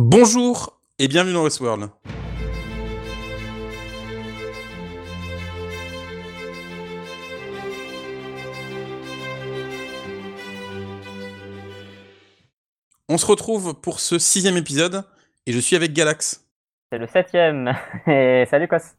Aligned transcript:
Bonjour 0.00 0.78
et 1.00 1.08
bienvenue 1.08 1.32
dans 1.32 1.42
Westworld. 1.42 1.90
On 13.08 13.18
se 13.18 13.26
retrouve 13.26 13.74
pour 13.74 13.98
ce 13.98 14.20
sixième 14.20 14.56
épisode 14.56 15.02
et 15.46 15.52
je 15.52 15.58
suis 15.58 15.74
avec 15.74 15.92
Galax. 15.92 16.46
C'est 16.92 16.98
le 16.98 17.08
septième. 17.08 17.74
Et 18.06 18.44
salut 18.48 18.68
Kos. 18.68 18.94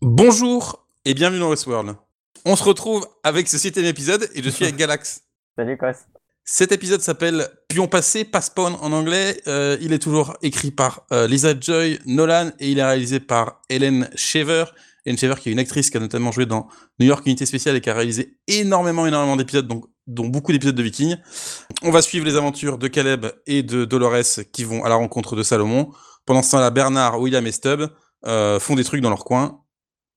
Bonjour 0.00 0.84
et 1.04 1.14
bienvenue 1.14 1.38
dans 1.38 1.50
Westworld. 1.50 1.94
On 2.44 2.56
se 2.56 2.64
retrouve 2.64 3.06
avec 3.22 3.46
ce 3.46 3.56
septième 3.56 3.86
épisode 3.86 4.28
et 4.34 4.42
je 4.42 4.50
suis 4.50 4.64
avec 4.64 4.74
Galax. 4.74 5.22
Salut 5.54 5.78
Kos. 5.78 6.11
Cet 6.44 6.72
épisode 6.72 7.00
s'appelle 7.00 7.48
Pion 7.68 7.86
passé, 7.86 8.24
Passpone 8.24 8.74
en 8.80 8.92
anglais. 8.92 9.40
Euh, 9.46 9.76
il 9.80 9.92
est 9.92 10.00
toujours 10.00 10.36
écrit 10.42 10.72
par 10.72 11.06
euh, 11.12 11.28
Lisa 11.28 11.54
Joy 11.58 12.00
Nolan 12.04 12.50
et 12.58 12.72
il 12.72 12.80
est 12.80 12.84
réalisé 12.84 13.20
par 13.20 13.60
Helen 13.68 14.10
Shaver. 14.16 14.64
Helen 15.06 15.16
Shaver 15.16 15.36
qui 15.40 15.50
est 15.50 15.52
une 15.52 15.60
actrice 15.60 15.88
qui 15.88 15.96
a 15.98 16.00
notamment 16.00 16.32
joué 16.32 16.44
dans 16.44 16.66
New 16.98 17.06
York 17.06 17.24
Unité 17.26 17.46
Spéciale 17.46 17.76
et 17.76 17.80
qui 17.80 17.90
a 17.90 17.94
réalisé 17.94 18.38
énormément, 18.48 19.06
énormément 19.06 19.36
d'épisodes, 19.36 19.68
dont 20.08 20.26
beaucoup 20.26 20.50
d'épisodes 20.50 20.74
de 20.74 20.82
Vikings. 20.82 21.16
On 21.82 21.92
va 21.92 22.02
suivre 22.02 22.26
les 22.26 22.34
aventures 22.34 22.76
de 22.76 22.88
Caleb 22.88 23.26
et 23.46 23.62
de 23.62 23.84
Dolores 23.84 24.42
qui 24.52 24.64
vont 24.64 24.82
à 24.82 24.88
la 24.88 24.96
rencontre 24.96 25.36
de 25.36 25.44
Salomon. 25.44 25.92
Pendant 26.26 26.42
ce 26.42 26.50
temps-là, 26.50 26.70
Bernard, 26.70 27.20
William 27.20 27.46
et 27.46 27.52
Stubb 27.52 27.88
euh, 28.26 28.58
font 28.58 28.74
des 28.74 28.84
trucs 28.84 29.00
dans 29.00 29.10
leur 29.10 29.24
coin 29.24 29.60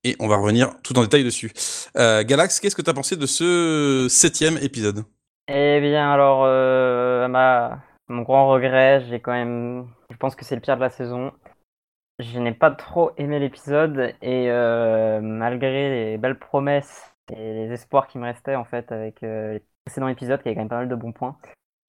et 0.03 0.15
on 0.17 0.27
va 0.27 0.37
revenir 0.37 0.73
tout 0.81 0.97
en 0.97 1.03
détail 1.03 1.23
dessus. 1.23 1.51
Galax, 1.95 2.59
qu'est-ce 2.59 2.75
que 2.75 2.81
tu 2.81 2.89
as 2.89 2.95
pensé 2.95 3.15
de 3.15 3.27
ce 3.27 4.07
septième 4.09 4.57
épisode? 4.57 5.05
Eh 5.47 5.79
bien 5.79 6.11
alors, 6.11 6.43
euh, 6.45 7.27
ma... 7.27 7.83
mon 8.07 8.23
grand 8.23 8.47
regret, 8.49 9.01
j'ai 9.01 9.19
quand 9.19 9.31
même... 9.31 9.87
Je 10.09 10.17
pense 10.17 10.35
que 10.35 10.43
c'est 10.43 10.55
le 10.55 10.61
pire 10.61 10.75
de 10.75 10.81
la 10.81 10.89
saison. 10.89 11.31
Je 12.19 12.39
n'ai 12.39 12.53
pas 12.53 12.71
trop 12.71 13.11
aimé 13.17 13.39
l'épisode 13.39 14.15
et 14.21 14.49
euh, 14.49 15.19
malgré 15.21 15.89
les 15.89 16.17
belles 16.17 16.39
promesses 16.39 17.13
et 17.31 17.53
les 17.53 17.71
espoirs 17.73 18.07
qui 18.07 18.17
me 18.17 18.23
restaient 18.23 18.55
en 18.55 18.63
fait 18.63 18.91
avec 18.91 19.21
euh, 19.23 19.53
les 19.53 19.63
précédents 19.85 20.07
épisodes 20.07 20.41
qui 20.41 20.47
avaient 20.47 20.55
quand 20.55 20.61
même 20.61 20.69
pas 20.69 20.77
mal 20.77 20.89
de 20.89 20.95
bons 20.95 21.11
points, 21.11 21.37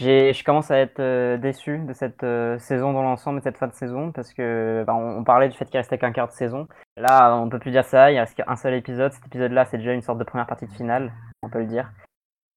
je 0.00 0.44
commence 0.44 0.70
à 0.70 0.78
être 0.78 1.00
euh, 1.00 1.38
déçu 1.38 1.78
de 1.78 1.92
cette 1.92 2.26
saison 2.58 2.92
dans 2.92 3.02
l'ensemble 3.02 3.38
et 3.38 3.40
de 3.40 3.44
cette 3.44 3.56
fin 3.56 3.68
de 3.68 3.74
saison 3.74 4.12
parce 4.12 4.34
que 4.34 4.84
on, 4.88 5.18
on 5.18 5.24
parlait 5.24 5.48
du 5.48 5.56
fait 5.56 5.64
qu'il 5.64 5.78
restait 5.78 5.96
qu'un 5.96 6.12
quart 6.12 6.28
de 6.28 6.32
saison. 6.32 6.66
Là, 6.96 7.36
on 7.36 7.48
peut 7.48 7.60
plus 7.60 7.70
dire 7.70 7.84
ça, 7.84 8.10
il 8.10 8.18
reste 8.18 8.34
qu'un 8.34 8.56
seul 8.56 8.74
épisode. 8.74 9.12
Cet 9.12 9.26
épisode-là, 9.26 9.64
c'est 9.64 9.78
déjà 9.78 9.92
une 9.92 10.02
sorte 10.02 10.18
de 10.18 10.24
première 10.24 10.46
partie 10.46 10.66
de 10.66 10.72
finale, 10.72 11.12
on 11.42 11.48
peut 11.48 11.60
le 11.60 11.66
dire. 11.66 11.92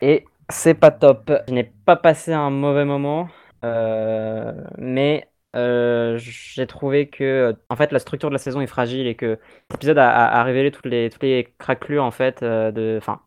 Et 0.02 0.26
c'est 0.50 0.74
pas 0.74 0.92
top. 0.92 1.32
Je 1.48 1.54
n'ai 1.54 1.64
pas 1.64 1.96
passé 1.96 2.34
un 2.34 2.50
mauvais 2.50 2.86
moment, 2.86 3.30
euh, 3.64 4.54
mais 4.78 5.30
euh, 5.56 6.18
j'ai 6.18 6.68
trouvé 6.68 7.10
que 7.10 7.56
en 7.70 7.76
fait 7.76 7.92
la 7.92 8.00
structure 8.00 8.30
de 8.30 8.34
la 8.36 8.40
saison 8.40 8.62
est 8.62 8.68
fragile 8.68 9.08
et 9.08 9.16
que 9.16 9.40
cet 9.70 9.80
épisode 9.80 9.98
a, 9.98 10.44
révélé 10.44 10.72
toutes 10.72 10.86
les 10.86 11.56
craquelures 11.58 12.04
en 12.04 12.12
fait 12.12 12.44
euh, 12.44 12.72
de 12.72 12.98
enfin 13.00 13.22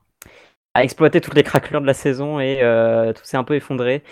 a 0.75 0.85
exploité 0.85 1.21
toutes 1.21 1.35
les 1.35 1.43
craquelures 1.43 1.81
de 1.83 1.87
la 1.87 1.95
saison 1.95 2.41
et 2.41 2.59
tout 3.17 3.25
s'est 3.25 3.37
un 3.37 3.45
peu 3.45 3.57
effondré. 3.57 4.03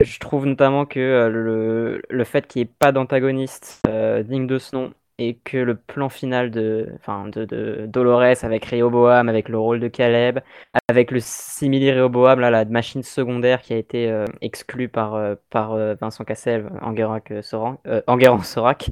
Je 0.00 0.18
trouve 0.18 0.46
notamment 0.46 0.86
que 0.86 1.28
le, 1.28 2.02
le 2.08 2.24
fait 2.24 2.46
qu'il 2.46 2.62
n'y 2.62 2.68
ait 2.68 2.74
pas 2.78 2.92
d'antagoniste 2.92 3.82
digne 4.24 4.46
de 4.46 4.58
ce 4.58 4.76
nom 4.76 4.94
et 5.18 5.36
que 5.44 5.56
le 5.56 5.76
plan 5.76 6.08
final 6.08 6.50
de, 6.50 6.88
enfin, 6.96 7.28
de, 7.28 7.44
de 7.44 7.86
Dolores 7.86 8.44
avec 8.44 8.64
Rehoboam, 8.66 9.28
avec 9.28 9.48
le 9.48 9.58
rôle 9.58 9.80
de 9.80 9.88
Caleb, 9.88 10.40
avec 10.88 11.10
le 11.10 11.20
simili 11.20 11.92
Rehoboam, 11.92 12.40
là, 12.40 12.50
la 12.50 12.64
machine 12.64 13.02
secondaire 13.02 13.62
qui 13.62 13.72
a 13.72 13.76
été 13.76 14.10
euh, 14.10 14.26
exclue 14.40 14.88
par, 14.88 15.14
euh, 15.14 15.34
par 15.50 15.72
euh, 15.72 15.94
Vincent 16.00 16.24
Cassel, 16.24 16.70
Enguerrand 16.82 17.20
Sorac, 17.42 18.44
Sorac. 18.44 18.90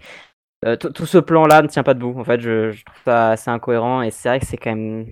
Tout 0.79 1.07
ce 1.07 1.19
plan-là 1.19 1.62
ne 1.62 1.69
tient 1.69 1.83
pas 1.83 1.95
debout. 1.95 2.19
En 2.19 2.25
fait, 2.25 2.41
je 2.41 2.84
trouve 2.84 3.03
ça 3.05 3.31
assez 3.31 3.50
incohérent 3.50 4.03
et 4.03 4.11
c'est 4.11 4.28
vrai 4.28 4.41
que 4.41 4.47
c'est 4.47 4.59
quand 4.59 4.75
même 4.75 5.06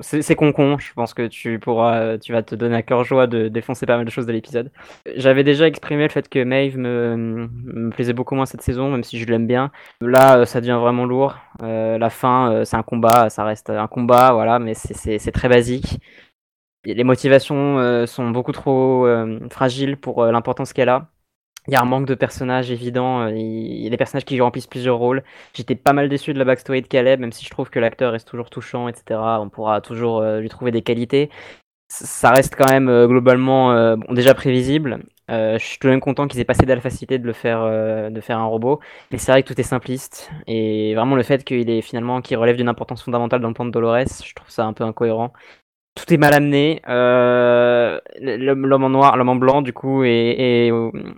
c'est 0.00 0.22
c'est 0.22 0.34
con 0.34 0.52
con, 0.52 0.78
je 0.78 0.92
pense 0.94 1.14
que 1.14 1.26
tu 1.26 1.58
pourras, 1.58 2.18
tu 2.18 2.32
vas 2.32 2.42
te 2.42 2.54
donner 2.54 2.76
à 2.76 2.82
cœur 2.82 3.04
joie 3.04 3.26
de 3.26 3.48
défoncer 3.48 3.86
pas 3.86 3.96
mal 3.96 4.04
de 4.04 4.10
choses 4.10 4.26
de 4.26 4.32
l'épisode. 4.32 4.70
J'avais 5.16 5.44
déjà 5.44 5.66
exprimé 5.66 6.04
le 6.04 6.08
fait 6.08 6.28
que 6.28 6.42
Maeve 6.44 6.78
me, 6.78 7.90
plaisait 7.90 8.12
beaucoup 8.12 8.34
moins 8.34 8.46
cette 8.46 8.62
saison, 8.62 8.90
même 8.90 9.04
si 9.04 9.18
je 9.18 9.26
l'aime 9.26 9.46
bien. 9.46 9.70
Là, 10.00 10.38
euh, 10.38 10.44
ça 10.46 10.60
devient 10.60 10.78
vraiment 10.80 11.04
lourd. 11.06 11.36
Euh, 11.62 11.98
la 11.98 12.10
fin, 12.10 12.52
euh, 12.52 12.64
c'est 12.64 12.76
un 12.76 12.82
combat, 12.82 13.30
ça 13.30 13.44
reste 13.44 13.70
un 13.70 13.86
combat, 13.88 14.32
voilà, 14.32 14.58
mais 14.58 14.74
c'est- 14.74 15.32
très 15.32 15.48
basique. 15.48 15.98
Les 16.84 17.04
motivations 17.04 18.06
sont 18.06 18.30
beaucoup 18.30 18.52
trop 18.52 19.06
fragiles 19.50 19.96
pour 19.96 20.24
l'importance 20.26 20.72
qu'elle 20.74 20.90
a. 20.90 21.13
Il 21.66 21.72
y 21.72 21.76
a 21.76 21.80
un 21.80 21.86
manque 21.86 22.06
de 22.06 22.14
personnages 22.14 22.70
évident, 22.70 23.22
euh, 23.22 23.30
il 23.30 23.82
y 23.82 23.86
a 23.86 23.90
des 23.90 23.96
personnages 23.96 24.26
qui 24.26 24.38
remplissent 24.40 24.66
plusieurs 24.66 24.98
rôles. 24.98 25.22
J'étais 25.54 25.74
pas 25.74 25.94
mal 25.94 26.08
déçu 26.10 26.34
de 26.34 26.38
la 26.38 26.44
backstory 26.44 26.82
de 26.82 26.86
Caleb, 26.86 27.20
même 27.20 27.32
si 27.32 27.44
je 27.44 27.50
trouve 27.50 27.70
que 27.70 27.78
l'acteur 27.78 28.12
reste 28.12 28.28
toujours 28.28 28.50
touchant, 28.50 28.86
etc. 28.88 29.18
On 29.40 29.48
pourra 29.48 29.80
toujours 29.80 30.20
euh, 30.20 30.40
lui 30.40 30.50
trouver 30.50 30.72
des 30.72 30.82
qualités. 30.82 31.30
Ça 31.88 32.30
reste 32.30 32.56
quand 32.56 32.70
même 32.70 32.88
euh, 32.88 33.06
globalement 33.06 33.96
déjà 34.10 34.34
prévisible. 34.34 35.04
Je 35.28 35.56
suis 35.58 35.78
tout 35.78 35.86
de 35.86 35.92
même 35.92 36.00
content 36.00 36.28
qu'ils 36.28 36.40
aient 36.40 36.44
passé 36.44 36.66
de 36.66 36.74
la 36.74 36.80
facilité 36.80 37.18
de 37.18 37.26
le 37.26 37.32
faire, 37.32 37.64
de 38.10 38.20
faire 38.20 38.38
un 38.38 38.44
robot. 38.44 38.80
Mais 39.10 39.16
c'est 39.18 39.32
vrai 39.32 39.42
que 39.42 39.48
tout 39.48 39.58
est 39.58 39.64
simpliste. 39.64 40.30
Et 40.46 40.94
vraiment 40.94 41.16
le 41.16 41.22
fait 41.22 41.44
qu'il 41.44 41.70
est 41.70 41.80
finalement 41.80 42.20
qu'il 42.20 42.36
relève 42.36 42.56
d'une 42.56 42.68
importance 42.68 43.02
fondamentale 43.02 43.40
dans 43.40 43.48
le 43.48 43.54
plan 43.54 43.64
de 43.64 43.70
Dolores, 43.70 44.22
je 44.22 44.34
trouve 44.34 44.50
ça 44.50 44.66
un 44.66 44.74
peu 44.74 44.84
incohérent. 44.84 45.32
Tout 45.94 46.12
est 46.12 46.16
mal 46.16 46.34
amené. 46.34 46.82
Euh, 46.88 48.00
l'homme 48.20 48.84
en 48.84 48.90
noir, 48.90 49.16
l'homme 49.16 49.28
en 49.28 49.36
blanc, 49.36 49.62
du 49.62 49.72
coup, 49.72 50.02
et, 50.02 50.08
et, 50.10 50.66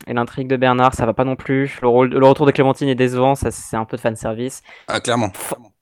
et 0.07 0.13
l'intrigue 0.13 0.49
de 0.49 0.57
Bernard, 0.57 0.93
ça 0.95 1.07
va 1.07 1.15
pas 1.15 1.25
non 1.25 1.37
plus. 1.37 1.79
Le, 1.81 1.89
rôle, 1.89 2.11
le 2.11 2.27
retour 2.27 2.45
de 2.45 2.51
Clémentine 2.51 2.89
est 2.89 2.95
décevant, 2.95 3.35
ça 3.35 3.51
c'est 3.51 3.77
un 3.77 3.87
peu 3.87 3.97
de 3.97 4.03
fanservice. 4.03 4.63
Ah, 4.89 5.01
clairement. 5.01 5.33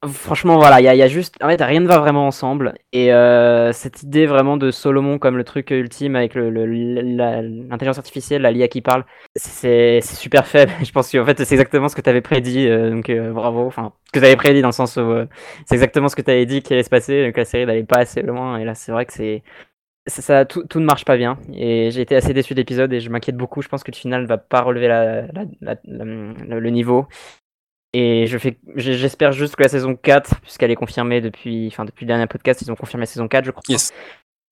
Franchement, 0.09 0.56
voilà, 0.59 0.81
il 0.81 0.84
y, 0.84 0.98
y 0.98 1.03
a 1.03 1.09
juste. 1.09 1.37
En 1.42 1.48
fait, 1.48 1.62
rien 1.62 1.81
ne 1.81 1.87
va 1.87 1.98
vraiment 1.98 2.26
ensemble. 2.26 2.75
Et 2.92 3.12
euh, 3.12 3.72
cette 3.72 4.03
idée 4.03 4.26
vraiment 4.26 4.56
de 4.56 4.70
Solomon 4.70 5.19
comme 5.19 5.37
le 5.37 5.44
truc 5.44 5.70
ultime 5.70 6.15
avec 6.16 6.34
l'intelligence 6.34 7.98
artificielle, 7.98 8.43
la 8.43 8.50
l'IA 8.50 8.69
qui 8.69 8.82
parle, 8.82 9.04
c'est 9.37 10.00
super 10.03 10.47
faible. 10.47 10.72
Je 10.84 10.91
pense 10.93 11.10
qu'en 11.10 11.25
fait, 11.25 11.38
c'est 11.43 11.54
exactement 11.54 11.88
ce 11.88 11.97
que 11.97 12.03
tu 12.03 12.10
avais 12.10 12.20
prédit. 12.20 12.69
euh, 12.69 12.91
donc 12.91 13.09
euh, 13.09 13.32
bravo. 13.32 13.66
Enfin, 13.66 13.93
que 14.12 14.19
tu 14.19 14.25
avais 14.25 14.37
prédit 14.37 14.60
dans 14.62 14.69
le 14.69 14.72
sens 14.72 14.97
où 14.97 15.00
euh, 15.00 15.26
c'est 15.64 15.75
exactement 15.76 16.09
ce 16.09 16.16
que 16.16 16.22
tu 16.22 16.31
avais 16.31 16.44
dit 16.47 16.60
qui 16.62 16.72
allait 16.75 16.82
se 16.82 16.91
passer. 16.91 17.31
Que 17.34 17.41
la 17.41 17.44
série 17.47 17.64
n'allait 17.66 17.84
pas 17.84 17.98
assez 18.00 18.20
loin. 18.22 18.59
Et 18.59 18.64
là, 18.64 18.75
c'est 18.75 18.93
vrai 18.93 19.06
que 19.06 19.12
c'est. 19.12 19.43
Ça, 20.06 20.44
tout, 20.47 20.64
tout 20.69 20.81
ne 20.81 20.87
marche 20.87 21.04
pas 21.04 21.16
bien 21.16 21.38
et 21.54 21.91
j'ai 21.93 22.03
été 22.03 22.16
assez 22.16 22.34
déçu 22.34 22.54
de 22.54 22.60
l'épisode 22.60 22.93
et 22.93 23.00
je 23.00 23.10
m'inquiète 23.10 23.37
beaucoup. 23.37 23.62
Je 23.62 23.69
pense 23.69 23.84
que 23.84 23.91
le 23.93 23.97
final 23.97 24.22
ne 24.22 24.26
va 24.26 24.38
pas 24.38 24.62
relever 24.62 24.88
la, 24.88 25.22
la- 25.62 25.76
le 25.87 26.70
niveau. 26.70 27.06
Et 27.97 28.27
je 28.27 28.37
fais, 28.38 28.59
j'espère 28.75 29.31
juste 29.31 29.55
que 29.55 29.62
la 29.62 29.69
saison 29.69 29.94
4, 29.94 30.41
puisqu'elle 30.41 30.72
est 30.72 30.77
confirmée 30.77 31.21
depuis, 31.21 31.69
enfin 31.69 31.84
depuis 31.84 32.05
le 32.05 32.09
dernier 32.09 32.27
podcast, 32.27 32.60
ils 32.60 32.71
ont 32.72 32.75
confirmé 32.75 33.03
la 33.03 33.06
saison 33.06 33.28
4, 33.28 33.44
je 33.44 33.50
crois. 33.53 33.62
Yes. 33.69 33.93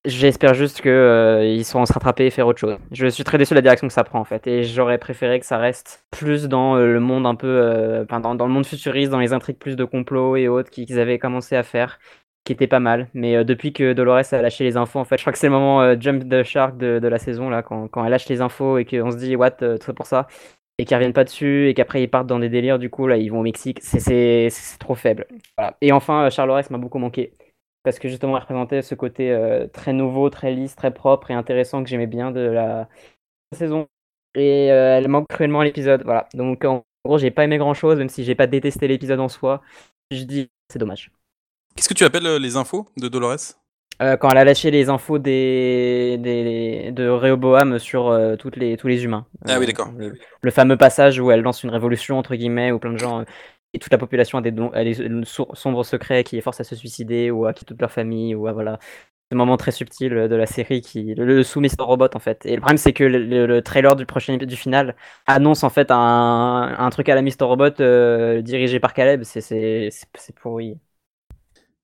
J'espère 0.05 0.55
juste 0.55 0.81
que 0.81 0.89
euh, 0.89 1.63
sauront 1.65 1.85
se 1.87 1.93
rattraper 1.93 2.27
et 2.27 2.31
faire 2.31 2.47
autre 2.47 2.61
chose. 2.61 2.77
Je 2.93 3.07
suis 3.09 3.25
très 3.25 3.39
déçu 3.39 3.51
de 3.51 3.57
la 3.57 3.63
direction 3.63 3.89
que 3.89 3.93
ça 3.93 4.05
prend 4.05 4.21
en 4.21 4.25
fait, 4.25 4.47
et 4.47 4.63
j'aurais 4.63 4.99
préféré 4.99 5.41
que 5.41 5.47
ça 5.47 5.59
reste 5.59 6.05
plus 6.13 6.47
dans 6.49 6.77
euh, 6.77 6.87
le 6.93 7.01
monde 7.01 7.27
un 7.27 7.35
peu, 7.35 7.49
euh, 7.49 8.05
dans, 8.05 8.35
dans 8.37 8.47
le 8.47 8.53
monde 8.53 8.65
futuriste, 8.67 9.11
dans 9.11 9.19
les 9.21 9.33
intrigues 9.33 9.59
plus 9.59 9.75
de 9.75 9.85
complot 9.85 10.37
et 10.37 10.47
autres 10.47 10.71
qui- 10.71 10.87
qu'ils 10.87 11.01
avaient 11.01 11.19
commencé 11.19 11.57
à 11.57 11.65
faire, 11.65 11.99
qui 12.45 12.53
était 12.53 12.69
pas 12.69 12.81
mal. 12.81 13.09
Mais 13.13 13.37
euh, 13.37 13.45
depuis 13.45 13.73
que 13.73 13.93
Dolores 13.93 14.33
a 14.33 14.43
lâché 14.43 14.63
les 14.63 14.77
infos, 14.77 15.01
en 15.01 15.05
fait, 15.05 15.19
je 15.19 15.23
crois 15.25 15.33
que 15.33 15.39
c'est 15.39 15.49
le 15.49 15.53
moment 15.53 15.99
jump 16.01 16.29
the 16.29 16.45
shark 16.45 16.77
de, 16.79 17.01
de 17.01 17.09
la 17.09 17.19
saison 17.19 17.49
là, 17.51 17.63
quand, 17.63 17.89
quand 17.89 18.05
elle 18.05 18.11
lâche 18.13 18.29
les 18.29 18.41
infos 18.41 18.79
et 18.79 18.85
qu'on 18.85 19.11
se 19.13 19.17
dit 19.17 19.35
what, 19.37 19.51
tout 19.53 19.79
ça 19.87 19.93
pour 19.93 20.07
ça 20.07 20.27
et 20.79 20.85
qu'ils 20.85 20.97
reviennent 20.97 21.13
pas 21.13 21.25
dessus 21.25 21.69
et 21.69 21.75
qu'après 21.75 22.03
ils 22.03 22.09
partent 22.09 22.27
dans 22.27 22.39
des 22.39 22.49
délires 22.49 22.79
du 22.79 22.91
coup 22.91 23.07
là 23.07 23.17
ils 23.17 23.31
vont 23.31 23.41
au 23.41 23.43
Mexique. 23.43 23.81
C'est 23.83 24.49
trop 24.79 24.95
faible. 24.95 25.27
Et 25.81 25.93
enfin 25.93 26.27
euh, 26.27 26.31
Charles 26.31 26.63
m'a 26.71 26.79
beaucoup 26.79 26.99
manqué. 26.99 27.33
Parce 27.85 27.99
que 27.99 28.09
justement 28.09 28.37
elle 28.37 28.43
représentait 28.43 28.83
ce 28.83 28.95
côté 28.95 29.31
euh, 29.31 29.67
très 29.67 29.93
nouveau 29.93 30.31
très 30.31 30.53
lisse 30.53 30.77
très 30.77 30.93
propre 30.93 31.31
et 31.31 31.35
intéressant 31.35 31.83
que 31.83 31.89
j'aimais 31.89 32.07
bien 32.07 32.31
de 32.31 32.41
la 32.41 32.89
saison. 33.55 33.89
Et 34.35 34.73
euh, 34.73 34.97
elle 34.99 35.09
manque 35.09 35.29
cruellement 35.29 35.63
l'épisode. 35.63 36.03
Voilà. 36.05 36.29
Donc 36.35 36.65
en 36.65 36.85
gros 37.05 37.19
j'ai 37.19 37.31
pas 37.31 37.45
aimé 37.45 37.59
grand 37.59 37.75
chose 37.75 37.99
même 37.99 38.09
si 38.09 38.25
j'ai 38.25 38.35
pas 38.35 38.47
détesté 38.47 38.89
l'épisode 38.89 39.21
en 39.21 39.29
soi. 39.29 39.63
Je 40.11 40.25
dis 40.25 40.51
c'est 40.71 40.79
dommage. 40.79 41.11
Qu'est-ce 41.77 41.89
que 41.89 41.95
tu 41.95 42.05
appelles 42.05 42.37
les 42.37 42.57
infos 42.57 42.89
de 42.97 43.09
Dolores? 43.09 43.62
Euh, 44.01 44.17
quand 44.17 44.31
elle 44.31 44.39
a 44.39 44.45
lâché 44.45 44.71
les 44.71 44.89
infos 44.89 45.19
des, 45.19 46.17
des 46.19 46.91
de 46.93 47.09
Rehoboam 47.09 47.79
sur 47.79 48.09
euh, 48.09 48.37
toutes 48.37 48.57
les 48.57 48.77
tous 48.77 48.89
les 48.89 49.05
humains. 49.05 49.27
Ah 49.47 49.59
oui, 49.59 49.67
Euh, 49.67 49.67
d'accord. 49.67 49.93
le, 49.93 50.19
le 50.41 50.51
fameux 50.51 50.77
passage 50.77 51.21
où 51.21 51.31
elle 51.31 51.43
lance 51.43 51.63
une 51.63 51.71
révolution 51.71 52.19
entre 52.19 52.35
guillemets 52.35 52.73
où 52.73 52.79
plein 52.79 52.93
de 52.93 52.97
gens 52.99 53.25
et 53.75 53.79
toute 53.79 53.93
la 53.93 53.99
population 53.99 54.39
a 54.39 54.43
des, 54.43 54.51
don- 54.51 54.71
a 54.73 54.83
des 54.85 55.25
sour- 55.25 55.57
sombres 55.57 55.85
secrets 55.85 56.25
qui 56.25 56.37
les 56.37 56.43
forcent 56.43 56.61
à 56.61 56.65
se 56.65 56.75
suicider 56.77 57.31
ou 57.31 57.47
à 57.47 57.53
quitter 57.53 57.67
toute 57.75 57.81
leur 57.81 57.93
famille 57.93 58.35
ou 58.35 58.47
à 58.49 58.53
voilà 58.53 58.79
ce 59.33 59.37
moment 59.37 59.57
très 59.59 59.73
subtil 59.73 60.11
de 60.13 60.37
la 60.37 60.47
série 60.47 60.81
qui 60.83 61.15
le, 61.15 61.25
le 61.27 61.43
sous 61.45 61.61
Mr 61.61 61.85
Robot 61.85 62.09
en 62.15 62.19
fait. 62.21 62.47
Et 62.47 62.55
le 62.55 62.61
problème 62.61 62.79
c'est 62.79 62.93
que 62.95 63.05
le, 63.05 63.19
le- 63.19 63.47
le 63.47 63.63
trailer 63.63 63.97
du 63.97 64.07
prochain 64.07 64.35
épisode 64.35 64.49
du 64.51 64.57
final 64.57 64.97
annonce 65.27 65.65
en 65.65 65.71
fait 65.71 65.91
un, 65.91 66.77
un 66.79 66.91
truc 66.91 67.09
à 67.11 67.15
la 67.17 67.23
Mr 67.23 67.45
Robot 67.45 67.81
euh, 67.81 68.43
dirigé 68.43 68.81
par 68.81 68.95
Caleb. 68.95 69.25
C'est 69.25 69.91
pourri. 70.41 70.79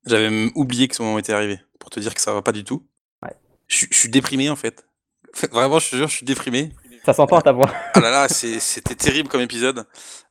J'avais 0.07 0.51
oublié 0.55 0.89
que 0.89 0.95
ce 0.97 1.03
moment 1.03 1.19
était 1.19 1.33
arrivé, 1.33 1.61
pour 1.89 1.95
te 1.95 2.01
dire 2.01 2.15
que 2.15 2.21
ça 2.21 2.35
va 2.35 2.43
pas 2.43 2.53
du 2.53 2.65
tout. 2.65 2.87
Ouais. 3.23 3.33
Je 3.67 3.77
suis- 3.77 3.89
je 3.91 3.97
suis 3.97 4.09
déprimé 4.11 4.51
en 4.51 4.57
fait. 4.57 4.85
Vraiment, 5.53 5.79
je 5.79 5.91
te 5.91 5.97
jure, 5.97 6.09
je 6.09 6.17
suis 6.17 6.27
déprimé. 6.27 6.71
Ça 7.07 7.15
s'entend 7.15 7.41
ta 7.41 7.53
voix. 7.53 7.73
Ah 7.95 8.01
là 8.01 8.11
là, 8.11 8.29
c'était 8.29 8.95
terrible 8.95 9.31
comme 9.31 9.41
épisode. 9.41 9.87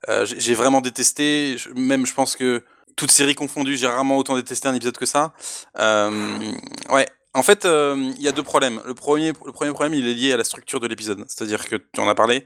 Euh, 0.09 0.25
j'ai 0.27 0.53
vraiment 0.53 0.79
détesté. 0.81 1.55
même, 1.75 2.05
je 2.05 2.13
pense 2.13 2.35
que 2.35 2.63
toute 2.95 3.09
série 3.09 3.33
confondue, 3.33 3.75
j'ai 3.77 3.87
rarement 3.87 4.17
autant 4.17 4.35
détesté 4.35 4.67
un 4.67 4.75
épisode 4.75 4.97
que 4.97 5.07
ça. 5.07 5.33
Euh, 5.79 6.51
ouais. 6.91 7.07
En 7.33 7.41
fait, 7.41 7.65
euh, 7.65 7.95
il 8.17 8.21
y 8.21 8.27
a 8.27 8.31
deux 8.31 8.43
problèmes. 8.43 8.79
Le 8.85 8.93
premier, 8.93 9.29
le 9.45 9.51
premier 9.51 9.71
problème, 9.71 9.95
il 9.95 10.07
est 10.07 10.13
lié 10.13 10.33
à 10.33 10.37
la 10.37 10.43
structure 10.43 10.79
de 10.79 10.87
l'épisode. 10.87 11.25
C'est-à-dire 11.27 11.67
que 11.67 11.77
tu 11.77 11.99
en 11.99 12.07
as 12.07 12.15
parlé. 12.15 12.45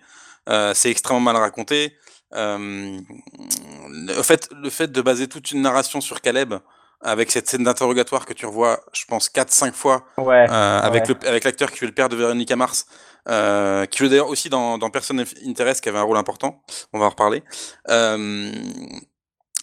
c'est 0.73 0.89
extrêmement 0.91 1.19
mal 1.33 1.35
raconté. 1.35 1.97
en 2.33 4.23
fait, 4.23 4.47
le 4.53 4.69
fait 4.69 4.89
de 4.91 5.01
baser 5.01 5.27
toute 5.27 5.51
une 5.51 5.61
narration 5.61 5.99
sur 5.99 6.21
Caleb, 6.21 6.53
avec 7.03 7.31
cette 7.31 7.49
scène 7.49 7.63
d'interrogatoire 7.63 8.25
que 8.25 8.33
tu 8.33 8.45
revois, 8.45 8.79
je 8.93 9.05
pense, 9.05 9.29
4-5 9.29 9.73
fois, 9.73 10.05
ouais, 10.17 10.47
avec 10.49 11.43
l'acteur 11.43 11.71
qui 11.71 11.79
fait 11.79 11.85
le 11.85 11.91
père 11.93 12.09
de 12.09 12.15
Véronica 12.15 12.55
Mars, 12.55 12.85
euh, 13.27 13.85
qui 13.85 13.99
joue 13.99 14.09
d'ailleurs 14.09 14.29
aussi 14.29 14.49
dans, 14.49 14.77
dans 14.77 14.89
Person 14.89 15.23
Interest, 15.45 15.81
qui 15.81 15.89
avait 15.89 15.99
un 15.99 16.03
rôle 16.03 16.17
important. 16.17 16.63
On 16.93 16.99
va 16.99 17.05
en 17.05 17.09
reparler. 17.09 17.43
Euh, 17.89 18.51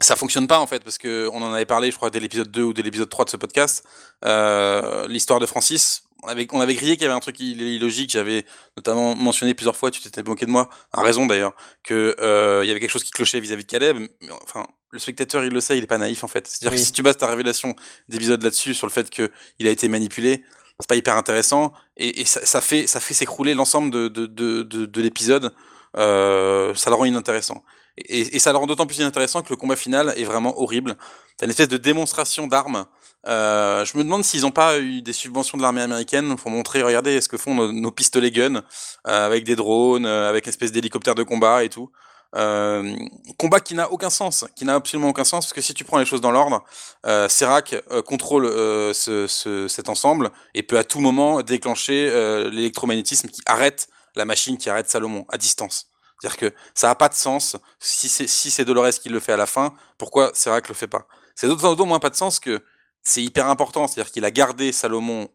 ça 0.00 0.14
fonctionne 0.14 0.46
pas 0.46 0.60
en 0.60 0.66
fait 0.66 0.84
parce 0.84 0.96
que 0.96 1.28
on 1.32 1.42
en 1.42 1.52
avait 1.52 1.66
parlé, 1.66 1.90
je 1.90 1.96
crois, 1.96 2.10
dès 2.10 2.20
l'épisode 2.20 2.50
2 2.50 2.62
ou 2.62 2.72
dès 2.72 2.82
l'épisode 2.82 3.08
3 3.08 3.24
de 3.24 3.30
ce 3.30 3.36
podcast. 3.36 3.84
Euh, 4.24 5.08
L'histoire 5.08 5.40
de 5.40 5.46
Francis, 5.46 6.04
on 6.22 6.28
avait, 6.28 6.46
on 6.52 6.60
avait 6.60 6.74
grillé 6.74 6.96
qu'il 6.96 7.02
y 7.02 7.06
avait 7.06 7.14
un 7.14 7.20
truc 7.20 7.38
illogique. 7.40 8.10
J'avais 8.10 8.44
notamment 8.76 9.14
mentionné 9.14 9.54
plusieurs 9.54 9.76
fois, 9.76 9.90
tu 9.90 10.00
t'étais 10.00 10.22
moqué 10.22 10.46
de 10.46 10.50
moi, 10.50 10.68
à 10.92 11.02
raison 11.02 11.26
d'ailleurs, 11.26 11.54
que 11.82 12.16
euh, 12.20 12.60
il 12.64 12.68
y 12.68 12.70
avait 12.70 12.80
quelque 12.80 12.90
chose 12.90 13.04
qui 13.04 13.10
clochait 13.10 13.40
vis-à-vis 13.40 13.64
de 13.64 13.70
Caleb. 13.70 13.98
Mais, 13.98 14.10
enfin, 14.42 14.66
le 14.90 14.98
spectateur, 14.98 15.44
il 15.44 15.52
le 15.52 15.60
sait, 15.60 15.78
il 15.78 15.84
est 15.84 15.88
pas 15.88 15.98
naïf 15.98 16.24
en 16.24 16.28
fait. 16.28 16.46
C'est-à-dire 16.46 16.78
que 16.78 16.84
si 16.84 16.92
tu 16.92 17.02
bases 17.02 17.16
ta 17.18 17.26
révélation 17.26 17.74
d'épisode 18.08 18.42
là-dessus 18.42 18.74
sur 18.74 18.86
le 18.86 18.92
fait 18.92 19.10
qu'il 19.10 19.66
a 19.66 19.70
été 19.70 19.88
manipulé, 19.88 20.44
c'est 20.80 20.88
pas 20.88 20.96
hyper 20.96 21.16
intéressant 21.16 21.72
et, 21.96 22.20
et 22.20 22.24
ça, 22.24 22.44
ça, 22.46 22.60
fait 22.60 22.86
ça 22.86 23.00
fait 23.00 23.14
s'écrouler 23.14 23.54
l'ensemble 23.54 23.90
de, 23.90 24.08
de, 24.08 24.26
de, 24.26 24.62
de, 24.62 24.86
de 24.86 25.00
l'épisode. 25.02 25.52
Euh, 25.96 26.74
ça 26.74 26.90
le 26.90 26.96
rend 26.96 27.04
inintéressant. 27.04 27.64
Et, 28.06 28.38
ça 28.38 28.52
le 28.52 28.58
rend 28.58 28.66
d'autant 28.66 28.86
plus 28.86 28.98
inintéressant 28.98 29.42
que 29.42 29.50
le 29.50 29.56
combat 29.56 29.76
final 29.76 30.12
est 30.16 30.24
vraiment 30.24 30.60
horrible. 30.60 30.96
T'as 31.36 31.46
une 31.46 31.50
espèce 31.50 31.68
de 31.68 31.76
démonstration 31.76 32.46
d'armes. 32.46 32.86
Euh, 33.26 33.84
je 33.84 33.96
me 33.98 34.04
demande 34.04 34.24
s'ils 34.24 34.42
n'ont 34.42 34.50
pas 34.50 34.78
eu 34.78 35.02
des 35.02 35.12
subventions 35.12 35.58
de 35.58 35.62
l'armée 35.62 35.82
américaine 35.82 36.36
pour 36.36 36.50
montrer, 36.50 36.82
regardez, 36.82 37.20
ce 37.20 37.28
que 37.28 37.36
font 37.36 37.54
nos, 37.54 37.90
pistolets 37.90 38.30
guns 38.30 38.62
euh, 39.06 39.26
avec 39.26 39.44
des 39.44 39.56
drones, 39.56 40.06
euh, 40.06 40.28
avec 40.28 40.46
une 40.46 40.50
espèce 40.50 40.72
d'hélicoptère 40.72 41.14
de 41.14 41.22
combat 41.22 41.64
et 41.64 41.68
tout. 41.68 41.90
Euh, 42.36 42.94
combat 43.38 43.60
qui 43.60 43.74
n'a 43.74 43.90
aucun 43.90 44.10
sens, 44.10 44.44
qui 44.54 44.64
n'a 44.66 44.74
absolument 44.74 45.08
aucun 45.08 45.24
sens, 45.24 45.46
parce 45.46 45.54
que 45.54 45.62
si 45.62 45.72
tu 45.72 45.84
prends 45.84 45.98
les 45.98 46.04
choses 46.04 46.20
dans 46.20 46.30
l'ordre, 46.30 46.62
euh, 47.06 47.28
Serac 47.28 47.74
contrôle 48.04 48.46
ce, 48.94 49.26
ce, 49.26 49.66
cet 49.66 49.88
ensemble 49.88 50.30
et 50.54 50.62
peut 50.62 50.78
à 50.78 50.84
tout 50.84 51.00
moment 51.00 51.40
déclencher 51.40 52.10
l'électromagnétisme 52.50 53.28
qui 53.28 53.40
arrête 53.46 53.88
la 54.14 54.24
machine, 54.24 54.58
qui 54.58 54.68
arrête 54.68 54.90
Salomon 54.90 55.24
à 55.30 55.38
distance. 55.38 55.87
C'est-à-dire 56.20 56.38
que 56.38 56.54
ça 56.74 56.88
n'a 56.88 56.94
pas 56.94 57.08
de 57.08 57.14
sens. 57.14 57.56
Si 57.78 58.08
c'est 58.08 58.26
si 58.26 58.50
c'est 58.50 58.64
Dolores 58.64 58.90
qui 59.00 59.08
le 59.08 59.20
fait 59.20 59.32
à 59.32 59.36
la 59.36 59.46
fin, 59.46 59.74
pourquoi 59.98 60.30
Serac 60.34 60.68
le 60.68 60.74
fait 60.74 60.88
pas? 60.88 61.06
C'est 61.34 61.46
d'autant 61.46 61.86
moins 61.86 62.00
pas 62.00 62.10
de 62.10 62.16
sens 62.16 62.40
que 62.40 62.62
c'est 63.02 63.22
hyper 63.22 63.46
important. 63.46 63.86
C'est-à-dire 63.86 64.12
qu'il 64.12 64.24
a 64.24 64.30
gardé 64.30 64.72
Salomon. 64.72 65.28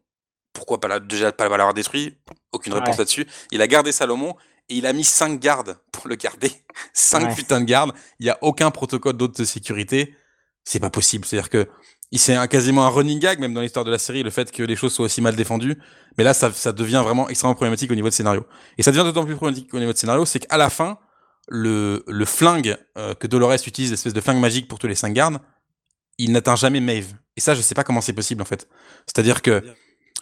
Pourquoi 0.51 0.79
pas 0.79 0.87
la, 0.87 0.99
déjà 0.99 1.31
pas 1.31 1.47
l'avoir 1.49 1.73
détruit? 1.73 2.17
Aucune 2.51 2.73
réponse 2.73 2.89
ouais. 2.89 2.97
là-dessus. 2.99 3.27
Il 3.51 3.61
a 3.61 3.67
gardé 3.67 3.91
Salomon 3.91 4.35
et 4.69 4.75
il 4.75 4.85
a 4.85 4.93
mis 4.93 5.03
5 5.03 5.39
gardes 5.39 5.77
pour 5.91 6.07
le 6.07 6.15
garder. 6.15 6.51
5 6.93 7.23
ouais. 7.23 7.35
putains 7.35 7.61
de 7.61 7.65
gardes. 7.65 7.93
Il 8.19 8.25
n'y 8.25 8.29
a 8.29 8.37
aucun 8.41 8.69
protocole 8.69 9.13
d'autre 9.13 9.39
de 9.39 9.45
sécurité. 9.45 10.15
C'est 10.63 10.79
pas 10.79 10.89
possible. 10.89 11.25
C'est-à-dire 11.25 11.49
que 11.49 11.69
c'est 12.17 12.35
un, 12.35 12.47
quasiment 12.47 12.85
un 12.85 12.89
running 12.89 13.19
gag, 13.19 13.39
même 13.39 13.53
dans 13.53 13.61
l'histoire 13.61 13.85
de 13.85 13.91
la 13.91 13.97
série, 13.97 14.23
le 14.23 14.29
fait 14.29 14.51
que 14.51 14.61
les 14.63 14.75
choses 14.75 14.93
soient 14.93 15.05
aussi 15.05 15.21
mal 15.21 15.35
défendues. 15.35 15.77
Mais 16.17 16.23
là, 16.23 16.33
ça, 16.33 16.51
ça 16.51 16.71
devient 16.71 17.01
vraiment 17.03 17.27
extrêmement 17.29 17.55
problématique 17.55 17.91
au 17.91 17.95
niveau 17.95 18.09
de 18.09 18.13
scénario. 18.13 18.45
Et 18.77 18.83
ça 18.83 18.91
devient 18.91 19.03
d'autant 19.03 19.25
plus 19.25 19.35
problématique 19.35 19.73
au 19.73 19.79
niveau 19.79 19.93
de 19.93 19.97
scénario, 19.97 20.25
c'est 20.25 20.39
qu'à 20.39 20.57
la 20.57 20.69
fin, 20.69 20.99
le, 21.47 22.03
le 22.07 22.25
flingue 22.25 22.77
euh, 22.97 23.13
que 23.15 23.27
Dolores 23.27 23.67
utilise, 23.67 23.91
l'espèce 23.91 24.13
de 24.13 24.21
flingue 24.21 24.39
magique 24.39 24.67
pour 24.67 24.79
tous 24.79 24.87
les 24.87 24.95
5 24.95 25.13
gardes, 25.13 25.39
il 26.17 26.31
n'atteint 26.31 26.55
jamais 26.55 26.79
Maeve. 26.79 27.13
Et 27.35 27.41
ça, 27.41 27.55
je 27.55 27.61
sais 27.61 27.75
pas 27.75 27.83
comment 27.83 28.01
c'est 28.01 28.13
possible, 28.13 28.41
en 28.41 28.45
fait. 28.45 28.67
C'est-à-dire 29.07 29.41
que 29.41 29.63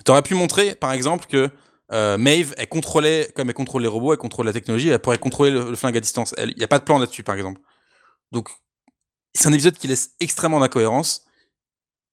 tu 0.06 0.12
aurais 0.12 0.22
pu 0.22 0.34
montrer, 0.34 0.76
par 0.76 0.94
exemple, 0.94 1.26
que 1.28 1.50
euh, 1.92 2.18
Maeve, 2.18 2.54
elle 2.58 2.70
contrôlait, 2.70 3.30
comme 3.36 3.50
elle 3.50 3.54
contrôle 3.54 3.82
les 3.82 3.90
robots, 3.90 4.14
elle 4.14 4.18
contrôle 4.18 4.46
la 4.46 4.54
technologie, 4.54 4.90
elle 4.90 5.00
pourrait 5.00 5.18
contrôler 5.18 5.52
le, 5.52 5.70
le 5.70 5.76
flingue 5.76 5.98
à 5.98 6.00
distance. 6.00 6.34
Il 6.38 6.56
n'y 6.58 6.64
a 6.64 6.68
pas 6.70 6.80
de 6.80 6.86
plan 6.86 6.98
là-dessus, 6.98 7.24
par 7.24 7.36
exemple. 7.36 7.60
Donc, 8.32 8.50
c'est 9.34 9.48
un 9.48 9.54
épisode 9.54 9.78
qui 9.78 9.88
laisse 9.88 10.12
extrêmement 10.20 10.60
d'incohérence. 10.60 11.26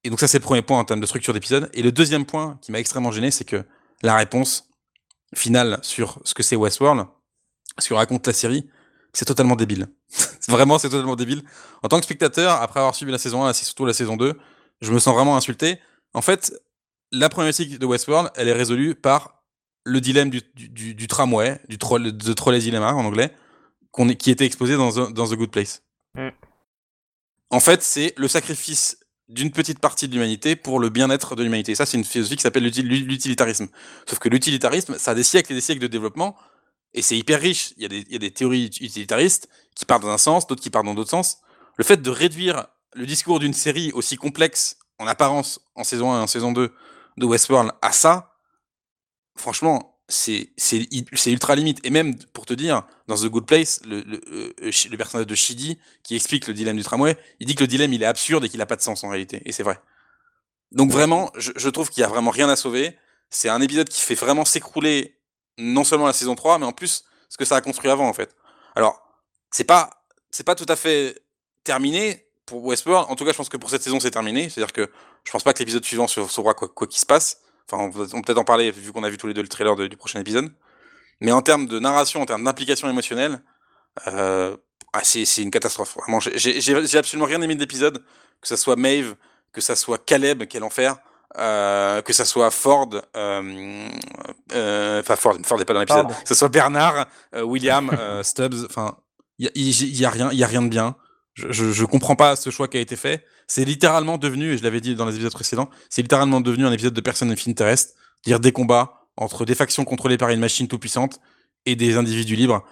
Et 0.08 0.10
donc 0.10 0.20
ça, 0.20 0.26
c'est 0.26 0.38
le 0.38 0.42
premier 0.42 0.62
point 0.62 0.78
en 0.78 0.86
termes 0.86 1.00
de 1.00 1.06
structure 1.06 1.34
d'épisode. 1.34 1.68
Et 1.74 1.82
le 1.82 1.92
deuxième 1.92 2.24
point 2.24 2.58
qui 2.62 2.72
m'a 2.72 2.78
extrêmement 2.78 3.12
gêné, 3.12 3.30
c'est 3.30 3.44
que 3.44 3.62
la 4.00 4.16
réponse 4.16 4.70
finale 5.34 5.78
sur 5.82 6.18
ce 6.24 6.32
que 6.32 6.42
c'est 6.42 6.56
Westworld, 6.56 7.04
ce 7.76 7.90
que 7.90 7.92
raconte 7.92 8.26
la 8.26 8.32
série, 8.32 8.66
c'est 9.12 9.26
totalement 9.26 9.54
débile. 9.54 9.86
vraiment, 10.48 10.78
c'est 10.78 10.88
totalement 10.88 11.14
débile. 11.14 11.42
En 11.82 11.88
tant 11.88 11.98
que 11.98 12.04
spectateur, 12.04 12.52
après 12.62 12.80
avoir 12.80 12.94
suivi 12.94 13.12
la 13.12 13.18
saison 13.18 13.44
1, 13.44 13.52
surtout 13.52 13.84
la 13.84 13.92
saison 13.92 14.16
2, 14.16 14.32
je 14.80 14.92
me 14.94 14.98
sens 14.98 15.14
vraiment 15.14 15.36
insulté. 15.36 15.78
En 16.14 16.22
fait, 16.22 16.54
la 17.12 17.28
problématique 17.28 17.78
de 17.78 17.84
Westworld, 17.84 18.30
elle 18.34 18.48
est 18.48 18.54
résolue 18.54 18.94
par 18.94 19.42
le 19.84 20.00
dilemme 20.00 20.30
du, 20.30 20.40
du, 20.54 20.94
du 20.94 21.06
tramway, 21.06 21.60
du 21.68 21.76
troll, 21.76 22.16
de 22.16 22.32
Trolley 22.32 22.60
Dilemma 22.60 22.94
en 22.94 23.04
anglais, 23.04 23.34
est, 23.98 24.16
qui 24.16 24.30
était 24.30 24.46
exposé 24.46 24.78
dans, 24.78 25.10
dans 25.10 25.28
The 25.28 25.34
Good 25.34 25.50
Place. 25.50 25.82
Mm. 26.14 26.28
En 27.50 27.60
fait, 27.60 27.82
c'est 27.82 28.14
le 28.16 28.26
sacrifice 28.26 28.97
d'une 29.28 29.50
petite 29.50 29.78
partie 29.78 30.08
de 30.08 30.14
l'humanité 30.14 30.56
pour 30.56 30.80
le 30.80 30.88
bien-être 30.88 31.36
de 31.36 31.42
l'humanité. 31.42 31.74
Ça, 31.74 31.84
c'est 31.84 31.98
une 31.98 32.04
philosophie 32.04 32.36
qui 32.36 32.42
s'appelle 32.42 32.64
l'utilitarisme. 32.64 33.68
Sauf 34.06 34.18
que 34.18 34.28
l'utilitarisme, 34.28 34.96
ça 34.98 35.10
a 35.10 35.14
des 35.14 35.22
siècles 35.22 35.52
et 35.52 35.54
des 35.54 35.60
siècles 35.60 35.82
de 35.82 35.86
développement, 35.86 36.36
et 36.94 37.02
c'est 37.02 37.16
hyper 37.16 37.40
riche. 37.40 37.74
Il 37.76 37.82
y, 37.82 38.16
a 38.16 38.18
des, 38.18 38.30
théories 38.30 38.66
utilitaristes 38.80 39.48
qui 39.74 39.84
partent 39.84 40.02
dans 40.02 40.08
un 40.08 40.18
sens, 40.18 40.46
d'autres 40.46 40.62
qui 40.62 40.70
partent 40.70 40.86
dans 40.86 40.94
d'autres 40.94 41.10
sens. 41.10 41.38
Le 41.76 41.84
fait 41.84 42.00
de 42.00 42.10
réduire 42.10 42.66
le 42.94 43.06
discours 43.06 43.38
d'une 43.38 43.52
série 43.52 43.92
aussi 43.92 44.16
complexe 44.16 44.78
en 44.98 45.06
apparence 45.06 45.60
en 45.74 45.84
saison 45.84 46.12
1 46.12 46.20
et 46.20 46.22
en 46.22 46.26
saison 46.26 46.52
2 46.52 46.72
de 47.18 47.26
Westworld 47.26 47.72
à 47.82 47.92
ça, 47.92 48.32
franchement, 49.36 49.97
c'est 50.08 50.50
ultra 51.26 51.54
limite. 51.54 51.80
Et 51.84 51.90
même, 51.90 52.16
pour 52.32 52.46
te 52.46 52.54
dire, 52.54 52.82
dans 53.08 53.16
The 53.16 53.26
Good 53.26 53.46
Place, 53.46 53.80
le, 53.86 54.00
le, 54.00 54.54
le, 54.58 54.96
personnage 54.96 55.26
de 55.26 55.34
Shidi, 55.34 55.78
qui 56.02 56.16
explique 56.16 56.46
le 56.46 56.54
dilemme 56.54 56.76
du 56.76 56.82
tramway, 56.82 57.16
il 57.40 57.46
dit 57.46 57.54
que 57.54 57.62
le 57.62 57.66
dilemme, 57.66 57.92
il 57.92 58.02
est 58.02 58.06
absurde 58.06 58.44
et 58.44 58.48
qu'il 58.48 58.58
n'a 58.58 58.66
pas 58.66 58.76
de 58.76 58.82
sens 58.82 59.04
en 59.04 59.10
réalité. 59.10 59.42
Et 59.44 59.52
c'est 59.52 59.62
vrai. 59.62 59.78
Donc 60.72 60.90
vraiment, 60.90 61.30
je, 61.36 61.52
je 61.56 61.68
trouve 61.68 61.90
qu'il 61.90 62.00
n'y 62.00 62.06
a 62.06 62.08
vraiment 62.08 62.30
rien 62.30 62.48
à 62.48 62.56
sauver. 62.56 62.96
C'est 63.30 63.50
un 63.50 63.60
épisode 63.60 63.88
qui 63.88 64.00
fait 64.00 64.14
vraiment 64.14 64.44
s'écrouler 64.44 65.18
non 65.58 65.84
seulement 65.84 66.06
la 66.06 66.12
saison 66.12 66.34
3, 66.34 66.58
mais 66.58 66.66
en 66.66 66.72
plus 66.72 67.04
ce 67.28 67.36
que 67.36 67.44
ça 67.44 67.56
a 67.56 67.60
construit 67.60 67.90
avant, 67.90 68.08
en 68.08 68.14
fait. 68.14 68.34
Alors, 68.74 69.02
c'est 69.50 69.64
pas, 69.64 69.90
c'est 70.30 70.44
pas 70.44 70.54
tout 70.54 70.66
à 70.68 70.76
fait 70.76 71.22
terminé 71.64 72.26
pour 72.46 72.64
Westworld. 72.64 73.10
En 73.10 73.16
tout 73.16 73.24
cas, 73.24 73.32
je 73.32 73.36
pense 73.36 73.48
que 73.48 73.58
pour 73.58 73.68
cette 73.68 73.82
saison, 73.82 74.00
c'est 74.00 74.10
terminé. 74.10 74.48
C'est-à-dire 74.48 74.72
que 74.72 74.90
je 75.24 75.30
pense 75.30 75.42
pas 75.42 75.52
que 75.52 75.58
l'épisode 75.58 75.84
suivant 75.84 76.06
saura 76.06 76.54
quoi, 76.54 76.68
quoi 76.68 76.86
qu'il 76.86 77.00
se 77.00 77.06
passe. 77.06 77.40
Enfin, 77.70 77.84
on, 77.84 77.90
va 77.90 78.06
peut-être 78.22 78.38
en 78.38 78.44
parler 78.44 78.70
vu 78.70 78.92
qu'on 78.92 79.04
a 79.04 79.10
vu 79.10 79.18
tous 79.18 79.26
les 79.26 79.34
deux 79.34 79.42
le 79.42 79.48
trailer 79.48 79.76
de, 79.76 79.86
du 79.86 79.96
prochain 79.96 80.20
épisode. 80.20 80.50
Mais 81.20 81.32
en 81.32 81.42
termes 81.42 81.66
de 81.66 81.78
narration, 81.78 82.22
en 82.22 82.26
termes 82.26 82.44
d'implication 82.44 82.88
émotionnelle, 82.88 83.40
euh, 84.06 84.56
ah, 84.92 85.00
c'est 85.02 85.42
une 85.42 85.50
catastrophe. 85.50 85.96
Vraiment, 85.96 86.20
j'ai 86.20 86.98
absolument 86.98 87.26
rien 87.26 87.42
aimé 87.42 87.54
de 87.54 87.60
l'épisode, 87.60 88.02
que 88.40 88.48
ça 88.48 88.56
soit 88.56 88.76
Maeve, 88.76 89.16
que 89.52 89.60
ça 89.60 89.76
soit 89.76 90.02
Caleb, 90.04 90.44
quel 90.48 90.62
enfer, 90.62 90.96
euh, 91.36 92.00
que 92.02 92.12
ça 92.12 92.24
soit 92.24 92.50
Ford, 92.50 92.88
euh, 93.16 93.88
euh, 94.54 95.00
enfin 95.00 95.16
Ford, 95.16 95.36
Ford 95.44 95.58
n'est 95.58 95.64
pas 95.64 95.74
dans 95.74 95.80
l'épisode, 95.80 96.08
que 96.08 96.28
ça 96.28 96.34
soit 96.34 96.48
Bernard, 96.48 97.06
William, 97.34 97.90
Stubbs, 98.22 98.64
enfin, 98.64 98.96
il 99.38 99.50
y, 99.54 99.70
y, 99.70 100.00
y 100.00 100.04
a, 100.04 100.10
rien, 100.10 100.30
il 100.32 100.38
y 100.38 100.44
a 100.44 100.46
rien 100.46 100.62
de 100.62 100.68
bien. 100.68 100.96
Je, 101.38 101.52
je, 101.52 101.72
je, 101.72 101.84
comprends 101.84 102.16
pas 102.16 102.34
ce 102.34 102.50
choix 102.50 102.66
qui 102.66 102.78
a 102.78 102.80
été 102.80 102.96
fait. 102.96 103.24
C'est 103.46 103.64
littéralement 103.64 104.18
devenu, 104.18 104.52
et 104.52 104.58
je 104.58 104.64
l'avais 104.64 104.80
dit 104.80 104.96
dans 104.96 105.06
les 105.06 105.14
épisodes 105.14 105.32
précédents, 105.32 105.70
c'est 105.88 106.02
littéralement 106.02 106.40
devenu 106.40 106.66
un 106.66 106.72
épisode 106.72 106.94
de 106.94 107.00
personne 107.00 107.30
of 107.30 107.46
interest, 107.46 107.94
dire 108.24 108.40
des 108.40 108.50
combats 108.50 109.06
entre 109.16 109.44
des 109.44 109.54
factions 109.54 109.84
contrôlées 109.84 110.18
par 110.18 110.30
une 110.30 110.40
machine 110.40 110.66
tout 110.66 110.78
puissante 110.78 111.20
et 111.64 111.76
des 111.76 111.96
individus 111.96 112.34
libres, 112.34 112.64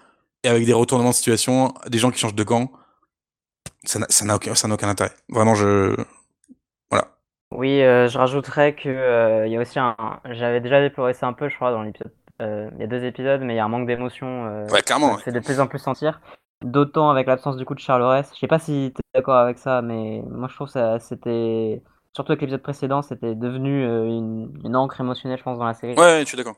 et 0.43 0.49
avec 0.49 0.67
des 0.67 0.73
retournements 0.73 1.11
de 1.11 1.15
situation, 1.15 1.75
des 1.87 1.99
gens 1.99 2.11
qui 2.11 2.19
changent 2.19 2.35
de 2.35 2.45
camp. 2.45 2.71
Ça 3.85 4.25
n'a 4.25 4.35
aucun, 4.35 4.55
ça 4.55 4.69
aucun 4.69 4.89
intérêt. 4.89 5.13
Vraiment, 5.29 5.55
je. 5.55 5.97
Voilà. 6.91 7.09
Oui, 7.53 7.83
euh, 7.83 8.09
je 8.09 8.19
rajouterais 8.19 8.75
que 8.75 8.89
euh, 8.89 9.47
il 9.47 9.53
y 9.53 9.57
a 9.57 9.61
aussi 9.61 9.79
un. 9.79 9.97
J'avais 10.31 10.61
déjà 10.61 10.81
déploré 10.81 11.15
ça 11.15 11.29
un 11.29 11.33
peu, 11.33 11.49
je 11.49 11.55
crois, 11.55 11.71
dans 11.71 11.83
l'épisode. 11.83 12.13
Euh, 12.43 12.69
il 12.75 12.81
y 12.81 12.85
a 12.85 12.89
deux 12.89 13.05
épisodes, 13.05 13.41
mais 13.43 13.55
il 13.55 13.57
y 13.57 13.61
a 13.61 13.65
un 13.65 13.69
manque 13.69 13.87
d'émotion. 13.87 14.67
ouais, 14.71 14.83
clairement. 14.83 15.19
C'est 15.19 15.31
ouais. 15.31 15.41
de 15.41 15.45
plus 15.45 15.61
en 15.61 15.69
plus 15.69 15.79
sentir. 15.79 16.21
D'autant 16.63 17.11
avec 17.11 17.27
l'absence 17.27 17.57
du 17.57 17.65
coup 17.65 17.75
de 17.75 17.81
Charles 17.81 18.25
Je 18.33 18.39
sais 18.39 18.47
pas 18.47 18.59
si 18.59 18.93
tu 18.95 19.01
es 19.01 19.19
d'accord 19.19 19.37
avec 19.37 19.59
ça, 19.59 19.83
mais 19.83 20.23
moi 20.29 20.49
je 20.49 20.55
trouve 20.55 20.73
que 20.73 20.99
c'était. 20.99 21.83
Surtout 22.15 22.33
avec 22.33 22.41
l'épisode 22.41 22.63
précédent, 22.63 23.03
c'était 23.03 23.35
devenu 23.35 23.85
une, 23.85 24.59
une, 24.65 24.75
encre 24.75 25.01
émotionnelle, 25.01 25.39
je 25.39 25.43
pense, 25.43 25.59
dans 25.59 25.67
la 25.67 25.75
série. 25.75 25.95
Ouais, 25.99 26.21
je 26.21 26.25
suis 26.25 26.37
d'accord. 26.37 26.57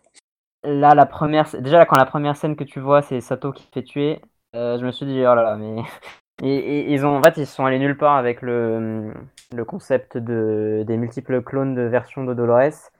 Là, 0.62 0.94
la 0.94 1.06
première. 1.06 1.48
Déjà, 1.60 1.78
là, 1.78 1.86
quand 1.86 1.96
la 1.96 2.06
première 2.06 2.36
scène 2.36 2.54
que 2.54 2.62
tu 2.62 2.78
vois, 2.78 3.02
c'est 3.02 3.20
Sato 3.20 3.52
qui 3.52 3.66
fait 3.72 3.82
tuer, 3.82 4.20
euh, 4.54 4.78
je 4.78 4.86
me 4.86 4.92
suis 4.92 5.06
dit, 5.06 5.20
oh 5.20 5.34
là 5.34 5.42
là, 5.42 5.56
mais. 5.56 5.82
Et, 6.40 6.54
et, 6.54 6.92
ils 6.92 7.04
ont, 7.04 7.16
en 7.16 7.20
fait, 7.20 7.36
ils 7.36 7.48
sont 7.48 7.64
allés 7.64 7.80
nulle 7.80 7.96
part 7.96 8.14
avec 8.14 8.42
le, 8.42 9.12
le 9.52 9.64
concept 9.64 10.16
de, 10.16 10.84
des 10.86 10.96
multiples 10.96 11.42
clones 11.42 11.74
de 11.74 11.82
versions 11.82 12.22
de 12.22 12.32
Dolores. 12.32 12.92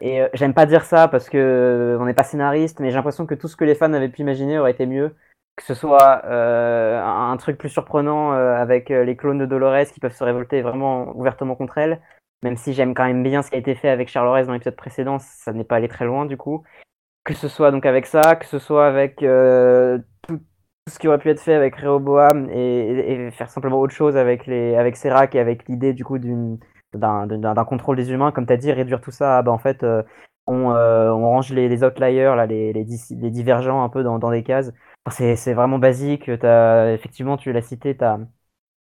Et 0.00 0.22
euh, 0.22 0.28
j'aime 0.32 0.54
pas 0.54 0.64
dire 0.64 0.84
ça 0.84 1.06
parce 1.06 1.28
que 1.28 1.36
euh, 1.36 1.98
on 2.00 2.06
n'est 2.06 2.14
pas 2.14 2.24
scénariste, 2.24 2.80
mais 2.80 2.88
j'ai 2.88 2.96
l'impression 2.96 3.26
que 3.26 3.34
tout 3.34 3.46
ce 3.46 3.56
que 3.56 3.64
les 3.64 3.74
fans 3.74 3.92
avaient 3.92 4.08
pu 4.08 4.22
imaginer 4.22 4.58
aurait 4.58 4.70
été 4.70 4.86
mieux. 4.86 5.14
Que 5.58 5.64
ce 5.64 5.74
soit 5.74 6.24
euh, 6.24 7.02
un 7.02 7.36
truc 7.36 7.58
plus 7.58 7.68
surprenant 7.68 8.30
avec 8.30 8.90
les 8.90 9.16
clones 9.16 9.38
de 9.38 9.46
Dolores 9.46 9.86
qui 9.92 9.98
peuvent 9.98 10.14
se 10.14 10.22
révolter 10.22 10.62
vraiment 10.62 11.14
ouvertement 11.16 11.56
contre 11.56 11.78
elle. 11.78 12.00
Même 12.44 12.56
si 12.56 12.72
j'aime 12.72 12.94
quand 12.94 13.04
même 13.04 13.24
bien 13.24 13.42
ce 13.42 13.50
qui 13.50 13.56
a 13.56 13.58
été 13.58 13.74
fait 13.74 13.88
avec 13.88 14.08
Charles 14.08 14.46
dans 14.46 14.52
l'épisode 14.52 14.76
précédent, 14.76 15.18
ça 15.18 15.52
n'est 15.52 15.64
pas 15.64 15.76
allé 15.76 15.88
très 15.88 16.04
loin 16.04 16.26
du 16.26 16.36
coup. 16.36 16.62
Que 17.24 17.34
ce 17.34 17.48
soit 17.48 17.72
donc 17.72 17.86
avec 17.86 18.06
ça, 18.06 18.36
que 18.36 18.46
ce 18.46 18.60
soit 18.60 18.86
avec 18.86 19.16
tout, 19.16 20.40
ce 20.88 20.98
qui 20.98 21.08
aurait 21.08 21.18
pu 21.18 21.30
être 21.30 21.40
fait 21.40 21.54
avec 21.54 21.76
Rehoboam 21.76 22.48
et, 22.50 23.26
et, 23.26 23.30
faire 23.32 23.50
simplement 23.50 23.80
autre 23.80 23.94
chose 23.94 24.16
avec, 24.16 24.46
les, 24.46 24.76
avec 24.76 24.96
Serac 24.96 25.34
et 25.34 25.40
avec 25.40 25.68
l'idée 25.68 25.92
du 25.92 26.04
coup 26.04 26.18
d'une 26.18 26.58
d'un 26.94 27.64
contrôle 27.64 27.96
des 27.96 28.10
humains, 28.10 28.32
comme 28.32 28.46
tu 28.46 28.52
as 28.52 28.56
dit, 28.56 28.72
réduire 28.72 29.00
tout 29.00 29.10
ça, 29.10 29.42
bah, 29.42 29.52
en 29.52 29.58
fait, 29.58 29.82
euh, 29.82 30.02
on, 30.46 30.70
euh, 30.70 31.12
range 31.12 31.52
les, 31.52 31.84
outliers, 31.84 32.34
là, 32.34 32.46
les, 32.46 32.72
les, 32.72 33.30
divergents 33.30 33.82
un 33.84 33.88
peu 33.88 34.02
dans 34.02 34.30
des 34.30 34.42
cases. 34.42 34.72
C'est 35.10 35.54
vraiment 35.54 35.78
basique. 35.78 36.28
As, 36.28 36.92
effectivement, 36.92 37.36
tu 37.36 37.52
l'as 37.52 37.62
cité, 37.62 37.96
tu 37.96 38.04
as 38.04 38.18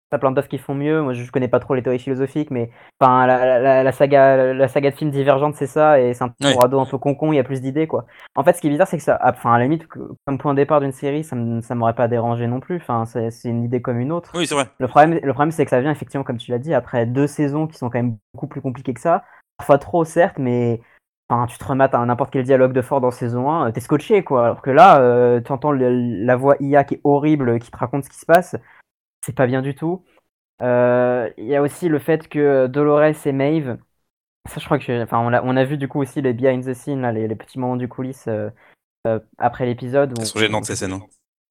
T'as 0.09 0.19
plein 0.19 0.31
d'offres 0.31 0.47
qui 0.47 0.57
font 0.57 0.73
mieux. 0.73 1.01
Moi, 1.01 1.11
je 1.11 1.29
connais 1.31 1.49
pas 1.49 1.59
trop 1.59 1.75
les 1.75 1.83
théories 1.83 1.99
philosophiques, 1.99 2.49
mais 2.49 2.71
enfin, 3.01 3.27
la, 3.27 3.83
la, 3.83 3.91
saga, 3.91 4.53
la 4.53 4.67
saga 4.69 4.91
de 4.91 4.95
films 4.95 5.11
divergente, 5.11 5.55
c'est 5.55 5.67
ça, 5.67 5.99
et 5.99 6.13
c'est 6.13 6.23
un 6.23 6.33
ouais. 6.41 6.55
un 6.57 6.85
peu 6.85 6.97
concon, 6.97 7.33
il 7.33 7.35
y 7.35 7.39
a 7.39 7.43
plus 7.43 7.59
d'idées, 7.59 7.87
quoi. 7.87 8.05
En 8.35 8.43
fait, 8.45 8.53
ce 8.53 8.61
qui 8.61 8.67
est 8.67 8.69
bizarre, 8.69 8.87
c'est 8.87 8.97
que 8.97 9.03
ça, 9.03 9.19
enfin, 9.21 9.51
à 9.51 9.57
la 9.57 9.65
limite, 9.65 9.85
comme 9.87 10.37
point 10.37 10.53
de 10.53 10.61
départ 10.61 10.79
d'une 10.79 10.93
série, 10.93 11.25
ça, 11.25 11.35
ça 11.61 11.75
m'aurait 11.75 11.93
pas 11.95 12.07
dérangé 12.07 12.47
non 12.47 12.61
plus. 12.61 12.77
Enfin, 12.77 13.03
c'est 13.05 13.49
une 13.49 13.65
idée 13.65 13.81
comme 13.81 13.99
une 13.99 14.13
autre. 14.13 14.31
Oui, 14.33 14.47
c'est 14.47 14.55
vrai. 14.55 14.69
Le 14.79 14.87
problème, 14.87 15.19
le 15.21 15.33
problème, 15.33 15.51
c'est 15.51 15.65
que 15.65 15.71
ça 15.71 15.81
vient 15.81 15.91
effectivement, 15.91 16.23
comme 16.23 16.37
tu 16.37 16.51
l'as 16.51 16.59
dit, 16.59 16.73
après 16.73 17.05
deux 17.05 17.27
saisons 17.27 17.67
qui 17.67 17.77
sont 17.77 17.89
quand 17.89 17.99
même 17.99 18.15
beaucoup 18.33 18.47
plus 18.47 18.61
compliquées 18.61 18.93
que 18.93 19.01
ça. 19.01 19.25
Parfois 19.57 19.77
trop, 19.77 20.05
certes, 20.05 20.37
mais 20.37 20.79
Enfin, 21.29 21.45
tu 21.47 21.57
te 21.57 21.65
remates 21.65 21.93
à 21.93 22.05
n'importe 22.05 22.31
quel 22.31 22.43
dialogue 22.43 22.71
de 22.71 22.81
fort 22.81 23.01
dans 23.01 23.11
saison 23.11 23.51
1, 23.51 23.71
t'es 23.71 23.81
scotché 23.81 24.23
quoi. 24.23 24.45
Alors 24.45 24.61
que 24.61 24.69
là, 24.69 25.01
euh, 25.01 25.41
tu 25.41 25.51
entends 25.51 25.73
la 25.73 26.35
voix 26.37 26.55
IA 26.61 26.85
qui 26.85 26.95
est 26.95 27.01
horrible, 27.03 27.59
qui 27.59 27.69
te 27.69 27.77
raconte 27.77 28.05
ce 28.05 28.09
qui 28.09 28.17
se 28.17 28.25
passe, 28.25 28.55
c'est 29.25 29.35
pas 29.35 29.47
bien 29.47 29.61
du 29.61 29.75
tout. 29.75 30.05
Euh, 30.61 31.29
il 31.37 31.45
y 31.45 31.55
a 31.55 31.61
aussi 31.61 31.89
le 31.89 31.99
fait 31.99 32.27
que 32.27 32.67
Dolores 32.67 33.25
et 33.25 33.31
Maeve, 33.31 33.77
ça 34.49 34.59
je 34.59 34.65
crois 34.65 34.79
que, 34.79 35.03
enfin 35.03 35.19
on 35.19 35.33
a, 35.33 35.41
on 35.43 35.55
a 35.55 35.63
vu 35.65 35.77
du 35.77 35.87
coup 35.87 36.01
aussi 36.01 36.21
les 36.21 36.33
behind 36.33 36.65
the 36.65 36.73
scenes, 36.73 37.01
là, 37.01 37.11
les, 37.11 37.35
petits 37.35 37.59
moments 37.59 37.75
du 37.75 37.87
coulisses 37.87 38.27
euh, 38.27 38.49
euh, 39.05 39.19
après 39.37 39.65
l'épisode. 39.65 40.13
Elles 40.17 40.25
sont 40.25 40.39
gênantes 40.39 40.65
ces 40.65 40.75
scènes. 40.75 40.93
Hein. 40.93 41.01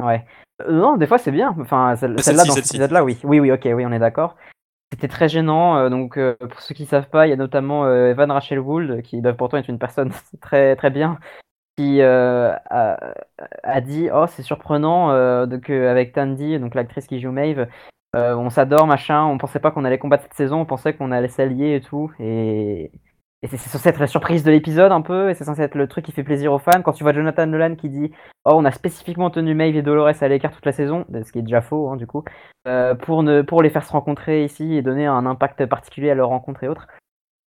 Ouais. 0.03 0.25
non, 0.69 0.97
des 0.97 1.07
fois 1.07 1.19
c'est 1.19 1.31
bien. 1.31 1.55
Enfin 1.61 1.95
celle-là 1.97 2.45
dans 2.45 2.55
cet 2.55 2.67
épisode-là, 2.67 3.05
oui. 3.05 3.19
Oui, 3.23 3.41
oui, 3.41 3.53
ok, 3.53 3.63
oui, 3.67 3.87
on 3.87 3.93
est 3.93 3.99
d'accord. 3.99 4.37
C'était 4.93 5.09
très 5.09 5.29
gênant. 5.29 5.91
donc 5.91 6.19
pour 6.39 6.61
ceux 6.61 6.75
qui 6.75 6.87
savent 6.87 7.11
pas, 7.11 7.27
il 7.27 7.31
y 7.31 7.33
a 7.33 7.37
notamment 7.37 7.91
Evan 7.91 8.31
Rachel 8.31 8.61
Wood 8.61 9.03
qui 9.03 9.21
pourtant 9.37 9.59
être 9.59 9.69
une 9.69 9.79
personne 9.79 10.13
très 10.41 10.77
très 10.77 10.91
bien 10.91 11.19
qui 11.77 12.01
a, 12.01 12.61
a, 12.71 13.81
dit 13.83 14.09
oh 14.15 14.27
c'est 14.29 14.43
surprenant 14.43 15.09
que 15.61 15.89
avec 15.89 16.13
Tandy 16.13 16.59
donc 16.59 16.75
l'actrice 16.75 17.07
qui 17.07 17.21
joue 17.21 17.33
Maeve 17.33 17.67
euh, 18.17 18.35
on 18.35 18.49
s'adore, 18.49 18.87
machin, 18.87 19.25
on 19.25 19.37
pensait 19.37 19.61
pas 19.61 19.71
qu'on 19.71 19.85
allait 19.85 19.99
combattre 19.99 20.23
cette 20.23 20.35
saison, 20.35 20.61
on 20.61 20.65
pensait 20.65 20.95
qu'on 20.95 21.13
allait 21.13 21.29
s'allier 21.29 21.75
et 21.77 21.81
tout. 21.83 22.11
Et, 22.19 22.91
c'est 23.45 23.57
censé 23.59 23.89
être 23.89 24.01
la 24.01 24.07
surprise 24.07 24.43
de 24.45 24.51
l'épisode 24.51 24.93
un 24.93 25.03
peu, 25.03 25.31
et 25.31 25.35
c'est 25.35 25.45
censé 25.45 25.63
être 25.63 25.75
le 25.75 25.87
truc 25.89 26.05
qui 26.05 26.13
fait 26.13 26.25
plaisir 26.25 26.53
aux 26.53 26.59
fans. 26.59 26.83
Quand 26.83 26.93
tu 26.93 27.05
vois 27.05 27.13
Jonathan 27.13 27.47
Nolan 27.47 27.77
qui 27.77 27.89
dit 27.89 28.11
Oh, 28.45 28.53
on 28.55 28.65
a 28.65 28.71
spécifiquement 28.71 29.31
tenu 29.31 29.55
Maeve 29.55 29.77
et 29.77 29.83
Dolores 29.83 30.23
à 30.23 30.29
l'écart 30.29 30.53
toute 30.53 30.67
la 30.67 30.73
saison, 30.73 31.05
ce 31.13 31.33
qui 31.33 31.39
est 31.39 31.43
déjà 31.43 31.61
faux, 31.61 31.91
hein, 31.91 31.97
du 31.97 32.07
coup, 32.07 32.25
euh, 32.67 32.95
pour, 32.95 33.23
ne, 33.23 33.43
pour 33.43 33.63
les 33.63 33.71
faire 33.71 33.85
se 33.85 33.93
rencontrer 33.93 34.45
ici 34.45 34.75
et 34.75 34.83
donner 34.83 35.07
un 35.07 35.27
impact 35.27 35.67
particulier 35.67 36.11
à 36.11 36.15
leur 36.15 36.29
rencontre 36.29 36.65
et 36.65 36.69
autres 36.69 36.89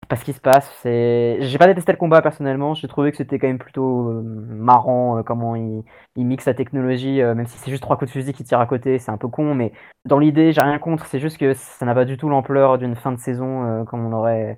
pas 0.10 0.16
ce 0.16 0.26
qui 0.26 0.34
se 0.34 0.42
passe. 0.42 0.70
C'est, 0.82 1.38
j'ai 1.42 1.58
pas 1.58 1.68
détesté 1.68 1.92
le 1.92 1.98
combat 1.98 2.22
personnellement. 2.22 2.74
J'ai 2.74 2.88
trouvé 2.88 3.12
que 3.12 3.18
c'était 3.18 3.40
quand 3.40 3.48
même 3.48 3.60
plutôt 3.60 4.10
euh, 4.10 4.22
marrant 4.24 5.20
euh, 5.20 5.24
comment 5.24 5.56
il, 5.56 5.84
mixe 6.18 6.46
la 6.46 6.54
technologie, 6.56 7.22
euh, 7.22 7.36
même 7.36 7.46
si 7.46 7.58
c'est 7.60 7.70
juste 7.70 7.84
trois 7.84 7.96
coups 7.98 8.10
de 8.10 8.14
fusil 8.14 8.34
qui 8.34 8.44
tirent 8.44 8.60
à 8.60 8.66
côté, 8.66 9.00
c'est 9.00 9.12
un 9.12 9.18
peu 9.18 9.28
con. 9.30 9.54
Mais 9.56 9.72
dans 10.06 10.20
l'idée, 10.20 10.52
j'ai 10.52 10.62
rien 10.62 10.80
contre. 10.80 11.06
C'est 11.06 11.20
juste 11.20 11.38
que 11.38 11.54
ça 11.54 11.86
n'a 11.86 11.94
pas 11.94 12.06
du 12.06 12.18
tout 12.18 12.28
l'ampleur 12.28 12.78
d'une 12.80 12.96
fin 12.96 13.12
de 13.12 13.20
saison 13.20 13.86
comme 13.86 14.06
on 14.06 14.12
aurait 14.14 14.58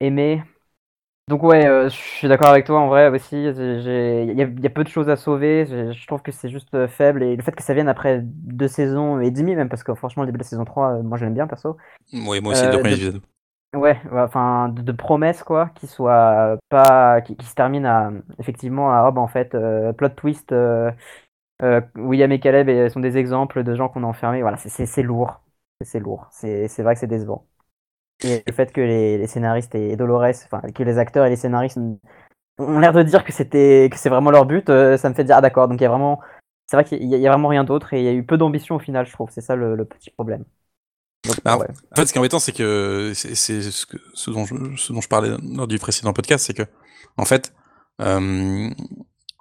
aimé. 0.00 0.42
Donc 1.28 1.42
ouais, 1.42 1.62
je 1.88 1.96
suis 1.96 2.28
d'accord 2.28 2.50
avec 2.50 2.66
toi 2.66 2.78
en 2.78 2.86
vrai 2.86 3.08
aussi. 3.08 3.36
Il 3.36 4.34
y, 4.36 4.66
a 4.66 4.70
peu 4.70 4.84
de 4.84 4.88
choses 4.88 5.08
à 5.08 5.16
sauver. 5.16 5.66
Je 5.66 6.06
trouve 6.06 6.22
que 6.22 6.30
c'est 6.30 6.48
juste 6.48 6.86
faible 6.86 7.22
et 7.22 7.34
le 7.34 7.42
fait 7.42 7.52
que 7.52 7.64
ça 7.64 7.74
vienne 7.74 7.88
après 7.88 8.20
deux 8.22 8.68
saisons 8.68 9.20
et 9.20 9.32
demi 9.32 9.56
même 9.56 9.68
parce 9.68 9.82
que 9.82 9.92
franchement 9.94 10.22
le 10.22 10.28
début 10.28 10.38
de 10.38 10.44
la 10.44 10.48
saison 10.48 10.64
3, 10.64 11.02
moi 11.02 11.18
j'aime 11.18 11.34
bien 11.34 11.48
perso. 11.48 11.76
Oui, 12.12 12.40
moi 12.40 12.52
aussi 12.52 12.62
deux 12.62 12.78
premiers 12.78 12.94
épisodes. 12.94 13.20
Ouais, 13.76 14.00
enfin 14.12 14.70
de, 14.70 14.92
promesses 14.92 15.42
quoi, 15.42 15.70
qui 15.74 15.86
soit 15.86 16.58
pas, 16.70 17.20
qui, 17.20 17.36
se 17.44 17.54
termine 17.54 17.84
à 17.84 18.10
effectivement 18.38 18.90
à 18.90 19.06
oh, 19.08 19.12
bah, 19.12 19.20
en 19.20 19.28
fait 19.28 19.54
euh, 19.54 19.92
plot 19.92 20.08
twist. 20.10 20.52
Euh, 20.52 20.90
euh, 21.62 21.80
William 21.96 22.32
et 22.32 22.40
Caleb 22.40 22.88
sont 22.88 23.00
des 23.00 23.18
exemples 23.18 23.64
de 23.64 23.74
gens 23.74 23.88
qu'on 23.88 24.02
a 24.04 24.06
enfermés. 24.06 24.40
Voilà, 24.40 24.56
c'est 24.56 25.02
lourd, 25.02 25.40
c'est 25.82 26.00
lourd. 26.00 26.26
C'est 26.30 26.68
vrai 26.78 26.94
que 26.94 27.00
c'est 27.00 27.06
décevant. 27.06 27.46
Et 28.24 28.42
le 28.46 28.52
fait 28.52 28.72
que 28.72 28.80
les, 28.80 29.26
scénaristes 29.26 29.74
et 29.74 29.96
Dolores, 29.96 30.32
enfin 30.44 30.62
que 30.74 30.82
les 30.82 30.98
acteurs 30.98 31.26
et 31.26 31.30
les 31.30 31.36
scénaristes 31.36 31.78
ont 32.58 32.78
l'air 32.78 32.92
de 32.92 33.02
dire 33.02 33.24
que 33.24 33.32
c'était 33.32 33.88
que 33.90 33.98
c'est 33.98 34.08
vraiment 34.08 34.30
leur 34.30 34.46
but, 34.46 34.66
ça 34.68 35.08
me 35.08 35.14
fait 35.14 35.24
dire 35.24 35.36
ah 35.36 35.40
d'accord. 35.42 35.68
Donc 35.68 35.80
il 35.80 35.84
y 35.84 35.86
a 35.86 35.90
vraiment, 35.90 36.20
c'est 36.66 36.76
vrai 36.76 36.84
qu'il 36.84 37.04
y, 37.04 37.26
a 37.26 37.30
vraiment 37.30 37.48
rien 37.48 37.64
d'autre 37.64 37.92
et 37.92 38.00
il 38.00 38.04
y 38.04 38.08
a 38.08 38.12
eu 38.12 38.24
peu 38.24 38.38
d'ambition 38.38 38.76
au 38.76 38.78
final, 38.78 39.06
je 39.06 39.12
trouve. 39.12 39.28
C'est 39.30 39.42
ça 39.42 39.54
le 39.54 39.84
petit 39.84 40.10
problème. 40.10 40.44
Bah, 41.44 41.56
en 41.56 41.96
fait, 41.96 42.06
ce 42.06 42.12
qui 42.12 42.18
est 42.18 42.20
embêtant, 42.20 42.38
c'est 42.38 42.52
que 42.52 43.12
c'est 43.14 43.34
ce, 43.34 44.30
dont 44.30 44.44
je, 44.44 44.54
ce 44.76 44.92
dont 44.92 45.00
je 45.00 45.08
parlais 45.08 45.30
lors 45.42 45.66
du 45.66 45.78
précédent 45.78 46.12
podcast, 46.12 46.46
c'est 46.46 46.54
que, 46.54 46.62
en 47.16 47.24
fait, 47.24 47.52
euh, 48.00 48.70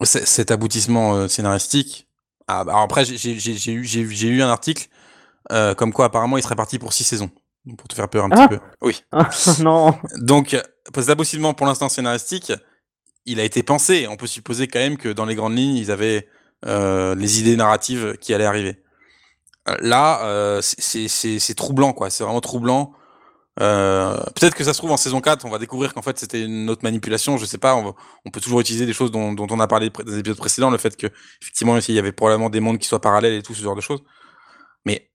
cet 0.03 0.51
aboutissement 0.51 1.15
euh, 1.15 1.27
scénaristique. 1.27 2.07
Ah, 2.47 2.61
alors 2.61 2.81
après, 2.81 3.05
j'ai 3.05 3.71
eu, 3.71 3.83
j'ai 3.83 4.27
eu 4.27 4.41
un 4.41 4.49
article 4.49 4.87
euh, 5.51 5.75
comme 5.75 5.93
quoi 5.93 6.05
apparemment 6.05 6.37
il 6.37 6.43
serait 6.43 6.55
parti 6.55 6.79
pour 6.79 6.93
six 6.93 7.03
saisons. 7.03 7.29
Pour 7.77 7.87
te 7.87 7.95
faire 7.95 8.09
peur 8.09 8.25
un 8.25 8.29
petit 8.29 8.41
ah 8.41 8.47
peu. 8.47 8.59
Oui. 8.81 9.03
non. 9.59 9.97
Donc, 10.17 10.55
aboutissement 11.07 11.53
pour 11.53 11.65
l'instant 11.65 11.89
scénaristique, 11.89 12.53
il 13.25 13.39
a 13.39 13.43
été 13.43 13.63
pensé. 13.63 14.07
On 14.07 14.17
peut 14.17 14.27
supposer 14.27 14.67
quand 14.67 14.79
même 14.79 14.97
que 14.97 15.09
dans 15.09 15.25
les 15.25 15.35
grandes 15.35 15.57
lignes, 15.57 15.75
ils 15.75 15.91
avaient 15.91 16.27
euh, 16.65 17.15
les 17.15 17.39
idées 17.39 17.55
narratives 17.55 18.17
qui 18.21 18.33
allaient 18.33 18.45
arriver. 18.45 18.83
Là, 19.79 20.23
euh, 20.25 20.61
c'est 20.61 21.55
troublant, 21.55 21.93
quoi. 21.93 22.11
C'est 22.11 22.23
vraiment 22.23 22.41
troublant. 22.41 22.93
Euh, 23.61 24.17
Peut-être 24.35 24.53
que 24.53 24.63
ça 24.63 24.73
se 24.73 24.79
trouve 24.79 24.91
en 24.91 24.97
saison 24.97 25.21
4, 25.21 25.45
on 25.45 25.49
va 25.49 25.59
découvrir 25.59 25.93
qu'en 25.93 26.01
fait 26.01 26.19
c'était 26.19 26.43
une 26.43 26.69
autre 26.69 26.83
manipulation. 26.83 27.37
Je 27.37 27.45
sais 27.45 27.57
pas. 27.57 27.75
On, 27.75 27.95
on 28.25 28.31
peut 28.31 28.41
toujours 28.41 28.59
utiliser 28.59 28.85
des 28.85 28.93
choses 28.93 29.11
dont, 29.11 29.33
dont 29.33 29.47
on 29.49 29.59
a 29.59 29.67
parlé 29.67 29.89
dans 29.89 30.03
les 30.05 30.19
épisodes 30.19 30.37
précédents, 30.37 30.69
le 30.69 30.77
fait 30.77 30.97
que 30.97 31.07
effectivement 31.41 31.77
il 31.77 31.95
y 31.95 31.99
avait 31.99 32.11
probablement 32.11 32.49
des 32.49 32.59
mondes 32.59 32.79
qui 32.79 32.87
soient 32.87 33.01
parallèles 33.01 33.33
et 33.33 33.41
tout 33.41 33.53
ce 33.53 33.63
genre 33.63 33.75
de 33.75 33.81
choses. 33.81 34.03
Mais 34.85 35.09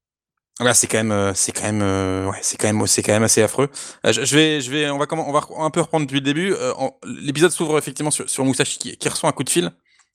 là, 0.64 0.74
c'est 0.74 0.86
quand 0.86 0.98
même, 0.98 1.12
euh, 1.12 1.32
c'est 1.34 1.52
quand 1.52 1.64
même, 1.64 1.82
euh, 1.82 2.26
ouais, 2.26 2.38
c'est 2.42 2.56
quand 2.56 2.66
même, 2.66 2.86
c'est 2.86 3.02
quand 3.02 3.12
même 3.12 3.22
assez 3.22 3.42
affreux. 3.42 3.70
Euh, 4.06 4.12
je, 4.12 4.36
vais, 4.36 4.60
je 4.60 4.70
vais, 4.70 4.90
on 4.90 4.98
va 4.98 5.06
comment, 5.06 5.28
on 5.28 5.32
va 5.32 5.40
un 5.58 5.70
peu 5.70 5.80
reprendre 5.80 6.06
depuis 6.06 6.20
le 6.20 6.24
début. 6.24 6.54
L'épisode 7.04 7.50
s'ouvre 7.50 7.78
effectivement 7.78 8.10
sur, 8.10 8.28
sur 8.28 8.44
Musashi 8.44 8.78
qui, 8.78 8.96
qui, 8.96 9.08
reçoit 9.08 9.28
un 9.28 9.32
coup 9.32 9.44
de 9.44 9.50
fil 9.50 9.72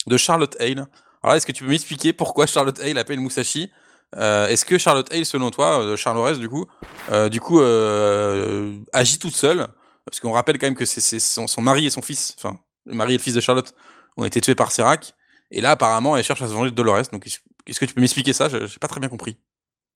de 0.07 0.17
Charlotte 0.17 0.55
Hale. 0.59 0.87
Alors, 1.23 1.35
est-ce 1.35 1.47
que 1.47 1.51
tu 1.51 1.63
peux 1.63 1.69
m'expliquer 1.69 2.13
pourquoi 2.13 2.45
Charlotte 2.45 2.79
Hale 2.79 2.97
appelle 2.99 3.19
Musashi 3.19 3.71
euh, 4.15 4.47
Est-ce 4.47 4.65
que 4.65 4.77
Charlotte 4.77 5.11
Hale, 5.11 5.25
selon 5.25 5.49
toi, 5.49 5.95
Charles 5.97 6.37
du 6.37 6.49
coup, 6.49 6.67
euh, 7.11 7.29
du 7.29 7.39
coup, 7.39 7.61
euh, 7.61 8.77
agit 8.93 9.17
toute 9.17 9.35
seule? 9.35 9.67
Parce 10.05 10.19
qu'on 10.19 10.33
rappelle 10.33 10.59
quand 10.59 10.67
même 10.67 10.75
que 10.75 10.85
c'est 10.85 11.19
son, 11.19 11.47
son, 11.47 11.61
mari 11.61 11.87
et 11.87 11.89
son 11.89 12.03
fils, 12.03 12.35
enfin, 12.37 12.59
le 12.85 12.93
mari 12.93 13.15
et 13.15 13.17
le 13.17 13.23
fils 13.23 13.33
de 13.33 13.41
Charlotte 13.41 13.73
ont 14.17 14.23
été 14.23 14.39
tués 14.39 14.53
par 14.53 14.71
Serac. 14.71 15.15
Et 15.49 15.61
là, 15.61 15.71
apparemment, 15.71 16.15
elle 16.15 16.23
cherche 16.23 16.43
à 16.43 16.47
se 16.47 16.53
venger 16.53 16.69
de 16.69 16.75
Dolores. 16.75 17.07
Donc, 17.11 17.25
est-ce 17.25 17.79
que 17.79 17.85
tu 17.85 17.95
peux 17.95 18.01
m'expliquer 18.01 18.33
ça? 18.33 18.47
J'ai 18.47 18.77
pas 18.79 18.87
très 18.87 18.99
bien 18.99 19.09
compris. 19.09 19.37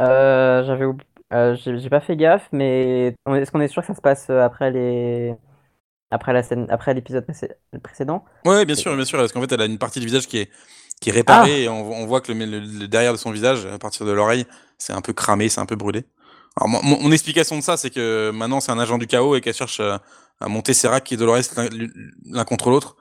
Euh, 0.02 0.64
J'avais, 0.66 0.86
euh, 1.34 1.56
j'ai 1.56 1.90
pas 1.90 2.00
fait 2.00 2.16
gaffe, 2.16 2.48
mais 2.52 3.16
est-ce 3.28 3.52
qu'on 3.52 3.62
est 3.62 3.68
sûr 3.68 3.82
que 3.82 3.88
ça 3.88 3.96
se 3.96 4.02
passe 4.02 4.30
après 4.30 4.72
les, 4.72 5.36
après 6.12 6.34
la 6.34 6.44
scène, 6.44 6.68
après 6.70 6.94
l'épisode 6.94 7.26
précédent? 7.84 8.24
Ouais, 8.46 8.66
bien 8.66 8.76
sûr, 8.76 8.96
bien 8.96 9.06
sûr, 9.06 9.20
parce 9.20 9.32
qu'en 9.32 9.42
fait, 9.42 9.52
elle 9.52 9.62
a 9.62 9.66
une 9.66 9.78
partie 9.78 10.00
du 10.00 10.06
visage 10.06 10.28
qui 10.28 10.40
est 10.40 10.50
qui 11.00 11.10
est 11.10 11.14
réparé 11.14 11.52
ah. 11.54 11.60
et 11.60 11.70
on, 11.70 12.06
voit 12.06 12.22
que 12.22 12.32
le, 12.32 12.46
le, 12.46 12.88
derrière 12.88 13.14
de 13.14 13.18
son 13.18 13.32
visage, 13.32 13.66
à 13.66 13.78
partir 13.78 14.06
de 14.06 14.12
l'oreille, 14.12 14.46
c'est 14.78 14.94
un 14.94 15.02
peu 15.02 15.14
cramé, 15.14 15.50
c'est 15.50 15.62
un 15.62 15.66
peu 15.66 15.76
brûlé. 15.76 16.04
Alors 16.58 16.68
mon, 16.68 16.84
mon 16.84 17.12
explication 17.12 17.56
de 17.58 17.62
ça, 17.62 17.78
c'est 17.78 17.90
que 17.90 18.32
maintenant 18.32 18.60
c'est 18.60 18.72
un 18.72 18.80
agent 18.80 18.98
du 18.98 19.08
chaos 19.08 19.36
et 19.36 19.42
qu'elle 19.42 19.54
cherche 19.54 19.80
à, 19.80 20.02
à, 20.42 20.50
monter 20.50 20.74
Serac 20.74 21.10
et 21.12 21.18
Dolores 21.18 21.40
l'un 22.26 22.44
contre 22.44 22.70
l'autre. 22.70 22.98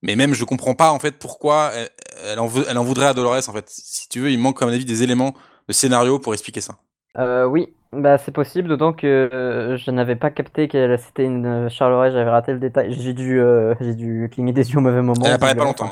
Mais 0.00 0.16
même 0.16 0.34
je 0.34 0.44
comprends 0.44 0.74
pas 0.74 0.90
en 0.92 0.98
fait 0.98 1.18
pourquoi 1.18 1.72
elle, 1.74 1.90
elle, 2.24 2.38
en 2.40 2.46
veut, 2.46 2.64
elle 2.68 2.78
en 2.78 2.84
voudrait 2.84 3.06
à 3.06 3.14
Dolores 3.14 3.48
en 3.48 3.52
fait. 3.52 3.68
Si 3.68 4.08
tu 4.08 4.20
veux, 4.20 4.30
il 4.30 4.38
manque 4.38 4.56
comme 4.56 4.68
mon 4.68 4.74
avis 4.74 4.84
des 4.84 5.02
éléments 5.02 5.34
de 5.68 5.72
scénario 5.72 6.18
pour 6.18 6.32
expliquer 6.34 6.60
ça. 6.60 6.74
Euh, 7.18 7.44
oui, 7.44 7.74
bah 7.92 8.16
c'est 8.16 8.32
possible, 8.32 8.68
d'autant 8.68 8.92
que 8.92 9.06
euh, 9.06 9.76
je 9.76 9.90
n'avais 9.90 10.16
pas 10.16 10.30
capté 10.30 10.68
que 10.68 10.96
c'était 10.96 11.24
une 11.24 11.68
Charleroi, 11.68 12.10
j'avais 12.10 12.30
raté 12.30 12.52
le 12.52 12.58
détail. 12.58 12.92
J'ai 12.92 13.12
dû, 13.12 13.40
euh, 13.40 13.74
j'ai 13.80 13.94
dû 13.94 14.28
cligner 14.32 14.52
des 14.52 14.70
yeux 14.70 14.78
au 14.78 14.82
mauvais 14.82 15.02
moment. 15.02 15.24
Elle 15.24 15.32
apparaît 15.32 15.54
pas 15.54 15.64
longtemps. 15.64 15.90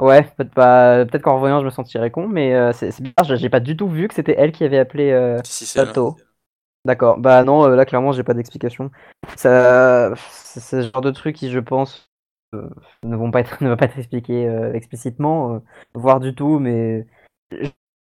Ouais, 0.00 0.22
peut-être 0.22 0.54
pas. 0.54 1.04
Peut-être 1.04 1.22
qu'en 1.22 1.34
revoyant, 1.34 1.60
je 1.60 1.66
me 1.66 1.70
sentirais 1.70 2.10
con, 2.10 2.26
mais 2.26 2.72
c'est 2.72 2.88
bizarre. 3.00 3.36
J'ai 3.36 3.50
pas 3.50 3.60
du 3.60 3.76
tout 3.76 3.88
vu 3.88 4.08
que 4.08 4.14
c'était 4.14 4.34
elle 4.36 4.52
qui 4.52 4.64
avait 4.64 4.78
appelé 4.78 5.10
euh, 5.10 5.38
Sato. 5.44 6.16
D'accord. 6.86 7.18
Bah 7.18 7.44
non, 7.44 7.66
là 7.66 7.84
clairement, 7.84 8.12
j'ai 8.12 8.22
pas 8.22 8.32
d'explication. 8.34 8.90
Ça, 9.36 10.12
c'est 10.30 10.60
ce 10.60 10.90
genre 10.90 11.02
de 11.02 11.10
truc 11.10 11.36
qui, 11.36 11.50
je 11.50 11.58
pense, 11.58 12.10
ne 12.54 13.16
vont 13.16 13.30
pas 13.30 13.40
être, 13.40 13.58
ne 13.62 13.68
va 13.68 13.76
pas 13.76 13.84
être 13.84 13.98
expliqué 13.98 14.50
explicitement, 14.74 15.62
voire 15.94 16.18
du 16.18 16.34
tout, 16.34 16.58
mais 16.58 17.06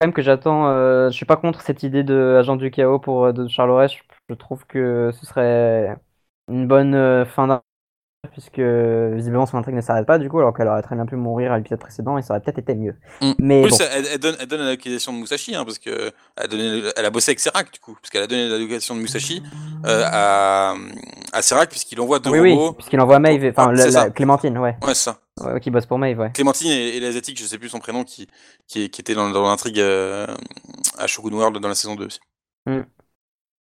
même 0.01 0.13
que 0.13 0.21
j'attends. 0.21 0.67
je 1.09 1.15
suis 1.15 1.25
pas 1.25 1.37
contre 1.37 1.61
cette 1.61 1.83
idée 1.83 2.03
de 2.03 2.37
agent 2.39 2.55
du 2.55 2.71
chaos 2.71 2.99
pour 2.99 3.33
de 3.33 3.47
Charles 3.47 3.89
Je, 4.29 4.35
trouve 4.35 4.65
que 4.65 5.11
ce 5.19 5.25
serait 5.25 5.97
une 6.47 6.67
bonne 6.67 7.25
fin 7.25 7.47
d'un 7.47 7.61
puisque 8.31 8.59
visiblement 8.59 9.45
son 9.45 9.57
intrigue 9.57 9.75
ne 9.75 9.81
s'arrête 9.81 10.05
pas 10.05 10.17
du 10.17 10.29
coup, 10.29 10.39
alors 10.39 10.53
qu'elle 10.55 10.67
aurait 10.67 10.81
très 10.81 10.95
bien 10.95 11.05
pu 11.05 11.15
mourir 11.15 11.51
à 11.51 11.57
l'épisode 11.57 11.79
précédent 11.79 12.17
et 12.17 12.21
ça 12.21 12.33
aurait 12.33 12.41
peut-être 12.41 12.59
été 12.59 12.75
mieux. 12.75 12.95
Mm. 13.21 13.31
Mais 13.39 13.63
en 13.63 13.67
plus, 13.67 13.81
elle, 13.81 14.19
donne, 14.19 14.35
elle 14.39 14.47
donne 14.47 14.59
de 14.59 15.11
Musashi, 15.11 15.55
hein, 15.55 15.63
parce 15.65 15.79
que 15.79 16.11
elle, 16.35 16.91
elle, 16.95 17.05
a 17.05 17.09
bossé 17.09 17.31
avec 17.31 17.39
Serac 17.39 17.71
du 17.71 17.79
coup, 17.79 17.95
parce 18.01 18.09
qu'elle 18.09 18.23
a 18.23 18.27
donné 18.27 18.47
l'acquisition 18.49 18.95
de 18.95 19.01
Musashi 19.01 19.41
euh, 19.85 20.03
à, 20.05 20.75
à 21.33 21.41
Serac 21.41 21.69
puisqu'il 21.69 21.99
envoie 21.99 22.19
deux 22.19 22.29
oui, 22.31 22.53
robots. 22.53 22.69
Oui, 22.69 22.75
puisqu'il 22.75 22.99
envoie 22.99 23.19
Maeve, 23.19 23.53
enfin 23.55 23.71
la, 23.71 24.09
Clémentine, 24.09 24.57
ouais. 24.57 24.77
Ouais, 24.81 24.93
c'est 24.93 25.11
ça. 25.11 25.19
Ouais, 25.41 25.60
qui 25.60 25.70
bosse 25.70 25.86
pour 25.86 26.00
Maeve, 26.00 26.20
ouais. 26.20 26.32
Clémentine 26.34 26.72
et, 26.72 26.98
et 26.98 27.00
l'asiatique, 27.00 27.39
je 27.39 27.46
sais 27.46 27.58
plus 27.58 27.70
son 27.70 27.79
prénom, 27.79 28.03
qui, 28.03 28.27
qui, 28.67 28.89
qui 28.89 29.01
était 29.01 29.13
dans, 29.13 29.29
dans 29.29 29.44
l'intrigue 29.44 29.79
euh, 29.79 30.27
à 30.98 31.08
Shogun 31.08 31.34
World 31.34 31.60
dans 31.60 31.67
la 31.67 31.75
saison 31.75 31.96
2 31.96 32.06
aussi. 32.06 32.20
Mm. 32.65 32.82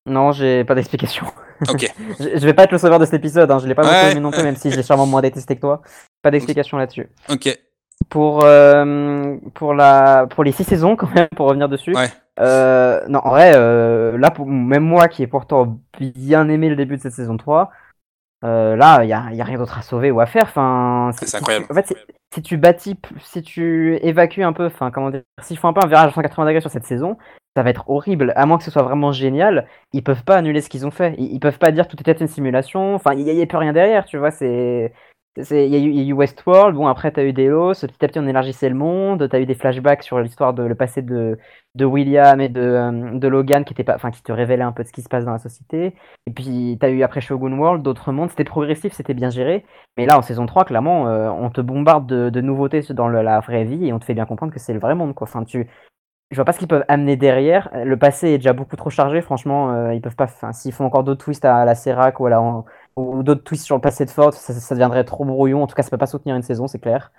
Non, 0.07 0.33
j'ai 0.33 0.65
pas 0.65 0.75
d'explication. 0.75 1.27
Ok. 1.69 1.93
je, 2.21 2.47
vais 2.47 2.55
pas 2.55 2.65
être 2.65 2.73
le 2.73 2.79
sauveur 2.79 2.99
de 2.99 3.05
cet 3.05 3.15
épisode, 3.15 3.51
hein. 3.51 3.59
je 3.59 3.67
l'ai 3.67 3.75
pas 3.75 4.11
aimé 4.11 4.21
non 4.21 4.31
plus, 4.31 4.43
même 4.43 4.57
si 4.57 4.71
je 4.71 4.77
l'ai 4.77 4.83
sûrement 4.83 5.07
moins 5.07 5.21
détesté 5.21 5.57
que 5.57 5.61
toi. 5.61 5.83
Pas 6.23 6.31
d'explication 6.31 6.79
là-dessus. 6.79 7.09
Ok. 7.29 7.59
Pour, 8.09 8.45
euh, 8.45 9.37
pour, 9.55 9.75
la, 9.75 10.27
pour 10.31 10.45
les 10.45 10.53
six 10.53 10.65
saisons, 10.65 10.97
quand 10.97 11.13
même, 11.15 11.29
pour 11.35 11.49
revenir 11.49 11.69
dessus. 11.69 11.95
Ouais. 11.95 12.09
Euh, 12.39 13.01
non, 13.09 13.21
en 13.25 13.31
vrai, 13.31 13.53
euh, 13.55 14.17
là, 14.19 14.31
pour, 14.31 14.47
même 14.47 14.85
moi 14.85 15.09
qui 15.09 15.23
ai 15.23 15.27
pourtant 15.27 15.81
bien 15.99 16.49
aimé 16.49 16.69
le 16.69 16.77
début 16.77 16.97
de 16.97 17.03
cette 17.03 17.15
saison 17.15 17.37
3, 17.37 17.71
euh, 18.47 18.77
là, 18.77 19.03
il 19.03 19.07
n'y 19.07 19.13
a, 19.13 19.29
y 19.33 19.41
a, 19.41 19.45
rien 19.45 19.59
d'autre 19.59 19.79
à 19.79 19.83
sauver 19.83 20.11
ou 20.11 20.21
à 20.21 20.27
faire. 20.27 20.45
Enfin, 20.45 21.11
c'est 21.13 21.37
incroyable. 21.37 21.67
en 21.69 21.75
fait, 21.75 21.93
si 22.33 22.43
tu 22.43 22.57
bâtis, 22.57 22.97
si 23.21 23.43
tu 23.43 23.97
évacues 24.03 24.45
un 24.45 24.53
peu, 24.53 24.67
enfin, 24.67 24.91
comment 24.91 25.11
dire, 25.11 25.23
s'ils 25.43 25.59
font 25.59 25.69
un 25.69 25.73
peu 25.73 25.81
un 25.83 25.89
virage 25.89 26.11
à 26.11 26.15
180 26.15 26.47
degrés 26.47 26.61
sur 26.61 26.71
cette 26.71 26.85
saison, 26.85 27.17
ça 27.57 27.63
va 27.63 27.71
être 27.71 27.89
horrible. 27.89 28.33
À 28.37 28.47
moins 28.47 28.59
que 28.59 28.65
ce 28.65 28.71
soit 28.71 28.83
vraiment 28.83 29.11
génial, 29.11 29.67
ils 29.93 30.03
peuvent 30.03 30.23
pas 30.23 30.37
annuler 30.37 30.61
ce 30.61 30.69
qu'ils 30.69 30.87
ont 30.87 30.91
fait. 30.91 31.15
Ils, 31.19 31.41
peuvent 31.41 31.59
pas 31.59 31.73
dire 31.73 31.89
tout 31.89 31.97
était 31.99 32.13
une 32.13 32.29
simulation. 32.29 32.95
Enfin, 32.95 33.15
il 33.15 33.27
y, 33.27 33.43
a 33.43 33.47
plus 33.47 33.59
rien 33.59 33.73
derrière, 33.73 34.05
tu 34.05 34.19
vois. 34.19 34.31
C'est 34.31 34.93
il 35.37 35.69
y, 35.69 36.01
a 36.01 36.05
eu 36.05 36.13
Westworld, 36.13 36.75
bon 36.77 36.87
après 36.87 37.11
t'as 37.11 37.25
eu 37.25 37.33
Delos, 37.33 37.75
petit 37.75 38.05
à 38.05 38.09
petit 38.09 38.19
on 38.19 38.27
élargissait 38.27 38.69
le 38.69 38.75
monde, 38.75 39.29
t'as 39.29 39.41
eu 39.41 39.47
des 39.47 39.55
flashbacks 39.55 40.03
sur 40.03 40.19
l'histoire 40.21 40.55
de 40.55 40.63
le 40.63 40.75
passé 40.75 41.03
de, 41.03 41.39
de 41.75 41.85
William 41.85 42.41
et 42.41 42.49
de, 42.49 42.61
euh, 42.61 43.19
de 43.19 43.29
Logan 43.29 43.65
qui 43.65 43.75
était 43.75 43.85
pas, 43.85 43.99
qui 44.11 44.23
te 44.23 44.33
révélait 44.33 44.63
un 44.63 44.73
peu 44.73 44.83
de 44.83 44.89
ce 44.89 44.93
qui 44.93 45.03
se 45.03 45.09
passe 45.09 45.25
dans 45.27 45.33
la 45.33 45.39
société. 45.39 45.95
Et 46.27 46.31
puis 46.31 46.79
t'as 46.81 46.89
eu 46.89 47.03
après 47.03 47.21
Shogun 47.21 47.53
World 47.59 47.83
d'autres 47.83 48.13
mondes, 48.13 48.31
c'était 48.31 48.45
progressif, 48.45 48.93
c'était 48.95 49.15
bien 49.15 49.31
géré. 49.31 49.65
Mais 49.99 50.07
là 50.07 50.19
en 50.19 50.23
saison 50.23 50.47
3 50.47 50.65
clairement 50.65 51.09
euh, 51.09 51.29
on 51.29 51.51
te 51.51 51.61
bombarde 51.61 52.07
de, 52.07 52.41
nouveautés 52.41 52.81
dans 52.91 53.09
la 53.09 53.41
vraie 53.41 53.65
vie 53.65 53.89
et 53.89 53.93
on 53.93 53.99
te 53.99 54.05
fait 54.05 54.15
bien 54.15 54.27
comprendre 54.27 54.53
que 54.53 54.61
c'est 54.61 54.73
le 54.73 54.81
vrai 54.81 54.95
monde 54.95 55.15
quoi. 55.15 55.27
Enfin 55.27 55.45
tu 55.45 55.69
je 56.31 56.37
vois 56.37 56.45
pas 56.45 56.53
ce 56.53 56.59
qu'ils 56.59 56.69
peuvent 56.69 56.85
amener 56.89 57.17
derrière. 57.17 57.71
Le 57.73 57.97
passé 57.97 58.31
est 58.31 58.39
déjà 58.39 58.53
beaucoup 58.53 58.75
trop 58.77 58.91
chargé, 58.91 59.21
franchement. 59.23 59.73
Euh, 59.73 59.95
ils 59.95 60.01
peuvent 60.01 60.17
pas. 60.17 60.27
S'ils 60.53 60.73
font 60.73 60.85
encore 60.85 61.05
d'autres 61.05 61.25
twists 61.25 61.45
à 61.45 61.65
la 61.65 61.75
Serac 61.77 62.19
ou, 62.19 62.27
ou 62.97 63.23
d'autres 63.23 63.45
twists 63.45 63.65
sur 63.65 63.77
le 63.77 63.81
passé 63.81 64.05
de 64.05 64.11
Ford, 64.11 64.33
ça, 64.33 64.75
deviendrait 64.75 65.05
trop 65.05 65.25
brouillon. 65.25 65.63
En 65.63 65.67
tout 65.67 65.75
cas, 65.75 65.83
ça 65.83 65.91
peut 65.91 65.99
pas 65.99 66.07
soutenir 66.07 66.37
une 66.37 66.43
saison, 66.43 66.67
c'est 66.67 66.79
clair. 66.79 67.13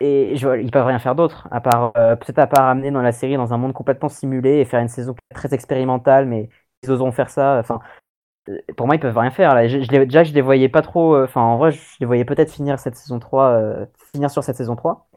Et 0.00 0.36
je, 0.36 0.60
ils 0.60 0.70
peuvent 0.70 0.86
rien 0.86 0.98
faire 0.98 1.14
d'autre, 1.14 1.48
à 1.50 1.60
part 1.60 1.92
euh, 1.96 2.14
peut-être 2.16 2.38
à 2.38 2.46
part 2.46 2.66
amener 2.66 2.90
dans 2.90 3.02
la 3.02 3.12
série 3.12 3.36
dans 3.36 3.52
un 3.52 3.56
monde 3.56 3.72
complètement 3.72 4.08
simulé 4.08 4.58
et 4.58 4.64
faire 4.64 4.80
une 4.80 4.88
saison 4.88 5.14
très 5.34 5.52
expérimentale, 5.54 6.26
mais 6.26 6.48
ils 6.84 6.90
oseront 6.90 7.10
faire 7.10 7.30
ça. 7.30 7.58
Enfin, 7.58 7.80
euh, 8.48 8.58
pour 8.76 8.86
moi, 8.86 8.96
ils 8.96 9.00
peuvent 9.00 9.18
rien 9.18 9.30
faire. 9.30 9.54
Là. 9.54 9.66
Je, 9.68 9.80
je 9.80 9.88
déjà, 10.04 10.24
je 10.24 10.32
les 10.32 10.40
voyais 10.40 10.68
pas 10.68 10.82
trop. 10.82 11.20
Enfin, 11.22 11.42
en 11.42 11.58
vrai, 11.58 11.72
je 11.72 11.96
les 12.00 12.06
voyais 12.06 12.24
peut-être 12.24 12.52
finir 12.52 12.78
cette 12.78 12.96
saison 12.96 13.18
3, 13.18 13.86
finir 14.12 14.30
sur 14.30 14.44
cette 14.44 14.56
saison 14.56 14.76
3. 14.76 15.08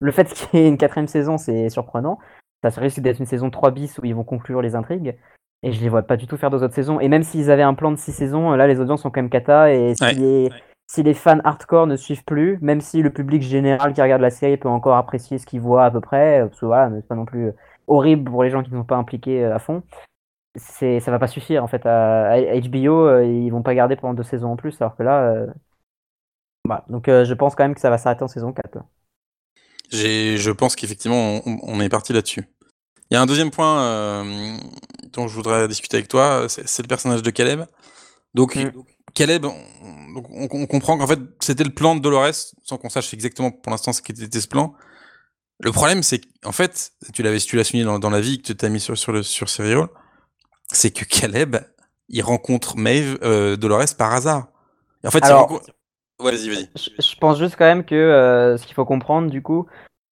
Le 0.00 0.12
fait 0.12 0.24
qu'il 0.32 0.60
y 0.60 0.62
ait 0.64 0.68
une 0.68 0.78
quatrième 0.78 1.08
saison, 1.08 1.38
c'est 1.38 1.68
surprenant 1.70 2.18
ça 2.62 2.80
risque 2.80 3.00
d'être 3.00 3.20
une 3.20 3.26
saison 3.26 3.50
3 3.50 3.70
bis 3.70 3.98
où 3.98 4.04
ils 4.04 4.14
vont 4.14 4.24
conclure 4.24 4.62
les 4.62 4.74
intrigues. 4.74 5.16
Et 5.62 5.72
je 5.72 5.80
les 5.80 5.88
vois 5.88 6.02
pas 6.02 6.16
du 6.16 6.26
tout 6.26 6.36
faire 6.36 6.50
deux 6.50 6.62
autres 6.62 6.74
saisons. 6.74 7.00
Et 7.00 7.08
même 7.08 7.22
s'ils 7.22 7.50
avaient 7.50 7.62
un 7.62 7.74
plan 7.74 7.90
de 7.90 7.96
6 7.96 8.12
saisons, 8.12 8.52
là 8.52 8.66
les 8.66 8.80
audiences 8.80 9.02
sont 9.02 9.10
quand 9.10 9.20
même 9.20 9.30
cata. 9.30 9.72
Et 9.72 9.94
si, 9.94 10.14
les, 10.14 10.50
si 10.86 11.02
les 11.02 11.14
fans 11.14 11.40
hardcore 11.44 11.86
ne 11.86 11.96
suivent 11.96 12.24
plus, 12.24 12.58
même 12.60 12.80
si 12.80 13.02
le 13.02 13.10
public 13.10 13.42
général 13.42 13.92
qui 13.92 14.00
regarde 14.00 14.22
la 14.22 14.30
série 14.30 14.56
peut 14.56 14.68
encore 14.68 14.96
apprécier 14.96 15.38
ce 15.38 15.46
qu'il 15.46 15.60
voit 15.60 15.84
à 15.84 15.90
peu 15.90 16.00
près, 16.00 16.40
parce 16.48 16.60
que 16.60 16.66
voilà, 16.66 16.90
c'est 16.94 17.08
pas 17.08 17.16
non 17.16 17.24
plus 17.24 17.52
horrible 17.88 18.30
pour 18.30 18.44
les 18.44 18.50
gens 18.50 18.62
qui 18.62 18.70
ne 18.70 18.76
sont 18.76 18.84
pas 18.84 18.96
impliqués 18.96 19.44
euh, 19.44 19.54
à 19.54 19.58
fond, 19.58 19.82
c'est 20.56 21.00
ça 21.00 21.10
va 21.10 21.18
pas 21.18 21.26
suffire 21.26 21.64
en 21.64 21.68
fait. 21.68 21.84
À, 21.86 22.36
HBO, 22.60 23.06
euh, 23.06 23.24
ils 23.24 23.50
vont 23.50 23.62
pas 23.62 23.74
garder 23.74 23.96
pendant 23.96 24.14
deux 24.14 24.22
saisons 24.22 24.52
en 24.52 24.56
plus, 24.56 24.80
alors 24.80 24.96
que 24.96 25.02
là. 25.02 25.22
Euh, 25.30 25.46
voilà. 26.64 26.84
Donc 26.88 27.06
je 27.06 27.34
pense 27.34 27.54
quand 27.54 27.64
même 27.64 27.74
que 27.74 27.80
ça 27.80 27.90
va 27.90 27.98
s'arrêter 27.98 28.22
en 28.22 28.28
saison 28.28 28.52
4 28.52 28.78
je 29.90 30.50
pense 30.50 30.76
qu'effectivement, 30.76 31.40
on, 31.46 31.80
est 31.80 31.88
parti 31.88 32.12
là-dessus. 32.12 32.44
Il 33.10 33.14
y 33.14 33.16
a 33.16 33.22
un 33.22 33.26
deuxième 33.26 33.50
point 33.50 33.82
euh, 33.82 34.56
dont 35.12 35.28
je 35.28 35.34
voudrais 35.34 35.66
discuter 35.66 35.96
avec 35.96 36.08
toi, 36.08 36.46
c'est 36.48 36.82
le 36.82 36.88
personnage 36.88 37.22
de 37.22 37.30
Caleb. 37.30 37.64
Donc, 38.34 38.56
mm. 38.56 38.70
Caleb, 39.14 39.46
on, 39.46 40.48
comprend 40.66 40.98
qu'en 40.98 41.06
fait, 41.06 41.18
c'était 41.40 41.64
le 41.64 41.70
plan 41.70 41.96
de 41.96 42.00
Dolores, 42.00 42.34
sans 42.62 42.76
qu'on 42.76 42.90
sache 42.90 43.12
exactement 43.14 43.50
pour 43.50 43.70
l'instant 43.70 43.92
ce 43.92 44.02
qu'était 44.02 44.40
ce 44.40 44.48
plan. 44.48 44.74
Le 45.60 45.72
problème, 45.72 46.02
c'est 46.02 46.20
qu'en 46.42 46.52
fait, 46.52 46.92
tu 47.12 47.22
l'avais, 47.22 47.38
tu 47.38 47.56
l'as 47.56 47.64
souligné 47.64 47.84
dans, 47.98 48.10
la 48.10 48.20
vie 48.20 48.40
que 48.40 48.52
tu 48.52 48.64
as 48.64 48.68
mis 48.68 48.80
sur, 48.80 48.96
sur, 48.96 49.12
le, 49.12 49.22
sur 49.22 49.48
Serial, 49.48 49.88
c'est 50.70 50.90
que 50.90 51.04
Caleb, 51.04 51.56
il 52.08 52.22
rencontre 52.22 52.76
Maeve, 52.76 53.18
euh, 53.22 53.56
Dolores 53.56 53.94
par 53.96 54.12
hasard. 54.12 54.48
en 55.04 55.10
fait, 55.10 55.22
il 55.26 55.32
rencontre... 55.32 55.66
vas-y, 56.20 56.48
vas-y. 56.48 56.68
Je, 56.76 57.18
pense 57.18 57.38
juste 57.38 57.56
quand 57.56 57.64
même 57.64 57.84
que 57.84 57.94
euh, 57.94 58.56
ce 58.56 58.66
qu'il 58.66 58.74
faut 58.74 58.84
comprendre, 58.84 59.30
du 59.30 59.42
coup, 59.42 59.66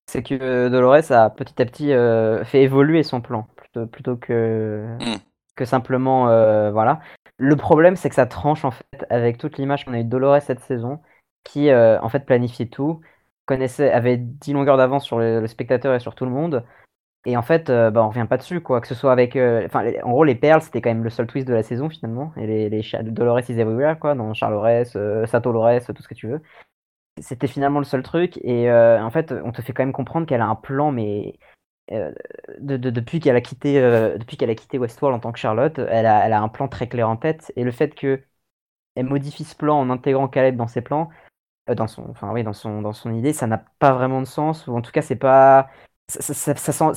c'est 0.07 0.23
que 0.23 0.35
euh, 0.35 0.71
Dolores 0.71 1.11
a 1.11 1.31
petit 1.31 1.61
à 1.61 1.65
petit 1.65 1.93
euh, 1.93 2.45
fait 2.45 2.63
évoluer 2.63 3.03
son 3.03 3.21
plan, 3.21 3.49
plutôt, 3.57 3.87
plutôt 3.87 4.17
que, 4.17 4.87
que 5.57 5.65
simplement. 5.65 6.27
voilà. 6.73 7.01
Le 7.39 7.57
problème, 7.57 7.97
c'est 7.97 8.09
que 8.09 8.15
ça 8.15 8.27
tranche 8.27 8.65
en 8.65 8.71
fait 8.71 9.07
avec 9.11 9.39
toute 9.39 9.59
l'image 9.59 9.85
qu'on 9.85 9.93
a 9.93 10.01
eu 10.01 10.05
de 10.05 10.09
Dolores 10.09 10.41
cette 10.41 10.61
saison, 10.61 11.01
qui 11.45 11.73
en 11.73 12.09
fait 12.09 12.25
planifiait 12.25 12.67
tout, 12.67 13.01
connaissait, 13.47 13.93
avait 13.93 14.17
10 14.17 14.53
longueurs 14.53 14.77
d'avance 14.77 15.05
sur 15.05 15.19
le, 15.19 15.47
spectateur 15.47 15.95
et 15.95 16.01
sur 16.01 16.15
tout 16.15 16.25
le 16.25 16.31
monde. 16.31 16.65
Et 17.27 17.37
en 17.37 17.43
fait, 17.43 17.69
bah, 17.71 18.05
on 18.05 18.09
revient 18.09 18.27
pas 18.29 18.37
dessus, 18.37 18.61
quoi. 18.61 18.81
Que 18.81 18.87
ce 18.87 18.95
soit 18.95 19.13
avec. 19.13 19.37
Enfin, 19.37 19.91
en 20.05 20.11
gros, 20.13 20.25
les 20.25 20.37
perles, 20.37 20.63
c'était 20.63 20.81
quand 20.81 20.91
même 20.91 21.05
le 21.05 21.11
seul 21.11 21.27
twist 21.27 21.47
de 21.49 21.55
la 21.55 21.65
saison, 21.65 21.91
finalement. 21.91 22.33
Et 22.37 22.47
les, 22.47 22.71
les 22.71 22.83
Dolores 23.03 23.51
is 23.51 23.59
everywhere, 23.59 23.99
quoi. 23.99 24.15
Dans 24.15 24.33
Charles 24.33 24.87
Sato 25.27 25.53
Lores, 25.53 25.85
tout 25.87 26.03
ce 26.03 26.09
que 26.09 26.15
tu 26.15 26.29
veux. 26.29 26.41
C'était 27.21 27.47
finalement 27.49 27.79
le 27.79 27.85
seul 27.85 28.03
truc. 28.03 28.39
Et 28.43 28.71
en 28.71 29.11
fait, 29.11 29.33
on 29.45 29.53
te 29.53 29.63
fait 29.63 29.73
quand 29.73 29.83
même 29.83 29.93
comprendre 29.93 30.27
qu'elle 30.27 30.41
a 30.41 30.47
un 30.47 30.55
plan, 30.57 30.93
mais. 30.93 31.39
De, 32.59 32.77
depuis 32.77 33.21
qu'elle 33.21 33.37
a 33.37 33.41
quitté 33.41 33.81
depuis 34.19 34.37
qu'elle 34.37 34.51
a 34.51 34.57
quitté 34.57 34.77
Westworld 34.77 35.17
en 35.17 35.21
tant 35.21 35.31
que 35.31 35.39
Charlotte, 35.39 35.79
elle 35.79 36.07
a, 36.07 36.27
elle 36.27 36.33
a 36.33 36.41
un 36.43 36.49
plan 36.49 36.67
très 36.67 36.89
clair 36.89 37.09
en 37.09 37.17
tête. 37.17 37.53
Et 37.55 37.63
le 37.63 37.71
fait 37.71 37.95
que 37.95 38.23
elle 38.97 39.07
modifie 39.07 39.45
ce 39.45 39.55
plan 39.55 39.79
en 39.79 39.91
intégrant 39.91 40.29
Caleb 40.29 40.57
dans 40.57 40.67
ses 40.67 40.81
plans, 40.83 41.11
dans 41.69 41.87
son, 41.87 42.09
enfin 42.11 42.33
oui, 42.33 42.45
dans 42.45 42.53
son, 42.53 42.83
dans 42.83 42.93
son 42.93 43.13
idée, 43.15 43.33
ça 43.33 43.47
n'a 43.47 43.59
pas 43.79 43.93
vraiment 43.93 44.21
de 44.21 44.27
sens. 44.27 44.67
Ou 44.67 44.77
en 44.77 44.83
tout 44.83 44.93
cas, 44.93 45.03
c'est 45.03 45.17
pas 45.17 45.69
ça, 46.09 46.55
ça, 46.55 46.73
ça, 46.73 46.95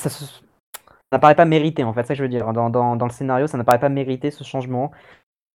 n'apparaît 1.12 1.36
pas 1.36 1.46
mérité 1.46 1.84
en 1.84 1.94
fait, 1.94 2.04
ça 2.04 2.14
que 2.14 2.18
je 2.18 2.24
veux 2.24 2.30
dire. 2.30 2.52
Dans, 2.54 2.70
dans, 2.70 2.96
dans 2.96 3.06
le 3.06 3.12
scénario, 3.12 3.48
ça 3.48 3.58
n'apparaît 3.58 3.80
pas 3.80 3.90
mérité 3.90 4.32
ce 4.32 4.44
changement. 4.44 4.92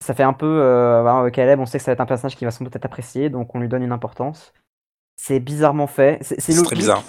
Ça 0.00 0.14
fait 0.14 0.22
un 0.22 0.32
peu 0.32 0.46
euh, 0.46 1.30
Caleb, 1.30 1.60
on 1.60 1.66
sait 1.66 1.78
que 1.78 1.84
ça 1.84 1.90
va 1.90 1.94
être 1.94 2.00
un 2.00 2.06
personnage 2.06 2.36
qui 2.36 2.44
va 2.44 2.50
sans 2.50 2.64
doute 2.64 2.76
être 2.76 2.84
apprécié, 2.84 3.30
donc 3.30 3.54
on 3.54 3.60
lui 3.60 3.68
donne 3.68 3.82
une 3.82 3.92
importance. 3.92 4.52
C'est 5.16 5.40
bizarrement 5.40 5.86
fait. 5.86 6.18
C'est 6.22 6.52
logique. 6.52 6.74
bizarre. 6.74 7.02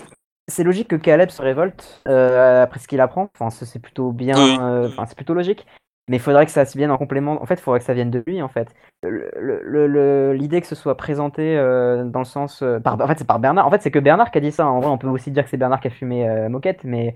C'est 0.48 0.64
logique 0.64 0.88
que 0.88 0.96
Caleb 0.96 1.30
se 1.30 1.42
révolte 1.42 2.02
euh, 2.08 2.64
après 2.64 2.80
ce 2.80 2.88
qu'il 2.88 3.02
apprend. 3.02 3.30
Enfin, 3.38 3.50
c'est 3.50 3.80
plutôt 3.80 4.12
bien. 4.12 4.62
Euh, 4.62 4.88
enfin, 4.88 5.06
c'est 5.08 5.16
plutôt 5.16 5.34
logique. 5.34 5.66
Mais 6.08 6.18
il 6.18 6.20
faudrait 6.20 6.46
que 6.46 6.52
ça 6.52 6.66
se 6.66 6.78
vienne 6.78 6.92
en 6.92 6.98
complément. 6.98 7.42
En 7.42 7.48
fait, 7.48 7.56
il 7.56 7.62
faudrait 7.62 7.80
que 7.80 7.86
ça 7.86 7.96
vienne 7.96 8.12
de 8.12 8.24
lui, 8.28 8.42
en 8.44 8.48
fait. 8.48 8.70
L'idée 9.04 10.62
que 10.62 10.68
ce 10.68 10.76
soit 10.76 10.96
présenté 10.96 11.56
dans 11.58 12.20
le 12.20 12.26
sens. 12.26 12.64
Par, 12.84 13.02
en 13.02 13.08
fait, 13.08 13.18
c'est 13.18 13.28
par 13.28 13.40
Bernard. 13.40 13.66
En 13.66 13.72
fait, 13.72 13.82
c'est 13.82 13.90
que 13.90 13.98
Bernard 13.98 14.30
qui 14.30 14.38
a 14.38 14.42
dit 14.42 14.52
ça. 14.52 14.68
En 14.68 14.80
vrai, 14.80 14.92
on 14.92 15.00
peut 15.00 15.08
aussi 15.08 15.32
dire 15.32 15.44
que 15.44 15.50
c'est 15.50 15.58
Bernard 15.58 15.80
qui 15.80 15.88
a 15.88 15.92
fumé 15.92 16.48
Moquette, 16.48 16.84
mais 16.84 17.16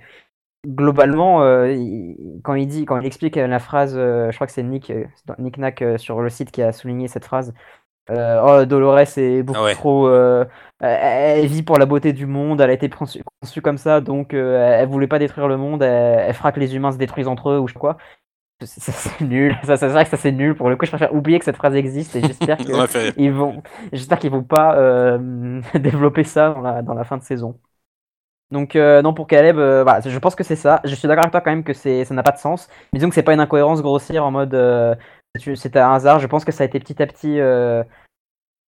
globalement, 0.65 1.39
quand 2.43 2.55
il 2.55 2.67
dit, 2.67 2.85
quand 2.85 2.99
il 2.99 3.05
explique 3.05 3.35
la 3.35 3.59
phrase, 3.59 3.95
je 3.95 4.33
crois 4.35 4.47
que 4.47 4.53
c'est 4.53 4.63
Nick, 4.63 4.91
Nick 5.37 5.57
Nack 5.57 5.83
sur 5.97 6.21
le 6.21 6.29
site 6.29 6.51
qui 6.51 6.61
a 6.61 6.71
souligné 6.71 7.07
cette 7.07 7.25
phrase. 7.25 7.53
oh, 8.09 8.65
Dolores 8.65 9.17
est 9.17 9.43
beaucoup 9.43 9.69
trop. 9.71 10.09
elle 10.79 11.47
vit 11.47 11.63
pour 11.63 11.77
la 11.77 11.85
beauté 11.85 12.13
du 12.13 12.25
monde, 12.25 12.61
elle 12.61 12.69
a 12.69 12.73
été 12.73 12.89
conçue, 12.89 13.61
comme 13.61 13.77
ça, 13.77 14.01
donc 14.01 14.33
elle 14.33 14.87
voulait 14.87 15.07
pas 15.07 15.19
détruire 15.19 15.47
le 15.47 15.57
monde, 15.57 15.83
elle, 15.83 16.25
elle, 16.27 16.33
fera 16.33 16.51
que 16.51 16.59
les 16.59 16.75
humains 16.75 16.91
se 16.91 16.97
détruisent 16.97 17.27
entre 17.27 17.51
eux 17.51 17.59
ou 17.59 17.67
je 17.67 17.73
sais 17.73 17.79
quoi 17.79 17.97
c'est 18.65 19.21
nul. 19.21 19.57
Ça, 19.63 19.77
c'est 19.77 19.87
vrai 19.87 20.03
que 20.03 20.09
ça 20.09 20.17
c'est 20.17 20.31
nul. 20.31 20.55
Pour 20.55 20.69
le 20.69 20.75
coup, 20.75 20.85
je 20.85 20.91
préfère 20.91 21.13
oublier 21.13 21.39
que 21.39 21.45
cette 21.45 21.55
phrase 21.55 21.75
existe 21.75 22.15
et 22.15 22.21
j'espère 22.21 22.57
qu'ils 23.15 23.31
vont, 23.31 23.61
j'espère 23.93 24.19
qu'ils 24.19 24.31
vont 24.31 24.43
pas 24.43 24.77
euh, 24.77 25.61
développer 25.75 26.23
ça 26.23 26.53
dans 26.53 26.61
la, 26.61 26.81
dans 26.81 26.93
la 26.93 27.03
fin 27.03 27.17
de 27.17 27.23
saison. 27.23 27.59
Donc 28.51 28.75
euh, 28.75 29.01
non 29.01 29.13
pour 29.13 29.27
Caleb, 29.27 29.57
euh, 29.57 29.85
je 30.03 30.17
pense 30.19 30.35
que 30.35 30.43
c'est 30.43 30.55
ça. 30.55 30.81
Je 30.83 30.95
suis 30.95 31.07
d'accord 31.07 31.23
avec 31.23 31.31
toi 31.31 31.41
quand 31.41 31.51
même 31.51 31.63
que 31.63 31.73
ça 31.73 32.13
n'a 32.13 32.23
pas 32.23 32.31
de 32.31 32.37
sens. 32.37 32.67
Disons 32.93 33.09
que 33.09 33.15
c'est 33.15 33.23
pas 33.23 33.33
une 33.33 33.39
incohérence 33.39 33.81
grossière 33.81 34.25
en 34.25 34.31
mode 34.31 34.55
c'est 35.35 35.77
un 35.77 35.93
hasard. 35.93 36.19
Je 36.19 36.27
pense 36.27 36.43
que 36.43 36.51
ça 36.51 36.63
a 36.63 36.65
été 36.65 36.79
petit 36.79 37.01
à 37.01 37.07
petit 37.07 37.39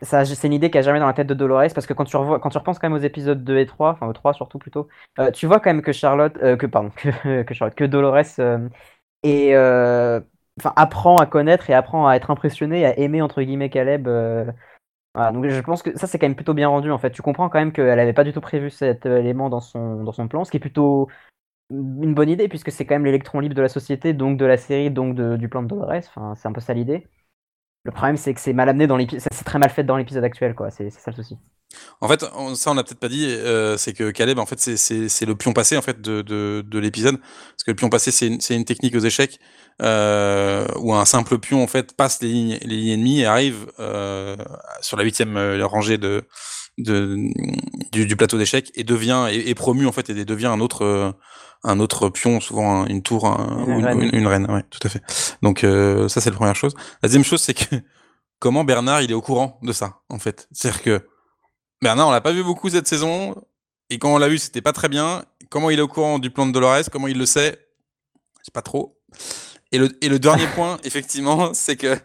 ça, 0.02 0.26
c'est 0.26 0.48
une 0.48 0.54
idée 0.54 0.72
qui 0.72 0.78
a 0.78 0.82
jamais 0.82 1.00
dans 1.00 1.08
la 1.08 1.14
tête 1.14 1.28
de 1.28 1.34
Dolores 1.34 1.74
parce 1.74 1.86
que 1.86 1.94
quand 1.94 2.06
tu 2.06 2.18
revois, 2.18 2.40
quand 2.40 2.54
repenses 2.54 2.80
quand 2.80 2.90
même 2.90 2.98
aux 2.98 3.04
épisodes 3.04 3.44
2 3.44 3.58
et 3.60 3.66
3, 3.66 3.92
enfin 3.92 4.08
aux 4.08 4.14
3 4.14 4.34
surtout 4.34 4.58
plutôt, 4.58 4.88
euh, 5.20 5.32
tu 5.32 5.46
vois 5.46 5.60
quand 5.60 5.70
même 5.72 5.84
que 5.84 5.92
Charlotte, 5.92 6.38
euh, 6.42 6.58
que 6.58 6.66
pardon, 6.66 6.90
que, 6.96 7.54
Charlotte, 7.54 7.76
que 7.76 7.84
Dolores 7.84 8.40
euh, 9.26 10.20
apprend 10.76 11.18
à 11.18 11.26
connaître 11.26 11.70
et 11.70 11.74
apprend 11.74 12.08
à 12.08 12.16
être 12.16 12.32
impressionné, 12.32 12.86
à 12.86 12.98
aimer 12.98 13.22
entre 13.22 13.42
guillemets 13.42 13.70
Caleb. 13.70 14.08
Voilà, 15.14 15.32
donc 15.34 15.46
je 15.48 15.60
pense 15.60 15.84
que 15.84 15.98
ça 15.98 16.08
c'est 16.08 16.18
quand 16.20 16.28
même 16.28 16.36
plutôt 16.36 16.54
bien 16.54 16.70
rendu 16.70 16.90
en 16.90 16.98
fait. 16.98 17.12
Tu 17.12 17.22
comprends 17.22 17.50
quand 17.50 17.60
même 17.60 17.74
qu'elle 17.74 18.00
avait 18.00 18.14
pas 18.14 18.24
du 18.24 18.32
tout 18.32 18.40
prévu 18.42 18.70
cet 18.70 19.06
élément 19.06 19.50
dans 19.50 19.60
son 19.60 20.04
dans 20.04 20.14
son 20.14 20.28
plan, 20.28 20.46
ce 20.46 20.52
qui 20.52 20.58
est 20.58 20.60
plutôt 20.62 21.10
une 21.72 22.14
bonne 22.14 22.30
idée 22.30 22.48
puisque 22.50 22.72
c'est 22.72 22.86
quand 22.86 22.96
même 22.96 23.06
l'électron 23.06 23.40
libre 23.42 23.56
de 23.56 23.62
la 23.62 23.70
société, 23.70 24.14
donc 24.14 24.38
de 24.38 24.46
la 24.46 24.58
série, 24.58 24.92
donc 24.92 25.16
du 25.16 25.50
plan 25.50 25.64
de 25.64 25.68
Dolores. 25.68 25.92
Enfin, 26.08 26.36
c'est 26.36 26.48
un 26.48 26.54
peu 26.54 26.62
ça 26.62 26.74
l'idée. 26.74 27.08
Le 27.84 27.92
problème, 27.92 28.18
c'est 28.18 28.34
que 28.34 28.40
c'est 28.42 28.54
mal 28.54 28.70
amené 28.70 28.88
dans 28.88 28.98
l'épisode. 28.98 29.24
C'est 29.34 29.46
très 29.46 29.60
mal 29.60 29.70
fait 29.70 29.84
dans 29.84 29.98
l'épisode 29.98 30.24
actuel, 30.24 30.56
quoi. 30.56 30.72
C'est 30.72 30.90
ça 30.92 31.12
le 31.12 31.16
souci. 31.18 31.38
En 32.02 32.08
fait, 32.08 32.22
ça 32.56 32.72
on 32.72 32.74
n'a 32.76 32.84
peut-être 32.84 33.00
pas 33.00 33.10
dit, 33.10 33.26
euh, 33.26 33.78
c'est 33.78 33.94
que 33.94 34.12
Caleb, 34.12 34.40
en 34.40 34.46
fait, 34.46 34.60
c'est 34.60 35.26
le 35.26 35.36
pion 35.36 35.54
passé 35.54 35.78
en 35.78 35.82
fait 35.82 36.02
de, 36.02 36.22
de, 36.22 36.64
de 36.66 36.80
l'épisode, 36.80 37.20
parce 37.20 37.64
que 37.66 37.72
le 37.72 37.76
pion 37.76 37.90
passé, 37.90 38.12
c'est 38.12 38.28
une, 38.28 38.40
une, 38.50 38.66
technique 38.66 38.96
aux 38.96 39.00
échecs 39.00 39.40
euh, 39.82 40.68
où 40.80 40.94
un 40.94 41.06
simple 41.06 41.40
pion 41.40 41.64
en 41.64 41.68
fait 41.68 41.96
passe 41.96 42.22
les 42.22 42.30
lignes, 42.30 42.58
les 42.62 42.76
lignes 42.76 42.92
ennemies 42.92 43.22
et 43.22 43.26
arrive 43.26 43.72
euh, 43.80 44.36
sur 44.82 44.98
la 44.98 45.04
huitième 45.04 45.38
euh, 45.38 45.66
rangée 45.66 45.98
de, 45.98 46.24
de 46.78 47.18
du, 47.92 48.06
du 48.06 48.16
plateau 48.16 48.38
d'échecs 48.38 48.72
et 48.76 48.84
devient 48.84 49.28
est, 49.32 49.56
promu 49.56 49.88
en 49.88 49.92
fait 49.92 50.10
et 50.10 50.26
devient 50.26 50.48
un 50.48 50.60
autre 50.60 51.16
un 51.64 51.80
autre 51.80 52.10
pion, 52.10 52.40
souvent 52.40 52.86
une 52.88 53.04
tour, 53.04 53.26
une, 53.68 53.86
reine. 53.86 54.10
Une, 54.14 54.28
reine, 54.28 54.50
ouais, 54.50 54.64
tout 54.72 54.80
à 54.84 54.90
fait. 54.90 55.02
Donc 55.44 55.64
euh, 55.64 56.08
ça 56.08 56.22
c'est 56.22 56.32
la 56.32 56.36
première 56.36 56.56
chose. 56.56 56.76
La 57.02 57.08
deuxième 57.08 57.24
chose 57.24 57.42
c'est 57.42 57.54
que 57.54 57.76
comment 58.40 58.64
Bernard 58.64 59.02
il 59.02 59.12
est 59.12 59.16
au 59.16 59.22
courant 59.22 59.60
de 59.64 59.74
ça 59.74 60.02
en 60.10 60.20
fait? 60.20 60.48
C'est-à-dire 60.52 60.82
que 60.84 61.08
Bernard 61.82 62.08
on 62.08 62.12
l'a 62.12 62.22
pas 62.22 62.32
vu 62.32 62.44
beaucoup 62.44 62.70
cette 62.70 62.88
saison 62.88 63.36
et 63.90 64.00
quand 64.00 64.14
on 64.14 64.18
l'a 64.18 64.30
vu 64.30 64.38
c'était 64.38 64.62
pas 64.62 64.74
très 64.74 64.90
bien. 64.90 65.24
Comment 65.50 65.70
il 65.70 65.80
est 65.80 65.82
au 65.82 65.88
courant 65.88 66.20
du 66.20 66.30
plan 66.30 66.46
de 66.46 66.52
Dolores, 66.52 66.90
comment 66.92 67.08
il 67.08 67.18
le 67.18 67.26
sait, 67.26 67.68
c'est 68.42 68.54
pas 68.54 68.62
trop. 68.62 68.98
Et 69.72 69.78
le, 69.78 69.90
et 70.02 70.10
le 70.10 70.20
dernier 70.20 70.48
point 70.56 70.78
effectivement 70.84 71.54
c'est 71.54 71.76
que 71.76 71.98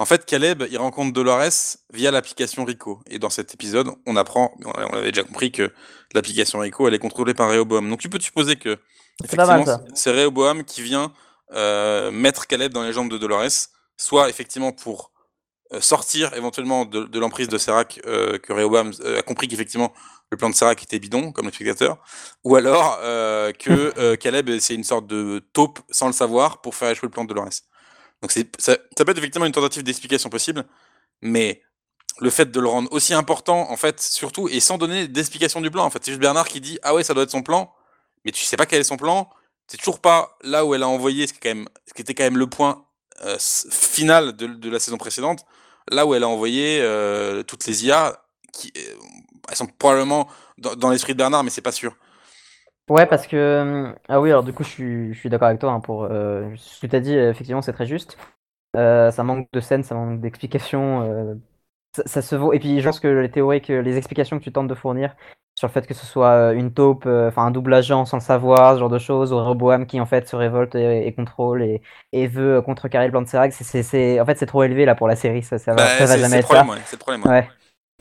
en 0.00 0.06
fait, 0.06 0.24
Caleb, 0.24 0.64
il 0.70 0.78
rencontre 0.78 1.12
Dolores 1.12 1.76
via 1.92 2.10
l'application 2.10 2.64
Rico. 2.64 3.02
Et 3.06 3.18
dans 3.18 3.28
cet 3.28 3.52
épisode, 3.52 3.90
on 4.06 4.16
apprend, 4.16 4.50
on 4.64 4.96
avait 4.96 5.12
déjà 5.12 5.24
compris 5.24 5.52
que 5.52 5.74
l'application 6.14 6.60
Rico, 6.60 6.88
elle 6.88 6.94
est 6.94 6.98
contrôlée 6.98 7.34
par 7.34 7.50
Rehoboam. 7.50 7.90
Donc 7.90 8.00
tu 8.00 8.08
peux 8.08 8.18
supposer 8.18 8.56
que, 8.56 8.78
effectivement, 9.22 9.62
c'est 9.92 10.10
Rehoboam 10.10 10.64
qui 10.64 10.80
vient 10.80 11.12
euh, 11.52 12.10
mettre 12.10 12.46
Caleb 12.46 12.72
dans 12.72 12.82
les 12.82 12.94
jambes 12.94 13.10
de 13.10 13.18
Dolores, 13.18 13.68
soit 13.98 14.30
effectivement 14.30 14.72
pour 14.72 15.10
sortir 15.78 16.34
éventuellement 16.34 16.84
de, 16.84 17.18
l'emprise 17.18 17.48
de 17.48 17.58
Serac, 17.58 18.00
euh, 18.06 18.38
que 18.38 18.52
Rehoboam 18.52 18.92
a 19.18 19.22
compris 19.22 19.46
qu'effectivement 19.46 19.92
le 20.30 20.36
plan 20.36 20.50
de 20.50 20.54
Serac 20.54 20.82
était 20.82 20.98
bidon, 20.98 21.32
comme 21.32 21.46
l'explicateur, 21.46 21.98
ou 22.44 22.56
alors 22.56 22.98
que 23.58 24.14
Caleb, 24.16 24.50
c'est 24.60 24.74
une 24.74 24.84
sorte 24.84 25.06
de 25.06 25.42
taupe 25.52 25.80
sans 25.90 26.06
le 26.06 26.12
savoir 26.12 26.60
pour 26.60 26.74
faire 26.74 26.90
échouer 26.90 27.06
le 27.06 27.12
plan 27.12 27.24
de 27.24 27.28
Dolores. 27.28 27.62
Donc 28.22 28.32
ça, 28.32 28.40
ça 28.58 29.04
peut 29.04 29.10
être 29.10 29.18
effectivement 29.18 29.46
une 29.46 29.52
tentative 29.52 29.82
d'explication 29.82 30.28
possible, 30.28 30.64
mais 31.20 31.62
le 32.20 32.30
fait 32.30 32.50
de 32.50 32.60
le 32.60 32.68
rendre 32.68 32.92
aussi 32.92 33.14
important, 33.14 33.70
en 33.70 33.76
fait, 33.76 34.00
surtout, 34.00 34.48
et 34.48 34.60
sans 34.60 34.78
donner 34.78 35.08
d'explication 35.08 35.60
du 35.60 35.70
plan. 35.70 35.84
En 35.84 35.90
fait, 35.90 36.04
c'est 36.04 36.12
juste 36.12 36.20
Bernard 36.20 36.48
qui 36.48 36.60
dit 36.60 36.78
Ah 36.82 36.94
ouais, 36.94 37.02
ça 37.02 37.14
doit 37.14 37.22
être 37.22 37.30
son 37.30 37.42
plan, 37.42 37.72
mais 38.24 38.32
tu 38.32 38.44
sais 38.44 38.56
pas 38.56 38.66
quel 38.66 38.80
est 38.80 38.84
son 38.84 38.96
plan. 38.96 39.30
C'est 39.66 39.78
toujours 39.78 40.00
pas 40.00 40.36
là 40.42 40.64
où 40.64 40.74
elle 40.74 40.82
a 40.82 40.88
envoyé, 40.88 41.26
ce 41.26 41.32
qui, 41.32 41.40
quand 41.40 41.50
même, 41.50 41.68
ce 41.86 41.94
qui 41.94 42.02
était 42.02 42.14
quand 42.14 42.24
même 42.24 42.36
le 42.36 42.48
point 42.48 42.84
euh, 43.22 43.36
final 43.70 44.34
de, 44.36 44.46
de, 44.46 44.70
la 44.70 44.80
saison 44.80 44.98
précédente, 44.98 45.44
là 45.90 46.06
où 46.06 46.14
elle 46.14 46.24
a 46.24 46.28
envoyé 46.28 46.80
euh, 46.82 47.42
toutes 47.42 47.66
les 47.66 47.86
IA, 47.86 48.22
qui 48.52 48.72
euh, 48.76 48.94
elles 49.48 49.56
sont 49.56 49.66
probablement 49.66 50.28
dans, 50.58 50.74
dans 50.76 50.90
l'esprit 50.90 51.12
de 51.12 51.18
Bernard, 51.18 51.44
mais 51.44 51.50
c'est 51.50 51.62
pas 51.62 51.72
sûr. 51.72 51.96
Ouais, 52.88 53.06
parce 53.06 53.26
que. 53.26 53.94
Ah 54.08 54.20
oui, 54.20 54.30
alors 54.30 54.42
du 54.42 54.52
coup, 54.52 54.64
je 54.64 54.68
suis, 54.68 55.14
je 55.14 55.18
suis 55.18 55.30
d'accord 55.30 55.48
avec 55.48 55.60
toi. 55.60 55.70
Hein, 55.72 55.80
pour, 55.80 56.04
euh, 56.04 56.52
ce 56.56 56.80
que 56.80 56.86
tu 56.88 56.96
as 56.96 57.00
dit, 57.00 57.14
effectivement, 57.14 57.62
c'est 57.62 57.72
très 57.72 57.86
juste. 57.86 58.18
Euh, 58.76 59.10
ça 59.10 59.22
manque 59.22 59.48
de 59.52 59.60
scène, 59.60 59.82
ça 59.82 59.94
manque 59.94 60.20
d'explications. 60.20 61.02
Euh, 61.02 61.34
ça, 62.06 62.22
se 62.22 62.36
vaut. 62.36 62.52
Et 62.52 62.58
puis, 62.58 62.80
je 62.80 62.84
pense 62.84 63.00
que 63.00 63.08
les 63.08 63.30
théories, 63.30 63.62
que 63.62 63.72
les 63.72 63.96
explications 63.96 64.38
que 64.38 64.44
tu 64.44 64.52
tentes 64.52 64.68
de 64.68 64.74
fournir 64.74 65.14
sur 65.60 65.68
le 65.68 65.72
fait 65.72 65.86
que 65.86 65.94
ce 65.94 66.06
soit 66.06 66.52
une 66.54 66.72
taupe, 66.72 67.06
enfin 67.06 67.44
un 67.44 67.50
double 67.50 67.74
agent 67.74 68.06
sans 68.06 68.16
le 68.16 68.22
savoir, 68.22 68.74
ce 68.74 68.80
genre 68.80 68.88
de 68.88 68.98
choses, 68.98 69.32
ou 69.32 69.36
Roboam 69.36 69.86
qui 69.86 70.00
en 70.00 70.06
fait 70.06 70.26
se 70.26 70.34
révolte 70.34 70.74
et, 70.74 71.12
contrôle 71.14 71.62
et, 71.62 71.82
et, 72.12 72.26
veut 72.26 72.62
contrecarrer 72.62 73.06
le 73.06 73.10
plan 73.10 73.22
de 73.22 73.28
Serac, 73.28 73.52
c'est, 73.52 74.20
en 74.20 74.24
fait 74.24 74.38
c'est 74.38 74.46
trop 74.46 74.62
élevé 74.62 74.86
là 74.86 74.94
pour 74.94 75.06
la 75.06 75.16
série, 75.16 75.42
ça, 75.42 75.58
ça 75.58 75.72
va, 75.72 75.84
bah, 75.84 76.06
va 76.06 76.18
jamais 76.18 76.38
être 76.38 76.48
ça. 76.48 76.64
problème. 76.98 77.22
Ouais. 77.26 77.46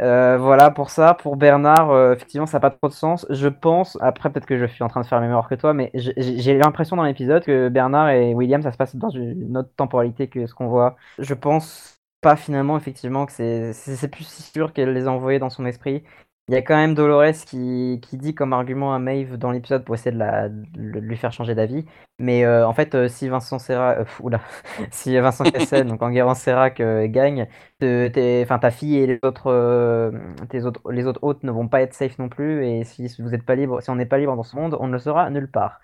Euh, 0.01 0.37
voilà 0.37 0.71
pour 0.71 0.89
ça. 0.89 1.13
Pour 1.13 1.35
Bernard, 1.35 1.91
euh, 1.91 2.13
effectivement, 2.13 2.45
ça 2.45 2.57
n'a 2.57 2.61
pas 2.61 2.69
trop 2.69 2.87
de 2.87 2.93
sens. 2.93 3.25
Je 3.29 3.47
pense, 3.47 3.97
après 4.01 4.31
peut-être 4.31 4.45
que 4.45 4.57
je 4.57 4.65
suis 4.65 4.83
en 4.83 4.87
train 4.87 5.01
de 5.01 5.05
faire 5.05 5.19
la 5.19 5.27
mémoire 5.27 5.49
que 5.49 5.55
toi, 5.55 5.73
mais 5.73 5.91
j'ai 5.93 6.57
l'impression 6.57 6.95
dans 6.95 7.03
l'épisode 7.03 7.43
que 7.43 7.69
Bernard 7.69 8.09
et 8.09 8.33
William, 8.33 8.61
ça 8.61 8.71
se 8.71 8.77
passe 8.77 8.95
dans 8.95 9.09
une 9.09 9.57
autre 9.57 9.71
temporalité 9.75 10.27
que 10.27 10.47
ce 10.47 10.53
qu'on 10.53 10.67
voit. 10.67 10.95
Je 11.17 11.33
pense 11.33 11.99
pas 12.21 12.35
finalement, 12.35 12.77
effectivement, 12.77 13.25
que 13.25 13.31
c'est 13.73 14.07
plus 14.11 14.25
si 14.25 14.43
sûr 14.43 14.73
qu'elle 14.73 14.93
les 14.93 15.07
a 15.07 15.11
envoyés 15.11 15.39
dans 15.39 15.49
son 15.49 15.65
esprit. 15.65 16.03
Il 16.49 16.53
y 16.53 16.55
a 16.55 16.63
quand 16.63 16.75
même 16.75 16.95
Dolores 16.95 17.45
qui, 17.45 17.99
qui 18.01 18.17
dit 18.17 18.33
comme 18.33 18.53
argument 18.53 18.95
à 18.95 18.97
Maeve 18.97 19.37
dans 19.37 19.51
l'épisode 19.51 19.85
pour 19.85 19.93
essayer 19.93 20.11
de, 20.11 20.17
la, 20.17 20.47
lui 20.47 21.15
faire 21.15 21.31
changer 21.31 21.53
d'avis. 21.53 21.85
Mais 22.17 22.43
euh, 22.43 22.67
en 22.67 22.73
fait, 22.73 22.95
euh, 22.95 23.07
si 23.07 23.29
Vincent 23.29 23.59
Serra, 23.59 23.99
euh, 23.99 24.05
oula, 24.19 24.41
si 24.91 25.15
Vincent 25.19 25.43
Cassel, 25.43 25.85
donc 25.85 26.01
Enguerrand 26.01 26.33
Serrac 26.33 26.81
gagne, 26.81 27.47
enfin 27.83 28.57
ta 28.57 28.71
fille 28.71 28.97
et 28.97 29.05
les 29.05 29.19
autres, 29.21 30.11
tes 30.49 30.65
autres, 30.65 30.91
les 30.91 31.05
autres 31.05 31.19
hôtes 31.23 31.43
ne 31.43 31.51
vont 31.51 31.67
pas 31.67 31.81
être 31.81 31.93
safe 31.93 32.17
non 32.17 32.29
plus. 32.29 32.65
Et 32.65 32.83
si 32.83 33.07
vous 33.19 33.35
êtes 33.35 33.45
pas 33.45 33.53
libre, 33.53 33.81
si 33.83 33.91
on 33.91 33.95
n'est 33.95 34.07
pas 34.07 34.17
libre 34.17 34.35
dans 34.35 34.41
ce 34.43 34.55
monde, 34.55 34.75
on 34.79 34.87
ne 34.87 34.93
le 34.93 34.99
sera 34.99 35.29
nulle 35.29 35.51
part. 35.51 35.79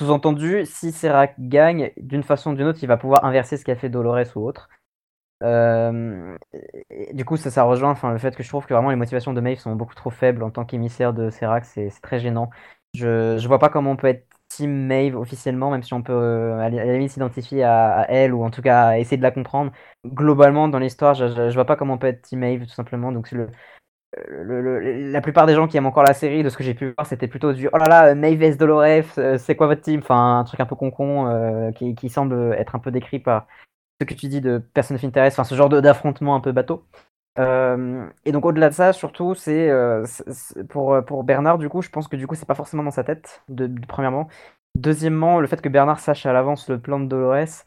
Sous-entendu, 0.00 0.66
si 0.66 0.90
Serrac 0.90 1.34
gagne, 1.38 1.92
d'une 1.98 2.24
façon 2.24 2.50
ou 2.52 2.54
d'une 2.56 2.66
autre, 2.66 2.80
il 2.82 2.88
va 2.88 2.96
pouvoir 2.96 3.24
inverser 3.24 3.56
ce 3.56 3.64
qu'a 3.64 3.76
fait 3.76 3.90
Dolores 3.90 4.26
ou 4.34 4.40
autre. 4.48 4.68
Euh, 5.42 6.36
du 7.12 7.24
coup, 7.24 7.36
ça, 7.36 7.50
ça 7.50 7.62
rejoint 7.64 7.90
enfin, 7.90 8.12
le 8.12 8.18
fait 8.18 8.36
que 8.36 8.42
je 8.42 8.48
trouve 8.48 8.66
que 8.66 8.74
vraiment 8.74 8.90
les 8.90 8.96
motivations 8.96 9.32
de 9.32 9.40
Maeve 9.40 9.58
sont 9.58 9.74
beaucoup 9.74 9.94
trop 9.94 10.10
faibles 10.10 10.42
en 10.42 10.50
tant 10.50 10.64
qu'émissaire 10.64 11.14
de 11.14 11.30
Serac, 11.30 11.64
c'est 11.64 11.90
très 12.02 12.20
gênant. 12.20 12.50
Je, 12.94 13.38
je 13.38 13.48
vois 13.48 13.58
pas 13.58 13.68
comment 13.68 13.92
on 13.92 13.96
peut 13.96 14.08
être 14.08 14.26
Team 14.48 14.86
Maeve 14.86 15.16
officiellement, 15.16 15.70
même 15.70 15.82
si 15.82 15.94
on 15.94 16.02
peut 16.02 16.12
euh, 16.12 16.58
à 16.58 16.68
la 16.70 16.84
limite 16.92 17.12
s'identifier 17.12 17.62
à, 17.62 18.04
elle 18.08 18.34
ou 18.34 18.42
en 18.42 18.50
tout 18.50 18.62
cas 18.62 18.98
essayer 18.98 19.16
de 19.16 19.22
la 19.22 19.30
comprendre. 19.30 19.72
Globalement, 20.04 20.68
dans 20.68 20.78
l'histoire, 20.78 21.14
je, 21.14 21.28
je, 21.28 21.54
vois 21.54 21.64
pas 21.64 21.76
comment 21.76 21.94
on 21.94 21.98
peut 21.98 22.08
être 22.08 22.22
Team 22.22 22.40
Maeve 22.40 22.66
tout 22.66 22.74
simplement. 22.74 23.12
Donc, 23.12 23.30
le, 23.32 23.48
le, 24.16 25.10
la 25.12 25.20
plupart 25.20 25.46
des 25.46 25.54
gens 25.54 25.68
qui 25.68 25.76
aiment 25.76 25.86
encore 25.86 26.02
la 26.02 26.14
série, 26.14 26.42
de 26.42 26.48
ce 26.48 26.56
que 26.56 26.64
j'ai 26.64 26.74
pu 26.74 26.92
voir, 26.96 27.06
c'était 27.06 27.28
plutôt 27.28 27.52
du 27.52 27.68
oh 27.72 27.76
là 27.78 27.86
là, 27.88 28.14
Maeve 28.14 28.42
S 28.42 28.56
Dolores, 28.56 29.04
euh, 29.18 29.38
c'est 29.38 29.54
quoi 29.56 29.68
votre 29.68 29.82
team? 29.82 30.00
Enfin, 30.02 30.40
un 30.40 30.44
truc 30.44 30.60
un 30.60 30.66
peu 30.66 30.74
con-con 30.74 31.28
euh, 31.28 31.70
qui, 31.72 31.94
qui, 31.94 32.08
semble 32.08 32.54
être 32.54 32.74
un 32.74 32.80
peu 32.80 32.90
décrit 32.90 33.20
par 33.20 33.46
ce 34.00 34.04
que 34.04 34.14
tu 34.14 34.28
dis 34.28 34.40
de 34.40 34.58
Person 34.58 34.94
of 34.94 35.04
Interest, 35.04 35.38
enfin 35.38 35.44
ce 35.48 35.54
genre 35.54 35.68
d'affrontement 35.68 36.34
un 36.34 36.40
peu 36.40 36.52
bateau. 36.52 36.84
Euh, 37.38 38.06
et 38.24 38.32
donc 38.32 38.44
au-delà 38.44 38.70
de 38.70 38.74
ça, 38.74 38.92
surtout, 38.92 39.34
c'est 39.34 39.70
euh, 39.70 40.04
pour, 40.68 41.04
pour 41.04 41.24
Bernard, 41.24 41.58
du 41.58 41.68
coup, 41.68 41.82
je 41.82 41.90
pense 41.90 42.08
que 42.08 42.16
du 42.16 42.26
coup, 42.26 42.34
c'est 42.34 42.46
pas 42.46 42.54
forcément 42.54 42.82
dans 42.82 42.90
sa 42.90 43.04
tête, 43.04 43.42
de, 43.48 43.70
premièrement. 43.88 44.28
Deuxièmement, 44.76 45.40
le 45.40 45.46
fait 45.46 45.60
que 45.60 45.68
Bernard 45.68 46.00
sache 46.00 46.26
à 46.26 46.32
l'avance 46.32 46.68
le 46.68 46.80
plan 46.80 47.00
de 47.00 47.06
Dolores, 47.06 47.64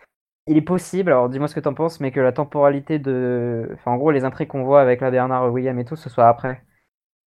il 0.47 0.57
est 0.57 0.61
possible, 0.61 1.11
alors 1.11 1.29
dis-moi 1.29 1.47
ce 1.47 1.55
que 1.55 1.59
t'en 1.59 1.73
penses, 1.73 1.99
mais 1.99 2.11
que 2.11 2.19
la 2.19 2.33
temporalité 2.33 2.99
de. 2.99 3.77
En 3.85 3.97
gros, 3.97 4.11
les 4.11 4.25
intrigues 4.25 4.49
qu'on 4.49 4.63
voit 4.63 4.81
avec 4.81 5.01
la 5.01 5.11
Bernard, 5.11 5.51
William 5.53 5.77
et 5.79 5.85
tout, 5.85 5.95
ce 5.95 6.09
soit 6.09 6.27
après. 6.27 6.63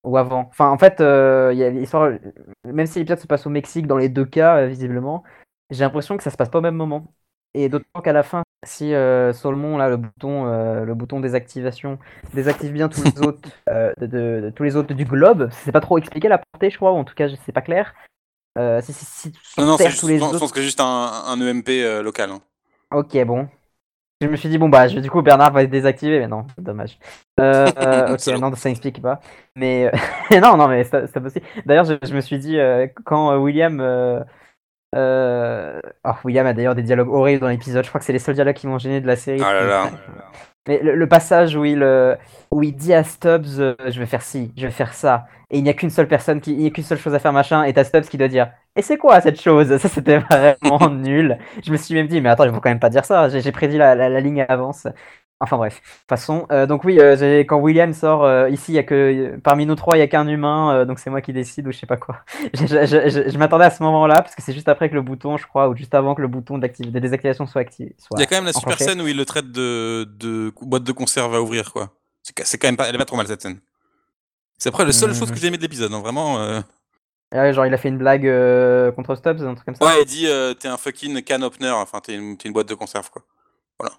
Ou 0.05 0.17
avant. 0.19 0.49
Enfin, 0.51 0.71
en 0.71 0.79
fait, 0.79 1.01
euh, 1.01 1.53
y 1.55 1.65
a 1.65 1.71
l'histoire. 1.71 2.13
Même 2.65 2.87
si 2.87 2.99
l'épisode 3.01 3.21
se 3.21 3.27
passe 3.27 3.47
au 3.47 3.51
Mexique, 3.51 3.87
dans 3.87 3.97
les 3.99 4.09
deux 4.09 4.27
cas, 4.27 4.67
visiblement, 4.67 5.25
j'ai 5.71 5.85
l'impression 5.85 6.17
que 6.17 6.23
ça 6.23 6.31
se 6.31 6.37
passe 6.37 6.51
pas 6.51 6.59
au 6.59 6.63
même 6.63 6.77
moment. 6.77 7.15
Et 7.55 7.69
d'autant 7.69 8.03
qu'à 8.03 8.13
la 8.13 8.23
fin, 8.23 8.43
si 8.65 8.95
euh, 8.95 9.33
Solomon, 9.33 9.77
là, 9.77 9.89
le 9.89 9.97
bouton, 9.97 10.47
euh, 10.47 10.85
le 10.85 10.95
bouton 10.95 11.21
désactivation, 11.21 11.99
désactive 12.35 12.73
bien 12.73 12.89
tous 12.89 13.03
les 13.03 13.21
autres, 13.21 13.49
euh, 13.69 13.93
de, 14.01 14.53
tous 14.55 14.63
les 14.63 14.77
autres 14.77 14.95
du 14.95 15.05
globe, 15.05 15.49
c'est 15.65 15.73
pas 15.73 15.81
trop 15.81 15.99
expliqué 15.99 16.29
la 16.29 16.39
portée, 16.39 16.71
je 16.71 16.77
crois, 16.77 16.93
ou 16.93 16.97
en 16.97 17.05
tout 17.05 17.15
cas, 17.15 17.29
c'est 17.45 17.53
pas 17.53 17.63
clair. 17.63 17.95
si, 18.83 18.93
si, 18.93 19.05
si, 19.05 19.33
non, 19.59 19.67
non, 19.67 19.77
tous 19.77 20.09
les 20.09 20.19
je 20.19 20.39
pense 20.39 20.53
que 20.53 20.59
c'est 20.59 20.65
juste 20.65 20.81
un, 20.81 21.25
un 21.27 21.41
EMP 21.41 22.03
local. 22.03 22.31
Hein. 22.31 22.41
Ok, 22.93 23.17
bon. 23.25 23.49
Je 24.23 24.29
me 24.29 24.37
suis 24.37 24.49
dit, 24.49 24.57
bon, 24.57 24.71
bah, 24.71 24.89
du 24.89 25.11
coup, 25.11 25.21
Bernard 25.21 25.53
va 25.53 25.63
être 25.63 25.71
désactivé, 25.71 26.19
mais 26.21 26.27
non, 26.27 26.47
dommage. 26.57 26.99
ok, 27.39 28.27
non, 28.41 28.55
ça 28.55 28.71
n'explique 28.71 29.03
pas. 29.03 29.21
Mais 29.55 29.93
non, 30.31 30.57
non, 30.57 30.69
mais 30.69 30.85
c'est 30.85 31.21
possible. 31.21 31.45
D'ailleurs, 31.67 31.85
je, 31.85 31.95
je, 32.03 32.15
me 32.15 32.21
suis 32.23 32.39
dit, 32.39 32.57
quand 33.05 33.37
William 33.37 34.25
euh... 34.97 35.81
Oh, 36.05 36.13
William 36.25 36.47
a 36.47 36.53
d'ailleurs 36.53 36.75
des 36.75 36.83
dialogues 36.83 37.09
horribles 37.09 37.41
dans 37.41 37.49
l'épisode. 37.49 37.85
Je 37.85 37.89
crois 37.89 37.99
que 37.99 38.05
c'est 38.05 38.13
les 38.13 38.19
seuls 38.19 38.35
dialogues 38.35 38.57
qui 38.57 38.67
m'ont 38.67 38.79
gêné 38.79 39.01
de 39.01 39.07
la 39.07 39.17
série. 39.17 39.41
Ah 39.45 39.91
Mais 40.69 40.81
le, 40.83 41.09
passage 41.09 41.55
où 41.55 41.65
il, 41.65 41.83
euh, 41.83 42.17
où 42.51 42.63
il 42.63 42.75
dit 42.75 42.93
à 42.93 43.05
Stubbs 43.05 43.61
euh, 43.61 43.77
Je 43.87 44.01
vais 44.01 44.07
faire 44.07 44.23
ci, 44.23 44.53
je 44.57 44.67
vais 44.67 44.73
faire 44.73 44.95
ça. 44.95 45.27
Et 45.51 45.59
il 45.59 45.63
n'y 45.63 45.71
a 45.71 45.75
qu'une 45.75 45.91
seule 45.91 46.09
personne, 46.09 46.41
qui, 46.41 46.53
il 46.53 46.59
n'y 46.59 46.67
a 46.67 46.71
qu'une 46.71 46.83
seule 46.83 46.99
chose 46.99 47.15
à 47.15 47.21
faire, 47.21 47.33
machin. 47.33 47.63
Et 47.63 47.73
t'as 47.73 47.85
Stubbs 47.85 48.09
qui 48.09 48.19
doit 48.19 48.27
dire 48.27 48.51
Et 48.75 48.83
c'est 48.83 48.97
quoi 48.97 49.21
cette 49.21 49.41
chose? 49.41 49.77
Ça, 49.79 49.89
c'était 49.89 50.19
vraiment 50.31 50.91
nul. 50.91 51.39
Je 51.65 51.71
me 51.71 51.77
suis 51.77 51.95
même 51.95 52.09
dit 52.09 52.21
Mais 52.21 52.31
attends, 52.31 52.45
il 52.45 52.53
faut 52.53 52.61
quand 52.61 52.71
même 52.71 52.81
pas 52.81 52.91
dire 52.91 53.05
ça. 53.05 53.29
J'ai 53.29 53.53
prédit 53.53 53.79
la, 53.79 53.95
la, 53.95 54.21
ligne 54.21 54.41
à 54.41 54.47
avance. 54.47 54.89
Enfin 55.39 55.59
bref, 55.59 55.75
de 55.75 55.81
toute 55.81 56.09
façon, 56.09 56.47
euh, 56.51 56.65
donc 56.67 56.85
oui, 56.85 56.99
euh, 56.99 57.41
quand 57.41 57.59
William 57.59 57.93
sort, 57.93 58.25
euh, 58.25 58.49
ici, 58.49 58.73
il 58.73 58.77
y 58.77 58.79
a 58.79 58.83
que 58.85 59.39
parmi 59.45 59.67
nous 59.67 59.75
trois, 59.75 59.99
il 59.99 60.01
y 60.01 60.03
a 60.03 60.09
qu'un 60.09 60.27
humain, 60.27 60.87
donc 60.87 60.99
c'est 60.99 61.11
moi 61.11 61.21
qui 61.21 61.35
décide 61.35 61.67
ou 61.69 61.73
je 61.73 61.77
sais 61.79 61.87
pas 61.87 61.99
quoi. 61.99 62.21
Je, 62.55 62.67
je- 62.67 62.87
je- 62.87 63.11
je- 63.11 63.31
je 63.31 63.39
m'attendais 63.39 63.67
à 63.67 63.71
ce 63.71 63.83
moment-là 63.83 64.23
parce 64.23 64.35
que 64.35 64.41
c'est 64.41 64.55
juste 64.55 64.69
après 64.69 64.89
que 64.89 64.95
le 64.95 65.03
bouton, 65.03 65.37
je 65.37 65.47
crois, 65.47 65.69
ou 65.69 65.77
juste 65.77 65.95
avant 65.95 66.15
que 66.15 66.23
le 66.23 66.29
bouton 66.29 66.57
de 66.57 66.99
désactivation 66.99 67.47
soit 67.47 67.61
activé. 67.61 67.95
Il 68.17 68.21
y 68.21 68.23
a 68.23 68.27
quand 68.27 68.37
même 68.37 68.47
la 68.47 68.55
super 68.55 68.79
scène 68.87 69.03
où 69.03 69.07
il 69.09 69.17
le 69.17 69.27
traite 69.27 69.53
de, 69.53 70.05
de 70.19 70.55
boîte 70.63 70.85
de 70.85 70.93
conserve 70.93 71.35
à 71.35 71.43
ouvrir, 71.43 71.71
quoi. 71.71 71.91
C'est 72.23 72.57
quand 72.57 72.69
même 72.69 72.79
pas, 72.79 72.89
elle 72.89 72.95
est 72.95 72.99
pas 72.99 73.05
trop 73.05 73.17
mal 73.19 73.27
cette 73.27 73.43
scène. 73.43 73.59
C'est 74.57 74.71
après 74.71 74.87
la 74.87 74.93
seule 74.93 75.15
chose 75.15 75.31
que 75.31 75.37
j'ai 75.37 75.49
aimé 75.49 75.59
de 75.59 75.63
l'épisode, 75.63 75.93
hein, 75.93 76.01
vraiment. 76.01 76.41
euh. 76.41 76.61
Ouais, 77.35 77.53
genre 77.53 77.67
il 77.67 77.75
a 77.75 77.77
fait 77.77 77.91
une 77.91 77.99
blague 77.99 78.27
contre 78.95 79.15
Stubbs, 79.17 79.43
un 79.43 79.55
truc 79.55 79.67
comme 79.67 79.75
ça. 79.75 79.85
Ouais, 79.85 80.01
il 80.01 80.07
dit 80.07 80.29
t'es 80.59 80.69
un 80.69 80.79
fucking 80.79 81.23
can 81.23 81.43
opener, 81.43 81.69
enfin 81.73 82.01
t'es 82.01 82.15
une, 82.15 82.39
t'es 82.39 82.49
une 82.49 82.55
boîte 82.55 82.69
de 82.71 82.75
conserve, 82.75 83.11
quoi. 83.11 83.23
Voilà, 83.79 83.95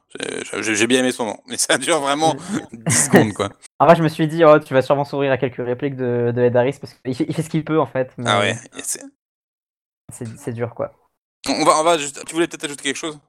J'ai- 0.63 0.87
bien 0.87 0.99
aimé 1.01 1.11
son 1.11 1.25
nom, 1.25 1.37
mais 1.47 1.57
ça 1.57 1.77
dure 1.77 1.99
vraiment 1.99 2.35
10 2.73 3.05
secondes, 3.05 3.33
quoi. 3.33 3.49
En 3.79 3.85
vrai, 3.85 3.95
je 3.95 4.01
me 4.03 4.07
suis 4.09 4.27
dit, 4.27 4.43
oh, 4.43 4.57
tu 4.59 4.73
vas 4.73 4.81
sûrement 4.81 5.03
sourire 5.05 5.31
à 5.31 5.37
quelques 5.37 5.63
répliques 5.63 5.95
de, 5.95 6.31
de 6.35 6.41
Ed 6.41 6.55
Harris 6.55 6.77
parce 6.81 6.93
qu'il 6.95 7.15
fait, 7.15 7.25
il 7.29 7.35
fait 7.35 7.43
ce 7.43 7.49
qu'il 7.49 7.63
peut 7.63 7.79
en 7.79 7.85
fait. 7.85 8.11
mais 8.17 8.25
Ah 8.27 8.39
ouais. 8.39 8.55
et 8.75 8.81
c'est- 8.83 10.51
dur 10.53 10.73
quoi. 10.73 10.93
On 11.49 11.63
va, 11.63 11.79
on 11.79 11.83
va 11.83 11.97
juste. 11.97 12.25
Tu 12.25 12.33
voulais 12.33 12.47
peut-être 12.47 12.63
ajouter 12.63 12.83
quelque 12.83 12.95
chose? 12.95 13.19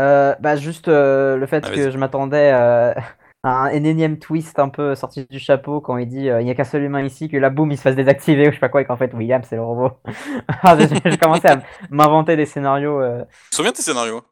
Euh, 0.00 0.34
bah 0.40 0.56
juste 0.56 0.88
euh, 0.88 1.36
le 1.36 1.46
fait 1.46 1.62
Ah, 1.66 1.70
que 1.70 1.80
vas-y. 1.80 1.92
je 1.92 1.98
m'attendais 1.98 2.50
euh, 2.54 2.94
à 3.42 3.64
un 3.64 3.68
énième 3.68 4.18
twist 4.18 4.58
un 4.58 4.70
peu 4.70 4.94
sorti 4.94 5.26
du 5.26 5.38
chapeau 5.38 5.80
quand 5.82 5.98
il 5.98 6.08
dit 6.08 6.30
euh, 6.30 6.40
il 6.40 6.44
n'y 6.46 6.50
a 6.50 6.54
qu'un 6.54 6.64
seul 6.64 6.82
humain 6.82 7.02
ici 7.04 7.28
que 7.28 7.36
là 7.36 7.50
boum 7.50 7.70
il 7.70 7.76
se 7.76 7.82
fasse 7.82 7.94
désactiver 7.96 8.48
ou 8.48 8.50
je 8.50 8.54
sais 8.56 8.60
pas 8.60 8.70
quoi 8.70 8.80
et 8.80 8.84
qu'en 8.86 8.96
fait 8.96 9.12
William 9.12 9.42
c'est 9.44 9.56
le 9.56 9.62
robot. 9.62 9.90
Ah, 10.62 10.76
j'ai 10.78 10.88
j'ai 11.10 11.18
commencé 11.18 11.46
à 11.48 11.60
m'inventer 11.90 12.36
des 12.36 12.46
scénarios. 12.46 13.02
euh, 13.02 13.24
souviens 13.52 13.72
de 13.72 13.76
tes 13.76 13.82
scénarios? 13.82 14.22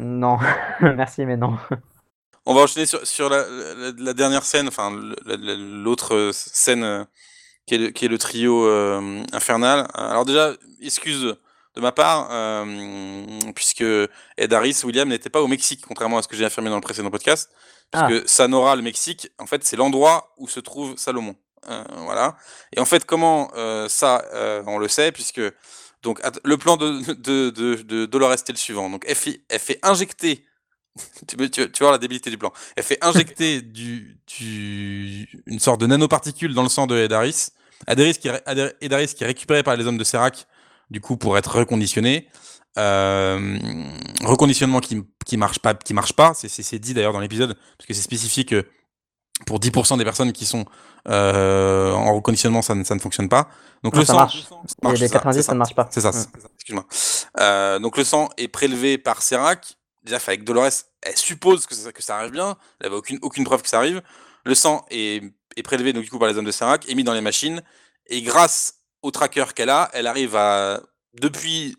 Non, 0.00 0.38
merci 0.80 1.24
mais 1.26 1.36
non. 1.36 1.56
On 2.46 2.54
va 2.54 2.62
enchaîner 2.62 2.86
sur, 2.86 3.06
sur 3.06 3.28
la, 3.28 3.44
la- 3.48 3.92
la 3.96 4.14
dernière 4.14 4.44
scène, 4.44 4.66
enfin 4.68 4.90
l'autre 4.92 6.30
scène 6.32 6.82
euh, 6.82 7.04
qui 7.66 7.74
est 7.74 7.78
le, 7.78 7.88
qui 7.90 8.06
est 8.06 8.08
le 8.08 8.18
trio 8.18 8.66
euh, 8.66 9.22
infernal. 9.32 9.86
Alors 9.94 10.24
déjà, 10.24 10.52
excuse 10.82 11.36
de 11.76 11.80
ma 11.80 11.92
part, 11.92 12.28
euh, 12.32 12.64
puisque 13.54 13.84
Ed 14.36 14.52
Harris, 14.52 14.80
William 14.84 15.08
n'était 15.08 15.30
pas 15.30 15.42
au 15.42 15.46
Mexique, 15.46 15.84
contrairement 15.86 16.18
à 16.18 16.22
ce 16.22 16.28
que 16.28 16.36
j'ai 16.36 16.44
affirmé 16.44 16.70
dans 16.70 16.76
le 16.76 16.80
précédent 16.82 17.10
podcast, 17.10 17.50
puisque 17.92 18.28
Sanora, 18.28 18.74
le 18.74 18.82
Mexique, 18.82 19.28
en 19.38 19.46
fait, 19.46 19.62
c'est 19.64 19.76
l'endroit 19.76 20.32
où 20.38 20.48
se 20.48 20.58
trouve 20.60 20.96
Salomon. 20.96 21.36
Voilà. 21.98 22.36
Et 22.74 22.80
en 22.80 22.84
fait, 22.86 23.04
comment 23.04 23.50
ça, 23.88 24.24
on 24.66 24.78
le 24.78 24.88
sait, 24.88 25.12
puisque 25.12 25.42
donc 26.02 26.20
le 26.44 26.56
plan 26.56 26.76
de, 26.76 27.12
de, 27.14 27.50
de, 27.50 27.74
de 27.82 28.06
Dolores 28.06 28.32
était 28.34 28.52
le 28.52 28.58
suivant. 28.58 28.88
Donc 28.90 29.04
elle 29.06 29.14
fait, 29.16 29.42
elle 29.48 29.58
fait 29.58 29.78
injecter 29.82 30.44
tu, 31.28 31.36
tu, 31.50 31.70
tu 31.70 31.82
vois 31.82 31.92
la 31.92 31.98
débilité 31.98 32.30
du 32.30 32.38
plan. 32.38 32.52
Elle 32.76 32.82
fait 32.82 32.98
injecter 33.02 33.62
du, 33.62 34.18
du, 34.26 35.28
une 35.46 35.58
sorte 35.60 35.80
de 35.80 35.86
nanoparticule 35.86 36.54
dans 36.54 36.62
le 36.62 36.68
sang 36.68 36.86
de 36.86 36.96
Ed 36.96 37.12
Harris. 37.12 37.48
Ed 37.86 38.00
Harris 38.00 38.14
qui, 38.14 38.28
est 38.28 38.32
ré- 38.32 38.42
Ed- 38.46 38.76
Ed 38.80 38.92
Harris 38.92 39.14
qui 39.16 39.24
est 39.24 39.26
récupéré 39.26 39.62
par 39.62 39.76
les 39.76 39.86
hommes 39.86 39.98
de 39.98 40.04
Serac, 40.04 40.46
du 40.90 41.00
coup, 41.00 41.16
pour 41.16 41.38
être 41.38 41.56
reconditionné. 41.56 42.28
Euh, 42.78 43.58
reconditionnement 44.22 44.80
qui, 44.80 45.02
qui 45.26 45.36
marche 45.36 45.58
pas, 45.58 45.74
qui 45.74 45.94
marche 45.94 46.12
pas. 46.12 46.34
C'est 46.34 46.78
dit 46.78 46.94
d'ailleurs 46.94 47.12
dans 47.12 47.20
l'épisode, 47.20 47.54
parce 47.78 47.86
que 47.86 47.94
c'est 47.94 48.02
spécifié 48.02 48.44
que 48.44 48.64
pour 49.46 49.58
10% 49.58 49.98
des 49.98 50.04
personnes 50.04 50.32
qui 50.32 50.46
sont 50.46 50.64
euh, 51.08 51.92
en 51.92 52.14
reconditionnement, 52.14 52.62
ça 52.62 52.74
ne, 52.74 52.84
ça 52.84 52.94
ne 52.94 53.00
fonctionne 53.00 53.28
pas. 53.28 53.48
Donc 53.82 53.94
Non, 53.94 54.00
le 54.00 54.06
ça 54.06 54.12
sang, 54.12 54.18
marche. 54.18 54.46
Et 54.84 54.96
les 54.96 55.08
c'est 55.08 55.12
90, 55.12 55.36
c'est 55.36 55.42
ça 55.42 55.52
ne 55.52 55.58
marche 55.58 55.74
pas. 55.74 55.88
C'est 55.90 56.00
ça, 56.00 56.10
excuse-moi. 56.54 56.84
Euh, 57.40 57.78
donc 57.78 57.96
le 57.96 58.04
sang 58.04 58.28
est 58.36 58.48
prélevé 58.48 58.98
par 58.98 59.22
Serac. 59.22 59.76
Déjà, 60.02 60.16
avec 60.16 60.44
Dolores, 60.44 60.70
elle 61.02 61.16
suppose 61.16 61.66
que 61.66 61.74
ça, 61.74 61.92
que 61.92 62.02
ça 62.02 62.16
arrive 62.16 62.32
bien. 62.32 62.56
Elle 62.80 62.86
n'avait 62.86 62.96
aucune, 62.96 63.18
aucune 63.22 63.44
preuve 63.44 63.62
que 63.62 63.68
ça 63.68 63.78
arrive. 63.78 64.02
Le 64.44 64.54
sang 64.54 64.84
est, 64.90 65.22
est 65.56 65.62
prélevé 65.62 65.92
donc, 65.92 66.04
du 66.04 66.10
coup, 66.10 66.18
par 66.18 66.28
les 66.28 66.38
hommes 66.38 66.44
de 66.44 66.50
Serac, 66.50 66.88
est 66.88 66.94
mis 66.94 67.04
dans 67.04 67.12
les 67.12 67.20
machines. 67.20 67.62
Et 68.06 68.22
grâce 68.22 68.74
au 69.02 69.10
tracker 69.10 69.44
qu'elle 69.54 69.70
a, 69.70 69.90
elle 69.92 70.06
arrive 70.06 70.36
à, 70.36 70.80
depuis 71.20 71.76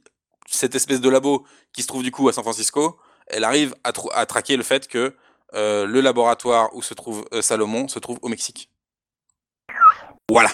cette 0.47 0.75
espèce 0.75 1.01
de 1.01 1.09
labo 1.09 1.45
qui 1.73 1.81
se 1.81 1.87
trouve 1.87 2.03
du 2.03 2.11
coup 2.11 2.27
à 2.29 2.33
San 2.33 2.43
Francisco, 2.43 2.97
elle 3.27 3.43
arrive 3.43 3.75
à 3.83 4.25
traquer 4.25 4.57
le 4.57 4.63
fait 4.63 4.87
que 4.87 5.15
euh, 5.53 5.85
le 5.85 6.01
laboratoire 6.01 6.69
où 6.73 6.81
se 6.81 6.93
trouve 6.93 7.25
euh, 7.33 7.41
Salomon 7.41 7.87
se 7.87 7.99
trouve 7.99 8.17
au 8.21 8.29
Mexique. 8.29 8.69
Voilà, 10.29 10.49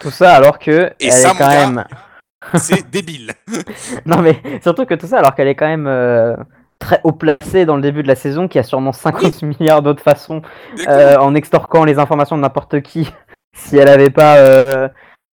Tout 0.00 0.10
ça 0.10 0.34
alors 0.34 0.58
que 0.58 0.92
Et 0.98 1.06
elle 1.06 1.12
ça, 1.12 1.30
est 1.30 1.32
mon 1.32 1.38
quand 1.38 1.48
gars, 1.48 1.66
même. 1.70 1.84
c'est 2.56 2.90
débile. 2.90 3.32
Non 4.06 4.20
mais 4.22 4.40
surtout 4.62 4.84
que 4.86 4.94
tout 4.94 5.06
ça 5.06 5.18
alors 5.18 5.34
qu'elle 5.34 5.48
est 5.48 5.54
quand 5.54 5.68
même 5.68 5.86
euh, 5.86 6.34
très 6.78 7.00
haut 7.04 7.12
placée 7.12 7.66
dans 7.66 7.76
le 7.76 7.82
début 7.82 8.02
de 8.02 8.08
la 8.08 8.16
saison, 8.16 8.48
qui 8.48 8.58
a 8.58 8.62
sûrement 8.62 8.92
50 8.92 9.42
milliards 9.60 9.82
d'autres 9.82 10.02
façons 10.02 10.42
en 10.88 11.34
extorquant 11.34 11.84
les 11.84 11.98
informations 11.98 12.36
de 12.36 12.42
n'importe 12.42 12.80
qui 12.80 13.12
si 13.54 13.76
elle 13.76 13.88
avait 13.88 14.10
pas 14.10 14.36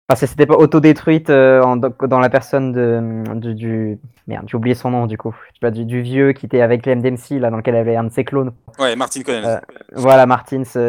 enfin 0.09 0.17
si 0.19 0.27
c'était 0.27 0.45
pas 0.45 0.55
autodétruite 0.55 1.29
euh, 1.29 1.61
en- 1.63 1.77
dans 1.77 2.19
la 2.19 2.29
personne 2.29 2.71
de 2.71 3.23
du, 3.35 3.53
du- 3.55 3.99
merde 4.27 4.45
j'ai 4.47 4.55
oublié 4.57 4.75
son 4.75 4.91
nom 4.91 5.07
du 5.07 5.17
coup. 5.17 5.35
Pas, 5.61 5.71
du, 5.71 5.85
du 5.85 6.01
vieux 6.01 6.33
qui 6.33 6.45
était 6.45 6.61
avec 6.61 6.85
les 6.85 6.95
MDMC 6.95 7.39
là 7.39 7.49
dans 7.49 7.57
lequel 7.57 7.75
avait 7.75 7.95
un 7.95 8.03
de 8.03 8.11
ses 8.11 8.23
clones. 8.23 8.51
Ouais, 8.79 8.95
Martin 8.95 9.21
Connell. 9.23 9.45
Euh, 9.45 9.57
voilà 9.93 10.25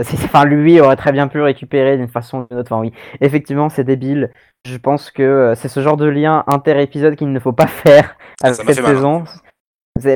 c'est- 0.05 0.25
enfin 0.25 0.45
lui 0.45 0.81
aurait 0.81 0.97
très 0.97 1.13
bien 1.13 1.29
pu 1.29 1.41
récupérer 1.41 1.97
d'une 1.97 2.09
façon 2.09 2.41
ou 2.41 2.47
d'une 2.51 2.59
autre. 2.59 2.73
Enfin 2.73 2.81
oui 2.83 2.93
effectivement 3.21 3.69
c'est 3.69 3.85
débile. 3.85 4.31
Je 4.67 4.77
pense 4.79 5.11
que 5.11 5.23
euh, 5.23 5.55
c'est 5.55 5.69
ce 5.69 5.81
genre 5.81 5.97
de 5.97 6.07
lien 6.07 6.43
inter-épisode 6.49 7.15
qu'il 7.17 7.33
ne 7.33 7.39
faut 7.39 7.53
pas 7.53 7.69
faire 7.69 8.17
m'a 8.65 8.73
cette 8.75 8.85
saison. 8.97 9.25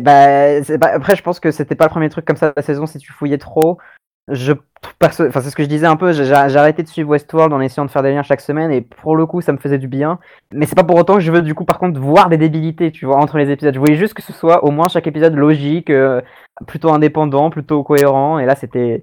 Bah, 0.03 0.63
c'est- 0.63 0.77
bah, 0.77 0.91
après, 0.93 1.17
je 1.17 1.23
pense 1.23 1.41
que 1.41 1.51
c'était 1.51 1.75
pas 1.75 1.85
le 1.87 1.91
premier 1.91 2.11
truc 2.11 2.27
comme 2.27 2.37
ça 2.37 2.49
de 2.49 2.53
la 2.57 2.63
saison 2.63 2.85
si 2.85 2.99
tu 2.99 3.13
fouillais 3.13 3.39
trop. 3.39 3.79
Je, 4.31 4.53
enfin, 5.03 5.41
c'est 5.41 5.51
ce 5.51 5.57
que 5.57 5.63
je 5.63 5.69
disais 5.69 5.87
un 5.87 5.97
peu. 5.97 6.13
J'ai 6.13 6.33
arrêté 6.33 6.83
de 6.83 6.89
suivre 6.89 7.11
Westworld 7.11 7.53
en 7.53 7.61
essayant 7.61 7.85
de 7.85 7.91
faire 7.91 8.03
des 8.03 8.13
liens 8.13 8.23
chaque 8.23 8.41
semaine 8.41 8.71
et 8.71 8.81
pour 8.81 9.17
le 9.17 9.27
coup, 9.27 9.41
ça 9.41 9.53
me 9.53 9.59
faisait 9.59 9.79
du 9.79 9.89
bien. 9.89 10.19
Mais 10.53 10.67
c'est 10.67 10.75
pas 10.75 10.85
pour 10.85 10.97
autant 10.97 11.15
que 11.15 11.21
je 11.21 11.33
veux 11.33 11.43
du 11.43 11.55
coup, 11.55 11.65
par 11.65 11.79
contre, 11.79 12.01
voir 12.01 12.29
des 12.29 12.37
débilités, 12.37 12.93
tu 12.93 13.07
vois, 13.07 13.17
entre 13.17 13.39
les 13.39 13.51
épisodes. 13.51 13.75
Je 13.75 13.79
voulais 13.79 13.97
juste 13.97 14.15
que 14.15 14.23
ce 14.23 14.33
soit 14.33 14.65
au 14.65 14.71
moins 14.71 14.89
chaque 14.89 15.07
épisode 15.07 15.35
logique, 15.35 15.91
euh, 15.91 16.21
plutôt 16.67 16.93
indépendant, 16.93 17.51
plutôt 17.51 17.83
cohérent. 17.83 18.39
Et 18.39 18.47
là, 18.47 18.55
c'était, 18.55 19.03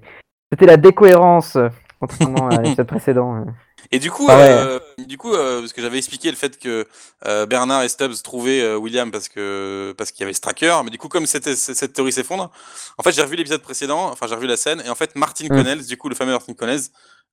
c'était 0.50 0.66
la 0.66 0.76
décohérence, 0.76 1.58
contrairement 2.00 2.48
à 2.48 2.62
l'épisode 2.62 2.86
précédent. 2.88 3.36
euh. 3.36 3.44
Et 3.90 3.98
du 3.98 4.10
coup, 4.10 4.26
Ah 4.28 4.36
ouais. 4.36 4.48
euh, 4.50 4.78
du 4.98 5.16
coup, 5.16 5.32
euh, 5.32 5.60
parce 5.60 5.72
que 5.72 5.80
j'avais 5.80 5.96
expliqué 5.98 6.30
le 6.30 6.36
fait 6.36 6.58
que 6.58 6.86
euh, 7.26 7.46
Bernard 7.46 7.82
et 7.84 7.88
Stubbs 7.88 8.22
trouvaient 8.22 8.60
euh, 8.60 8.76
William 8.76 9.10
parce 9.10 9.28
que 9.28 9.94
parce 9.96 10.10
qu'il 10.10 10.20
y 10.20 10.24
avait 10.24 10.34
ce 10.34 10.40
tracker, 10.40 10.76
mais 10.84 10.90
du 10.90 10.98
coup, 10.98 11.08
comme 11.08 11.26
cette 11.26 11.92
théorie 11.94 12.12
s'effondre, 12.12 12.50
en 12.98 13.02
fait, 13.02 13.12
j'ai 13.12 13.22
revu 13.22 13.36
l'épisode 13.36 13.62
précédent, 13.62 14.10
enfin, 14.10 14.26
j'ai 14.26 14.34
revu 14.34 14.46
la 14.46 14.56
scène, 14.58 14.82
et 14.84 14.90
en 14.90 14.94
fait, 14.94 15.16
Martin 15.16 15.46
Mm. 15.46 15.48
Connells, 15.48 15.86
du 15.86 15.96
coup, 15.96 16.08
le 16.10 16.14
fameux 16.14 16.32
Martin 16.32 16.52
Connells, 16.52 16.82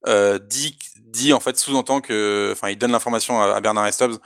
euh, 0.08 0.40
dit, 0.40 0.78
dit 1.02 1.34
en 1.34 1.40
fait, 1.40 1.58
sous-entend 1.58 2.00
que, 2.00 2.52
enfin, 2.54 2.70
il 2.70 2.78
donne 2.78 2.92
l'information 2.92 3.42
à, 3.42 3.56
à 3.56 3.60
Bernard 3.60 3.88
et 3.88 3.92
Stubbs 3.92 4.18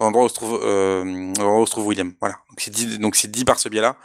l'endroit 0.00 0.24
où 0.24 0.28
se 0.28 0.34
trouve, 0.34 0.60
euh, 0.62 1.04
où 1.40 1.66
se 1.66 1.70
trouve 1.70 1.86
William. 1.86 2.12
Voilà. 2.20 2.36
Donc 2.50 2.58
c'est 2.60 2.70
dit, 2.70 2.98
donc 2.98 3.16
c'est 3.16 3.30
dit 3.30 3.44
par 3.44 3.58
ce 3.58 3.68
biais-là. 3.68 3.96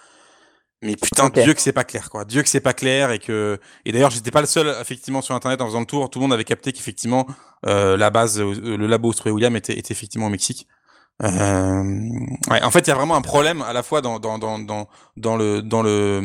Mais 0.84 0.96
putain. 0.96 1.30
Dieu 1.30 1.54
que 1.54 1.62
c'est 1.62 1.72
pas 1.72 1.84
clair, 1.84 2.10
quoi. 2.10 2.26
Dieu 2.26 2.42
que 2.44 2.50
c'est 2.50 2.60
pas 2.60 2.74
clair 2.74 3.12
et 3.12 3.20
que 3.20 3.60
et 3.86 3.92
d'ailleurs 3.92 4.12
j'étais 4.12 4.32
pas 4.32 4.42
le 4.42 4.48
seul 4.48 4.68
effectivement 4.82 5.22
sur 5.22 5.34
internet 5.34 5.62
en 5.62 5.66
faisant 5.68 5.80
le 5.80 5.86
tour. 5.86 6.10
Tout 6.10 6.20
le 6.20 6.24
monde 6.24 6.34
avait 6.34 6.44
capté 6.44 6.74
qu'effectivement 6.74 7.26
euh, 7.66 7.96
la 7.98 8.10
base, 8.10 8.40
euh, 8.40 8.54
le 8.78 8.88
labo 8.88 9.10
où 9.10 9.14
se 9.14 9.18
trouvait 9.18 9.32
William 9.34 9.56
était, 9.56 9.78
était 9.78 9.94
effectivement 9.94 10.28
au 10.28 10.30
Mexique. 10.30 10.68
Euh, 11.22 11.84
ouais, 12.50 12.64
en 12.64 12.72
fait, 12.72 12.80
il 12.82 12.88
y 12.88 12.92
a 12.92 12.96
vraiment 12.96 13.16
un 13.16 13.22
problème 13.22 13.62
à 13.62 13.72
la 13.72 13.84
fois 13.84 14.02
dans 14.02 14.20
dans 14.20 14.40
dans 14.40 14.58
dans 14.60 14.88
dans 15.16 15.38
le 15.38 15.62
dans 15.62 15.84
le 15.84 16.22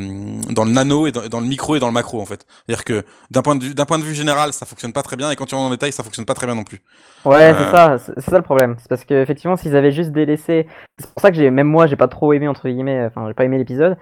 dans 0.52 0.64
le 0.64 0.70
nano 0.72 1.06
et 1.06 1.12
dans, 1.12 1.26
dans 1.28 1.40
le 1.40 1.46
micro 1.46 1.76
et 1.76 1.78
dans 1.80 1.86
le 1.88 1.92
macro 1.92 2.20
en 2.20 2.26
fait. 2.26 2.46
C'est-à-dire 2.66 2.84
que 2.84 3.04
d'un 3.30 3.42
point 3.42 3.54
de 3.54 3.64
vue 3.64 3.74
d'un 3.74 3.84
point 3.84 3.98
de 3.98 4.02
vue 4.04 4.14
général, 4.14 4.52
ça 4.52 4.66
fonctionne 4.66 4.92
pas 4.94 5.02
très 5.02 5.16
bien 5.16 5.30
et 5.30 5.36
quand 5.36 5.46
tu 5.46 5.54
rentres 5.54 5.66
dans 5.66 5.70
le 5.70 5.76
détail, 5.76 5.92
ça 5.92 6.02
fonctionne 6.02 6.24
pas 6.24 6.34
très 6.34 6.46
bien 6.46 6.54
non 6.56 6.64
plus. 6.64 6.80
Ouais, 7.24 7.52
Euh. 7.52 7.54
c'est 7.54 7.70
ça, 7.70 7.98
c'est 7.98 8.14
c'est 8.20 8.30
ça 8.30 8.36
le 8.38 8.42
problème. 8.42 8.76
C'est 8.78 8.88
parce 8.88 9.04
que 9.04 9.14
effectivement, 9.22 9.56
s'ils 9.56 9.76
avaient 9.76 9.92
juste 9.92 10.10
délaissé, 10.12 10.66
c'est 10.98 11.12
pour 11.12 11.20
ça 11.22 11.30
que 11.30 11.36
j'ai, 11.36 11.50
même 11.50 11.66
moi, 11.68 11.86
j'ai 11.86 11.96
pas 11.96 12.08
trop 12.08 12.32
aimé 12.32 12.48
entre 12.48 12.68
guillemets, 12.68 13.04
enfin, 13.06 13.26
j'ai 13.28 13.34
pas 13.34 13.44
aimé 13.44 13.58
l'épisode. 13.58 13.96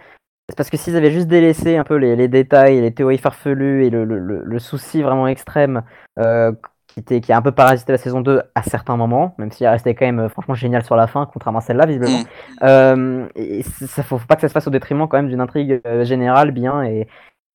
C'est 0.49 0.57
parce 0.57 0.71
que 0.71 0.77
s'ils 0.77 0.97
avaient 0.97 1.11
juste 1.11 1.27
délaissé 1.27 1.77
un 1.77 1.83
peu 1.83 1.97
les, 1.97 2.15
les 2.15 2.29
détails, 2.29 2.81
les 2.81 2.95
théories 2.95 3.19
farfelues 3.19 3.85
et 3.85 3.91
le, 3.91 4.05
le, 4.05 4.19
le, 4.19 4.43
le 4.45 4.59
souci 4.61 5.03
vraiment 5.03 5.27
extrême 5.27 5.83
euh, 6.21 6.53
qui 6.87 7.01
était 7.01 7.21
qui 7.21 7.33
a 7.33 7.37
un 7.37 7.43
peu 7.43 7.53
parasité 7.53 7.93
la 7.93 7.99
saison 7.99 8.21
2 8.21 8.43
à 8.55 8.63
certains 8.63 8.97
moments, 8.97 9.35
même 9.39 9.51
s'il 9.51 9.67
restait 9.67 9.95
quand 9.95 10.07
même 10.07 10.21
euh, 10.21 10.29
franchement 10.29 10.55
génial 10.55 10.85
sur 10.85 10.97
la 10.97 11.09
fin, 11.09 11.29
contrairement 11.31 11.59
à 11.59 11.63
celle-là 11.63 11.85
visiblement. 11.87 12.21
Mm. 12.21 12.25
Euh, 12.63 13.29
et 13.35 13.63
ça 13.65 14.03
faut 14.05 14.19
pas 14.19 14.37
que 14.37 14.43
ça 14.43 14.49
se 14.49 14.53
fasse 14.53 14.67
au 14.69 14.71
détriment 14.71 15.09
quand 15.09 15.17
même 15.17 15.29
d'une 15.29 15.41
intrigue 15.41 15.81
euh, 15.85 16.05
générale 16.05 16.53
bien 16.53 16.83
et 16.85 17.09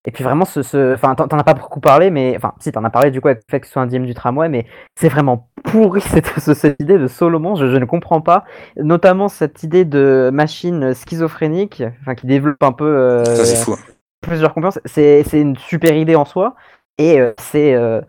et 0.05 0.11
puis 0.11 0.23
vraiment 0.23 0.45
ce 0.45 0.63
ce 0.63 0.93
enfin 0.95 1.13
t'en 1.15 1.37
as 1.37 1.43
pas 1.43 1.53
beaucoup 1.53 1.79
parlé 1.79 2.09
mais 2.09 2.33
enfin 2.35 2.53
si 2.59 2.71
t'en 2.71 2.83
as 2.83 2.89
parlé 2.89 3.11
du 3.11 3.21
coup 3.21 3.27
avec 3.27 3.41
le 3.47 3.51
fait 3.51 3.59
que 3.59 3.67
ce 3.67 3.73
soit 3.73 3.81
un 3.83 3.87
DM 3.87 4.05
du 4.05 4.13
tramway 4.15 4.49
mais 4.49 4.65
c'est 4.95 5.09
vraiment 5.09 5.49
pourri 5.63 6.01
cette, 6.01 6.27
ce- 6.39 6.53
cette 6.55 6.79
idée 6.81 6.97
de 6.97 7.07
Solomon 7.07 7.55
je, 7.55 7.67
je 7.67 7.77
ne 7.77 7.85
comprends 7.85 8.21
pas. 8.21 8.43
Notamment 8.77 9.27
cette 9.29 9.63
idée 9.63 9.85
de 9.85 10.29
machine 10.33 10.93
schizophrénique 10.93 11.83
enfin 12.01 12.15
qui 12.15 12.25
développe 12.27 12.61
un 12.63 12.71
peu 12.71 12.85
euh, 12.85 13.23
Ça 13.25 13.45
c'est 13.45 13.63
fou. 13.63 13.75
plusieurs 14.21 14.53
compétences 14.53 14.79
c'est 14.85 15.23
c'est 15.23 15.39
une 15.41 15.55
super 15.57 15.93
idée 15.95 16.15
en 16.15 16.25
soi 16.25 16.55
et 16.97 17.19
euh, 17.19 17.33
c'est 17.39 17.73
euh, 17.75 18.01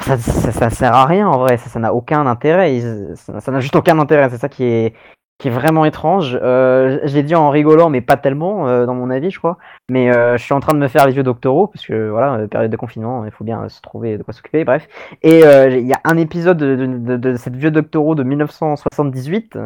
ça, 0.00 0.18
ça, 0.18 0.52
ça 0.52 0.70
sert 0.70 0.94
à 0.94 1.06
rien 1.06 1.28
en 1.28 1.38
vrai. 1.38 1.56
Ça 1.56 1.78
n'a 1.78 1.94
aucun 1.94 2.26
intérêt. 2.26 2.80
Ça 3.14 3.52
n'a 3.52 3.60
juste 3.60 3.76
aucun 3.76 3.98
intérêt. 3.98 4.28
C'est 4.30 4.38
ça 4.38 4.48
qui 4.48 4.64
est 4.64 4.94
qui 5.38 5.48
est 5.48 5.50
vraiment 5.50 5.84
étrange. 5.84 6.38
Euh, 6.40 7.00
je 7.04 7.14
l'ai 7.14 7.22
dit 7.22 7.34
en 7.34 7.50
rigolant, 7.50 7.90
mais 7.90 8.00
pas 8.00 8.16
tellement, 8.16 8.68
euh, 8.68 8.86
dans 8.86 8.94
mon 8.94 9.10
avis, 9.10 9.30
je 9.30 9.38
crois. 9.38 9.58
Mais 9.90 10.10
euh, 10.10 10.36
je 10.36 10.42
suis 10.42 10.54
en 10.54 10.60
train 10.60 10.74
de 10.74 10.78
me 10.78 10.88
faire 10.88 11.06
les 11.06 11.12
vieux 11.12 11.22
doctoraux, 11.22 11.66
parce 11.66 11.86
que 11.86 12.08
voilà, 12.08 12.34
euh, 12.34 12.46
période 12.46 12.70
de 12.70 12.76
confinement, 12.76 13.24
il 13.24 13.30
faut 13.32 13.44
bien 13.44 13.68
se 13.68 13.80
trouver 13.80 14.16
de 14.16 14.22
quoi 14.22 14.32
s'occuper, 14.32 14.64
bref. 14.64 14.86
Et 15.22 15.44
euh, 15.44 15.68
il 15.70 15.86
y 15.86 15.92
a 15.92 16.00
un 16.04 16.16
épisode 16.16 16.56
de, 16.56 16.76
de, 16.76 16.86
de, 16.86 17.16
de 17.16 17.36
cette 17.36 17.56
vieux 17.56 17.70
doctoraux 17.72 18.14
de 18.14 18.22
1978, 18.22 19.58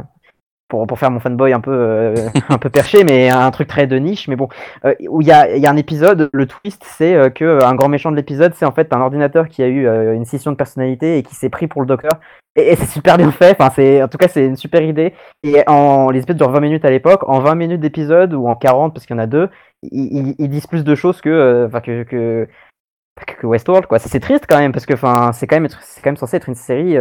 pour, 0.68 0.86
pour 0.86 0.98
faire 0.98 1.10
mon 1.10 1.18
fanboy 1.18 1.52
un 1.52 1.60
peu, 1.60 1.72
euh, 1.72 2.14
un 2.48 2.58
peu 2.58 2.70
perché, 2.70 3.02
mais 3.02 3.30
un 3.30 3.50
truc 3.50 3.68
très 3.68 3.86
de 3.86 3.96
niche. 3.96 4.28
Mais 4.28 4.36
bon, 4.36 4.48
euh, 4.84 4.94
où 5.08 5.22
il 5.22 5.26
y 5.26 5.32
a, 5.32 5.56
y 5.56 5.66
a 5.66 5.70
un 5.70 5.76
épisode, 5.76 6.28
le 6.32 6.46
twist, 6.46 6.84
c'est 6.84 7.14
euh, 7.14 7.30
que 7.30 7.44
euh, 7.44 7.66
un 7.66 7.74
grand 7.74 7.88
méchant 7.88 8.10
de 8.10 8.16
l'épisode, 8.16 8.52
c'est 8.54 8.66
en 8.66 8.72
fait 8.72 8.92
un 8.92 9.00
ordinateur 9.00 9.48
qui 9.48 9.62
a 9.62 9.66
eu 9.66 9.86
une 10.14 10.24
scission 10.24 10.52
de 10.52 10.56
personnalité 10.56 11.18
et 11.18 11.22
qui 11.22 11.34
s'est 11.34 11.48
pris 11.48 11.66
pour 11.66 11.80
le 11.80 11.86
docteur. 11.86 12.12
Et, 12.56 12.76
c'est 12.76 12.86
super 12.86 13.16
bien 13.16 13.30
fait. 13.30 13.52
Enfin, 13.58 13.70
c'est, 13.74 14.02
en 14.02 14.08
tout 14.08 14.18
cas, 14.18 14.28
c'est 14.28 14.44
une 14.44 14.56
super 14.56 14.82
idée. 14.82 15.14
Et 15.42 15.62
en 15.66 16.10
les 16.10 16.20
épisodes 16.20 16.36
durent 16.36 16.50
20 16.50 16.60
minutes 16.60 16.84
à 16.84 16.90
l'époque, 16.90 17.22
en 17.26 17.40
20 17.40 17.54
minutes 17.54 17.80
d'épisode 17.80 18.34
ou 18.34 18.46
en 18.48 18.56
40 18.56 18.92
parce 18.94 19.06
qu'il 19.06 19.16
y 19.16 19.18
en 19.18 19.22
a 19.22 19.26
deux, 19.26 19.48
ils, 19.82 20.48
disent 20.48 20.66
plus 20.66 20.84
de 20.84 20.94
choses 20.94 21.20
que, 21.20 21.68
que, 21.72 22.48
que 23.40 23.46
Westworld 23.46 23.86
quoi. 23.86 23.98
C'est 23.98 24.20
triste 24.20 24.46
quand 24.48 24.58
même 24.58 24.72
parce 24.72 24.86
que 24.86 24.94
enfin 24.94 25.32
c'est 25.32 25.46
quand 25.46 25.56
même 25.56 25.68
c'est 25.68 26.02
quand 26.02 26.10
même 26.10 26.16
censé 26.16 26.36
être 26.36 26.48
une 26.48 26.56
série 26.56 26.96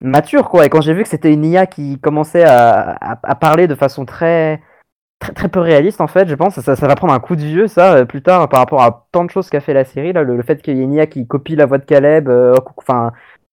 mature 0.00 0.48
quoi. 0.48 0.66
Et 0.66 0.68
quand 0.68 0.80
j'ai 0.80 0.94
vu 0.94 1.02
que 1.02 1.08
c'était 1.08 1.32
une 1.32 1.44
IA 1.44 1.66
qui 1.66 1.98
commençait 2.00 2.44
à, 2.44 2.92
à, 2.92 3.18
à 3.22 3.34
parler 3.34 3.66
de 3.66 3.74
façon 3.74 4.04
très 4.04 4.62
très 5.20 5.32
très 5.32 5.48
peu 5.48 5.60
réaliste 5.60 6.00
en 6.00 6.06
fait, 6.08 6.28
je 6.28 6.34
pense 6.36 6.54
que 6.56 6.60
ça, 6.62 6.76
ça 6.76 6.86
va 6.88 6.94
prendre 6.96 7.14
un 7.14 7.20
coup 7.20 7.36
de 7.36 7.42
vieux 7.42 7.68
ça 7.68 7.94
euh, 7.94 8.04
plus 8.04 8.22
tard 8.22 8.48
par 8.48 8.60
rapport 8.60 8.82
à 8.82 9.08
tant 9.12 9.24
de 9.24 9.30
choses 9.30 9.50
qu'a 9.50 9.60
fait 9.60 9.74
la 9.74 9.84
série 9.84 10.12
là, 10.12 10.22
le, 10.22 10.36
le 10.36 10.42
fait 10.42 10.62
qu'il 10.62 10.76
y 10.76 10.80
ait 10.80 10.84
une 10.84 10.92
IA 10.94 11.06
qui 11.06 11.26
copie 11.26 11.56
la 11.56 11.66
voix 11.66 11.78
de 11.78 11.84
Caleb, 11.84 12.28
euh, 12.28 12.54
enfin 12.76 13.12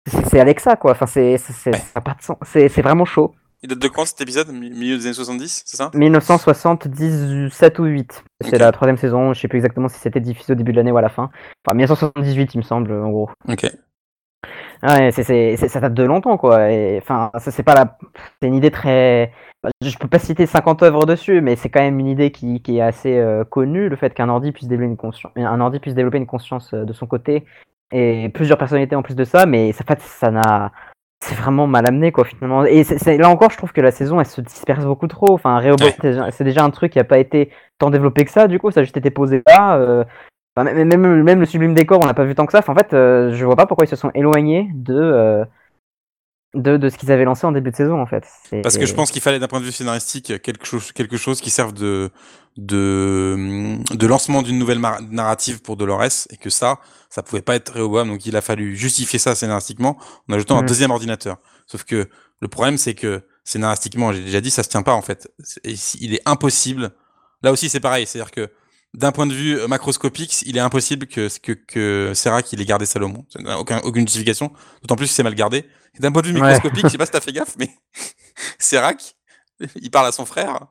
c'est 0.07 0.25
c'est 0.29 0.39
Alexa 0.39 0.75
quoi. 0.75 0.91
Enfin 0.91 1.05
c'est 1.05 1.37
c'est 1.37 1.71
c'est- 2.43 2.81
vraiment 2.81 3.05
chaud. 3.05 3.33
Il 3.61 3.69
date 3.69 3.79
de 3.79 3.87
quand 3.87 4.05
cet 4.05 4.19
épisode? 4.19 4.49
Mi- 4.51 4.69
Milieu 4.69 4.97
des 4.97 5.05
années 5.05 5.13
70, 5.13 5.63
c'est 5.65 5.77
ça? 5.77 5.89
1977 5.93 7.79
ou 7.79 7.85
8. 7.85 8.23
C'est 8.41 8.57
la 8.57 8.71
troisième 8.73 8.97
saison. 8.97 9.33
Je 9.33 9.39
sais 9.39 9.47
plus 9.47 9.59
exactement 9.59 9.87
si 9.87 9.99
c'était 9.99 10.19
diffusé 10.19 10.51
au 10.51 10.55
début 10.57 10.73
de 10.73 10.77
l'année 10.77 10.91
ou 10.91 10.97
à 10.97 11.01
la 11.01 11.07
fin. 11.09 11.29
Enfin 11.65 11.75
1978 11.77 12.53
il 12.53 12.57
me 12.57 12.63
semble 12.63 12.91
en 12.91 13.09
gros. 13.09 13.29
Ok. 13.47 13.65
Ouais, 14.85 15.11
c'est, 15.13 15.23
c'est, 15.23 15.55
ça 15.69 15.79
date 15.79 15.93
de 15.93 16.03
longtemps, 16.03 16.37
quoi. 16.37 16.67
Enfin, 16.97 17.31
ça, 17.37 17.51
c'est 17.51 17.63
pas 17.63 17.73
la, 17.73 17.97
c'est 18.41 18.47
une 18.49 18.55
idée 18.55 18.69
très. 18.71 19.31
Je 19.81 19.97
peux 19.97 20.09
pas 20.09 20.19
citer 20.19 20.45
50 20.45 20.83
œuvres 20.83 21.05
dessus, 21.05 21.39
mais 21.39 21.55
c'est 21.55 21.69
quand 21.69 21.79
même 21.81 21.99
une 21.99 22.07
idée 22.07 22.31
qui, 22.31 22.61
qui 22.61 22.79
est 22.79 22.81
assez 22.81 23.17
euh, 23.17 23.45
connue, 23.45 23.87
le 23.87 23.95
fait 23.95 24.13
qu'un 24.13 24.27
ordi 24.27 24.51
puisse 24.51 24.67
développer 24.67 24.89
une 24.91 24.97
conscience, 24.97 25.31
un 25.37 25.61
ordi 25.61 25.79
puisse 25.79 25.93
développer 25.95 26.17
une 26.17 26.25
conscience 26.25 26.73
euh, 26.73 26.83
de 26.83 26.91
son 26.91 27.07
côté 27.07 27.45
et 27.93 28.27
plusieurs 28.33 28.57
personnalités 28.57 28.95
en 28.97 29.03
plus 29.03 29.15
de 29.15 29.23
ça, 29.23 29.45
mais 29.45 29.71
ça, 29.71 29.85
en 29.85 29.87
fait, 29.87 30.01
ça 30.01 30.31
n'a, 30.31 30.73
c'est 31.21 31.35
vraiment 31.35 31.65
mal 31.67 31.87
amené, 31.87 32.11
quoi, 32.11 32.25
finalement. 32.25 32.65
Et 32.65 32.83
là 33.17 33.29
encore, 33.29 33.51
je 33.51 33.57
trouve 33.57 33.71
que 33.71 33.79
la 33.79 33.91
saison, 33.91 34.19
elle 34.19 34.25
se 34.25 34.41
disperse 34.41 34.83
beaucoup 34.83 35.07
trop. 35.07 35.31
Enfin, 35.33 35.59
Rehoboth, 35.59 35.95
c'est 36.31 36.43
déjà- 36.43 36.63
un 36.65 36.69
truc 36.71 36.91
qui 36.91 36.99
a 36.99 37.05
pas 37.05 37.19
été 37.19 37.51
tant 37.77 37.89
développé 37.89 38.25
que 38.25 38.31
ça, 38.31 38.47
du 38.47 38.59
coup, 38.59 38.69
ça 38.71 38.81
a 38.81 38.83
juste 38.83 38.97
été 38.97 39.11
posé 39.11 39.43
là. 39.47 39.77
euh, 39.77 40.03
Enfin, 40.55 40.71
même, 40.71 40.87
même, 40.87 41.23
même 41.23 41.39
le 41.39 41.45
sublime 41.45 41.73
décor, 41.73 41.99
on 42.03 42.05
l'a 42.05 42.13
pas 42.13 42.25
vu 42.25 42.35
tant 42.35 42.45
que 42.45 42.51
ça. 42.51 42.59
Enfin, 42.59 42.73
en 42.73 42.75
fait, 42.75 42.93
euh, 42.93 43.33
je 43.33 43.43
vois 43.45 43.55
pas 43.55 43.65
pourquoi 43.65 43.85
ils 43.85 43.89
se 43.89 43.95
sont 43.95 44.11
éloignés 44.13 44.69
de, 44.75 44.93
euh, 44.93 45.45
de, 46.53 46.77
de 46.77 46.89
ce 46.89 46.97
qu'ils 46.97 47.11
avaient 47.11 47.23
lancé 47.25 47.47
en 47.47 47.51
début 47.51 47.71
de 47.71 47.75
saison, 47.75 47.99
en 47.99 48.05
fait. 48.05 48.25
Parce 48.61 48.77
que 48.77 48.85
je 48.85 48.93
pense 48.93 49.09
qu'il 49.09 49.21
fallait 49.21 49.39
d'un 49.39 49.47
point 49.47 49.59
de 49.59 49.65
vue 49.65 49.71
scénaristique 49.71 50.41
quelque 50.43 50.65
chose, 50.67 50.91
quelque 50.91 51.17
chose 51.17 51.41
qui 51.41 51.49
serve 51.49 51.73
de, 51.73 52.11
de, 52.57 53.77
de 53.95 54.07
lancement 54.07 54.43
d'une 54.43 54.59
nouvelle 54.59 54.79
narrative 55.09 55.61
pour 55.63 55.75
Dolores 55.77 56.27
et 56.29 56.37
que 56.37 56.49
ça, 56.51 56.77
ça 57.09 57.23
pouvait 57.23 57.41
pas 57.41 57.55
être 57.55 57.73
Rehoboam. 57.75 58.09
Donc 58.09 58.25
il 58.27 58.35
a 58.35 58.41
fallu 58.41 58.75
justifier 58.75 59.17
ça 59.17 59.33
scénaristiquement 59.33 59.97
en 60.29 60.33
ajoutant 60.33 60.57
un 60.57 60.61
Mhm. 60.61 60.67
deuxième 60.67 60.91
ordinateur. 60.91 61.37
Sauf 61.65 61.83
que 61.83 62.07
le 62.41 62.47
problème, 62.47 62.77
c'est 62.77 62.93
que 62.93 63.21
scénaristiquement, 63.43 64.11
j'ai 64.13 64.21
déjà 64.23 64.41
dit, 64.41 64.51
ça 64.51 64.61
se 64.61 64.69
tient 64.69 64.83
pas 64.83 64.93
en 64.93 65.01
fait. 65.01 65.31
Il 65.99 66.13
est 66.13 66.21
impossible. 66.25 66.91
Là 67.41 67.51
aussi, 67.51 67.69
c'est 67.69 67.79
pareil. 67.79 68.05
C'est-à-dire 68.05 68.31
que 68.31 68.49
d'un 68.93 69.11
point 69.11 69.25
de 69.25 69.33
vue 69.33 69.57
macroscopique, 69.67 70.43
il 70.45 70.57
est 70.57 70.61
impossible 70.61 71.07
que, 71.07 71.27
que, 71.39 71.53
que 71.53 72.11
Serac 72.13 72.51
il 72.53 72.61
ait 72.61 72.65
gardé 72.65 72.85
Salomon. 72.85 73.25
Ça 73.29 73.39
n'a 73.41 73.59
aucun, 73.59 73.79
aucune 73.79 74.07
justification. 74.07 74.51
D'autant 74.81 74.95
plus 74.95 75.07
que 75.07 75.13
c'est 75.13 75.23
mal 75.23 75.35
gardé. 75.35 75.65
Et 75.95 75.99
d'un 75.99 76.11
point 76.11 76.21
de 76.21 76.27
vue 76.27 76.33
microscopique, 76.33 76.85
je 76.85 76.89
sais 76.89 76.97
pas 76.97 77.05
si 77.05 77.11
t'as 77.11 77.21
fait 77.21 77.33
gaffe, 77.33 77.55
mais 77.57 77.69
Serac, 78.59 79.15
il 79.81 79.91
parle 79.91 80.07
à 80.07 80.11
son 80.11 80.25
frère, 80.25 80.67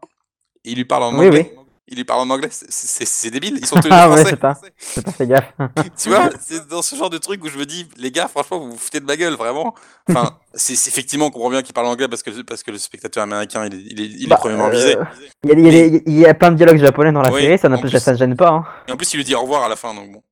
et 0.64 0.72
il 0.72 0.76
lui 0.76 0.84
parle 0.84 1.04
en 1.04 1.18
Oui, 1.18 1.26
anglais. 1.26 1.54
Il 1.88 1.96
lui 1.96 2.04
parle 2.04 2.20
en 2.20 2.30
anglais, 2.30 2.48
c'est- 2.50 3.30
débile, 3.30 3.58
ils 3.60 3.66
sont 3.66 3.76
tous 3.76 3.88
les 3.88 3.90
Ah 3.92 4.08
ouais, 4.08 4.16
français. 4.18 4.30
c'est 4.30 4.36
pas, 4.36 4.58
c'est 4.78 5.04
pas 5.04 5.10
fait 5.10 5.26
gaffe. 5.26 5.52
Tu 5.98 6.08
vois, 6.08 6.30
c'est 6.40 6.66
dans 6.68 6.80
ce 6.80 6.94
genre 6.94 7.10
de 7.10 7.18
truc 7.18 7.42
où 7.44 7.48
je 7.48 7.58
me 7.58 7.66
dis, 7.66 7.86
les 7.96 8.10
gars, 8.12 8.28
franchement, 8.28 8.60
vous 8.60 8.70
vous 8.70 8.78
foutez 8.78 9.00
de 9.00 9.04
ma 9.04 9.16
gueule, 9.16 9.34
vraiment. 9.34 9.74
Enfin, 10.08 10.38
c'est 10.54 10.74
effectivement, 10.74 11.26
on 11.26 11.30
comprend 11.30 11.50
bien 11.50 11.62
qu'il 11.62 11.74
parle 11.74 11.88
anglais 11.88 12.06
parce 12.08 12.22
que, 12.22 12.30
parce 12.42 12.62
que 12.62 12.70
le 12.70 12.78
spectateur 12.78 13.24
américain, 13.24 13.66
il 13.66 14.00
est, 14.00 14.04
il 14.04 14.28
Bah, 14.28 14.36
premièrement 14.38 14.68
euh, 14.68 14.70
visé. 14.70 14.96
Il 15.44 15.50
y, 15.50 15.52
a, 15.52 15.58
il, 15.58 15.64
y 15.64 15.68
a, 15.68 15.70
des- 15.90 16.02
il 16.06 16.18
y 16.18 16.26
a 16.26 16.34
plein 16.34 16.52
de 16.52 16.56
dialogues 16.56 16.78
japonais 16.78 17.10
dans 17.12 17.20
la 17.22 17.32
Oui, 17.32 17.42
série, 17.42 17.58
ça 17.58 17.68
ne 17.68 18.16
gêne 18.16 18.36
pas. 18.36 18.48
Hein. 18.50 18.64
Et 18.88 18.92
en 18.92 18.96
plus, 18.96 19.12
il 19.12 19.16
lui 19.18 19.24
dit 19.24 19.34
au 19.34 19.40
revoir 19.42 19.64
à 19.64 19.68
la 19.68 19.76
fin, 19.76 19.92
donc 19.92 20.12
bon. 20.12 20.22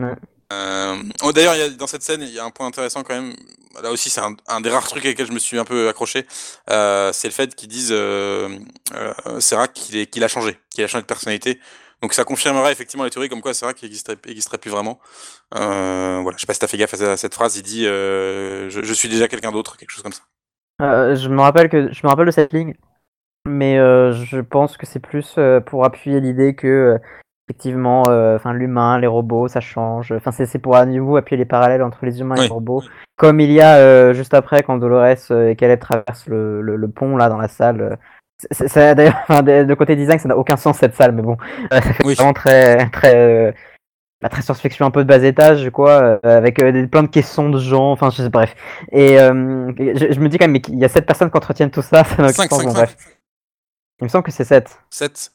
Ouais. 0.00 0.14
Euh, 0.52 0.96
oh, 1.24 1.32
D'ailleurs, 1.32 1.54
dans 1.76 1.88
cette 1.88 2.02
scène, 2.04 2.22
il 2.22 2.30
y 2.32 2.38
a 2.38 2.44
un 2.44 2.50
point 2.50 2.68
intéressant 2.68 3.02
quand 3.02 3.14
même. 3.14 3.34
Là 3.86 3.92
aussi, 3.92 4.10
c'est 4.10 4.20
un, 4.20 4.60
des 4.60 4.70
rares 4.70 4.88
trucs 4.88 5.04
avec 5.04 5.16
lesquels 5.16 5.28
je 5.28 5.32
me 5.32 5.38
suis 5.38 5.60
un 5.60 5.64
peu 5.64 5.88
accroché. 5.88 6.26
Euh, 6.70 7.12
c'est 7.12 7.28
le 7.28 7.32
fait 7.32 7.54
qu'ils 7.54 7.68
disent, 7.68 7.92
euh, 7.92 8.48
euh, 8.96 9.38
Serac, 9.38 9.74
qu'il 9.74 10.24
a 10.24 10.28
changé, 10.28 10.58
qu'il 10.70 10.82
a 10.82 10.88
changé 10.88 11.02
de 11.02 11.06
personnalité. 11.06 11.60
Donc 12.02 12.12
ça 12.12 12.24
confirmerait 12.24 12.72
effectivement 12.72 13.04
les 13.04 13.10
théories 13.10 13.28
comme 13.28 13.40
quoi 13.40 13.54
Serac 13.54 13.80
n'existerait 13.80 14.18
existerait 14.26 14.58
plus 14.58 14.72
vraiment. 14.72 14.98
Euh, 15.54 16.18
voilà, 16.20 16.36
je 16.36 16.40
sais 16.40 16.48
pas 16.48 16.54
si 16.54 16.58
t'as 16.58 16.66
fait 16.66 16.78
gaffe 16.78 17.00
à, 17.00 17.16
cette 17.16 17.34
phrase. 17.34 17.56
Il 17.58 17.62
dit, 17.62 17.86
euh, 17.86 18.68
je, 18.70 18.82
je 18.82 18.92
suis 18.92 19.08
déjà 19.08 19.28
quelqu'un 19.28 19.52
d'autre, 19.52 19.76
quelque 19.76 19.90
chose 19.90 20.02
comme 20.02 20.12
ça. 20.12 20.22
Euh, 20.82 21.14
je 21.14 21.28
me 21.28 21.40
rappelle 21.40 21.68
que 21.68 21.92
je 21.92 22.00
me 22.02 22.08
rappelle 22.08 22.26
de 22.26 22.32
cette 22.32 22.52
ligne, 22.52 22.74
mais 23.46 23.76
je 23.76 24.40
pense 24.40 24.76
que 24.76 24.84
c'est 24.84 24.98
plus 24.98 25.38
pour 25.66 25.84
appuyer 25.84 26.20
l'idée 26.20 26.56
que 26.56 26.98
euh, 27.48 27.52
effectivement, 27.52 28.02
euh, 28.08 28.36
enfin 28.36 28.52
l'humain, 28.52 28.98
les 28.98 29.06
robots, 29.06 29.48
ça 29.48 29.60
change. 29.60 30.12
Enfin 30.12 30.32
c'est 30.32 30.46
c'est 30.46 30.58
pour 30.58 30.76
à 30.76 30.86
nouveau 30.86 31.16
appuyer 31.16 31.36
les 31.38 31.44
parallèles 31.44 31.82
entre 31.82 32.04
les 32.04 32.20
humains 32.20 32.36
et 32.36 32.42
les 32.42 32.48
robots, 32.48 32.82
comme 33.16 33.40
il 33.40 33.52
y 33.52 33.60
a 33.60 33.76
euh, 33.76 34.12
juste 34.14 34.34
après 34.34 34.62
quand 34.62 34.78
Dolores 34.78 35.16
euh, 35.30 35.48
et 35.50 35.56
Caleb 35.56 35.80
traversent 35.80 36.26
le, 36.26 36.60
le, 36.60 36.76
le 36.76 36.88
pont 36.88 37.16
là 37.16 37.28
dans 37.28 37.38
la 37.38 37.48
salle. 37.48 37.80
euh, 37.80 37.96
c'est- 38.50 38.68
c'est- 38.68 38.94
D'ailleurs, 38.94 39.14
de, 39.42 39.74
côté 39.74 39.96
design, 39.96 40.18
ça 40.18 40.28
n'a 40.28 40.36
aucun 40.36 40.56
sens 40.56 40.76
cette 40.78 40.94
salle, 40.94 41.12
mais 41.12 41.22
bon, 41.22 41.36
euh, 41.72 41.80
ça 41.80 41.92
fait 41.92 42.04
Oui. 42.04 42.14
vraiment 42.14 42.32
très 42.34 42.90
très 42.90 43.14
euh, 43.16 43.52
bah, 44.22 44.28
très 44.30 44.42
science-fiction 44.42 44.86
un 44.86 44.90
peu 44.90 45.04
de 45.04 45.08
bas 45.08 45.22
étage 45.22 45.68
quoi 45.70 46.18
euh, 46.24 46.38
avec 46.38 46.62
euh, 46.62 46.72
des, 46.72 46.86
plein 46.86 47.02
de 47.02 47.08
caissons 47.08 47.50
de 47.50 47.58
gens 47.58 47.92
enfin 47.92 48.08
je 48.10 48.22
sais 48.22 48.30
bref 48.30 48.54
et 48.90 49.20
euh, 49.20 49.72
je, 49.78 50.10
je 50.12 50.20
me 50.20 50.28
dis 50.30 50.38
quand 50.38 50.44
même 50.46 50.52
mais 50.52 50.62
il 50.68 50.78
y 50.78 50.86
a 50.86 50.88
sept 50.88 51.04
personnes 51.04 51.30
qui 51.30 51.36
entretiennent 51.36 51.70
tout 51.70 51.82
ça 51.82 52.02
ça 52.04 52.16
n'a 52.22 52.28
aucun 52.28 52.32
5, 52.32 52.48
sens 52.48 52.58
5, 52.60 52.64
bon 52.66 52.72
5, 52.72 52.76
bref 52.78 52.96
il 54.00 54.04
me 54.04 54.08
semble 54.08 54.24
que 54.24 54.30
c'est 54.30 54.44
7 54.44 54.78
7. 54.88 55.32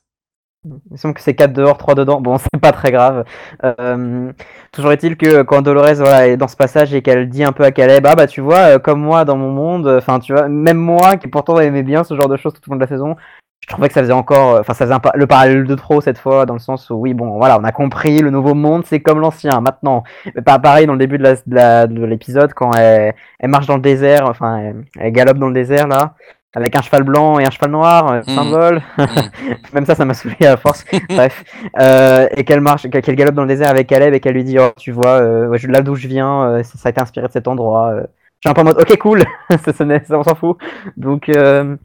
Il 0.64 0.72
me 0.92 0.98
semble 0.98 1.16
que 1.16 1.22
c'est 1.22 1.34
4 1.34 1.54
dehors 1.54 1.78
3 1.78 1.96
dedans. 1.96 2.22
Bon 2.22 2.38
c'est 2.54 2.62
pas 2.62 2.72
très 2.72 2.92
grave. 2.92 3.26
Euh, 3.64 4.32
toujours 4.72 4.92
est-il 4.92 5.18
que 5.18 5.42
quand 5.42 5.62
Dolores 5.62 5.96
voilà 5.96 6.28
est 6.28 6.38
dans 6.38 6.48
ce 6.48 6.56
passage 6.56 6.94
et 6.94 7.02
qu'elle 7.02 7.30
dit 7.30 7.44
un 7.44 7.52
peu 7.52 7.64
à 7.64 7.72
Caleb 7.72 8.06
ah 8.08 8.16
bah 8.16 8.28
tu 8.28 8.42
vois 8.42 8.76
euh, 8.76 8.80
comme 8.80 9.02
moi 9.02 9.26
dans 9.26 9.38
mon 9.38 9.50
monde 9.52 9.88
enfin 9.88 10.20
tu 10.20 10.34
vois 10.34 10.48
même 10.48 10.78
moi 10.78 11.18
qui 11.18 11.28
pourtant 11.28 11.60
aimais 11.60 11.84
bien 11.84 12.04
ce 12.04 12.16
genre 12.16 12.30
de 12.30 12.38
choses 12.38 12.54
tout 12.54 12.62
au 12.70 12.72
long 12.72 12.78
de 12.78 12.82
la 12.82 12.88
saison 12.88 13.16
je 13.64 13.68
trouvais 13.68 13.88
que 13.90 13.94
ça 13.94 14.02
faisait 14.02 14.12
encore, 14.12 14.60
enfin 14.60 14.74
ça 14.74 14.86
faisait 14.86 14.96
un 14.96 15.02
le 15.16 15.28
parallèle 15.28 15.66
de 15.66 15.76
trop 15.76 16.02
cette 16.02 16.18
fois, 16.18 16.48
dans 16.48 16.56
le 16.56 16.60
sens 16.60 16.90
où 16.90 16.96
oui 16.96 17.14
bon 17.14 17.38
voilà 17.38 17.60
on 17.60 17.64
a 17.64 17.72
compris 17.72 18.18
le 18.20 18.32
nouveau 18.32 18.56
monde 18.56 18.84
c'est 18.86 19.00
comme 19.02 19.20
l'ancien 19.20 19.62
maintenant, 19.62 20.04
mais 20.36 20.42
pas 20.42 20.58
pareil 20.60 20.88
dans 20.88 20.94
le 20.94 21.00
début 21.00 21.18
de 21.20 21.24
la- 21.24 21.36
de 21.36 21.56
la- 21.56 21.86
l'épisode 21.86 22.54
quand 22.54 22.72
elle, 22.74 23.14
marche 23.44 23.68
dans 23.68 23.76
le 23.76 23.82
désert, 23.82 24.28
enfin 24.28 24.74
elle 25.00 25.12
galope 25.12 25.38
dans 25.38 25.48
le 25.48 25.54
désert 25.54 25.88
là, 25.88 26.16
avec 26.54 26.76
un 26.76 26.82
cheval 26.82 27.04
blanc 27.04 27.40
et 27.40 27.46
un 27.46 27.50
cheval 27.50 27.72
noir, 27.72 28.14
Mhm. 28.14 28.24
symbole, 28.36 28.82
Mhm. 28.98 29.08
même 29.74 29.86
ça 29.86 29.96
ça 29.96 30.06
m'a 30.06 30.14
saoulé 30.14 30.46
à 30.46 30.58
force, 30.58 30.84
bref, 31.10 31.44
euh, 31.80 32.28
et 32.36 32.44
qu'elle 32.44 32.62
marche, 32.62 32.90
qu'elle 32.90 33.16
galope 33.16 33.36
dans 33.36 33.44
le 33.44 33.48
désert 33.48 33.70
avec 33.70 33.88
Caleb 33.88 34.14
et 34.14 34.20
qu'elle 34.20 34.34
lui 34.34 34.44
dit 34.44 34.58
oh 34.60 34.72
tu 34.78 34.92
vois 34.92 35.22
euh, 35.22 35.48
ouais, 35.48 35.58
je- 35.58 35.68
là 35.68 35.82
d'où 35.82 35.96
je 35.96 36.08
viens, 36.08 36.44
euh, 36.44 36.64
ça, 36.64 36.78
ça 36.78 36.90
a 36.90 36.92
été 36.92 37.02
inspiré 37.02 37.28
de 37.28 37.32
cet 37.32 37.48
endroit, 37.48 37.92
euh. 37.92 38.02
je 38.44 38.48
suis 38.48 38.50
un 38.50 38.54
peu 38.54 38.62
en 38.62 38.66
mode 38.66 38.80
ok 38.82 38.98
cool, 38.98 39.24
ça, 39.50 39.58
ça, 39.72 39.74
ça, 39.74 40.18
on 40.20 40.24
s'en 40.24 40.36
fout, 40.36 40.58
donc 40.98 41.30
euh, 41.30 41.76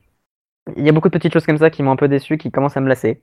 il 0.76 0.84
y 0.84 0.88
a 0.88 0.92
beaucoup 0.92 1.08
de 1.08 1.16
petites 1.16 1.32
choses 1.32 1.46
comme 1.46 1.58
ça 1.58 1.70
qui 1.70 1.82
m'ont 1.82 1.92
un 1.92 1.96
peu 1.96 2.08
déçu, 2.08 2.38
qui 2.38 2.50
commencent 2.50 2.76
à 2.76 2.80
me 2.80 2.88
lasser. 2.88 3.20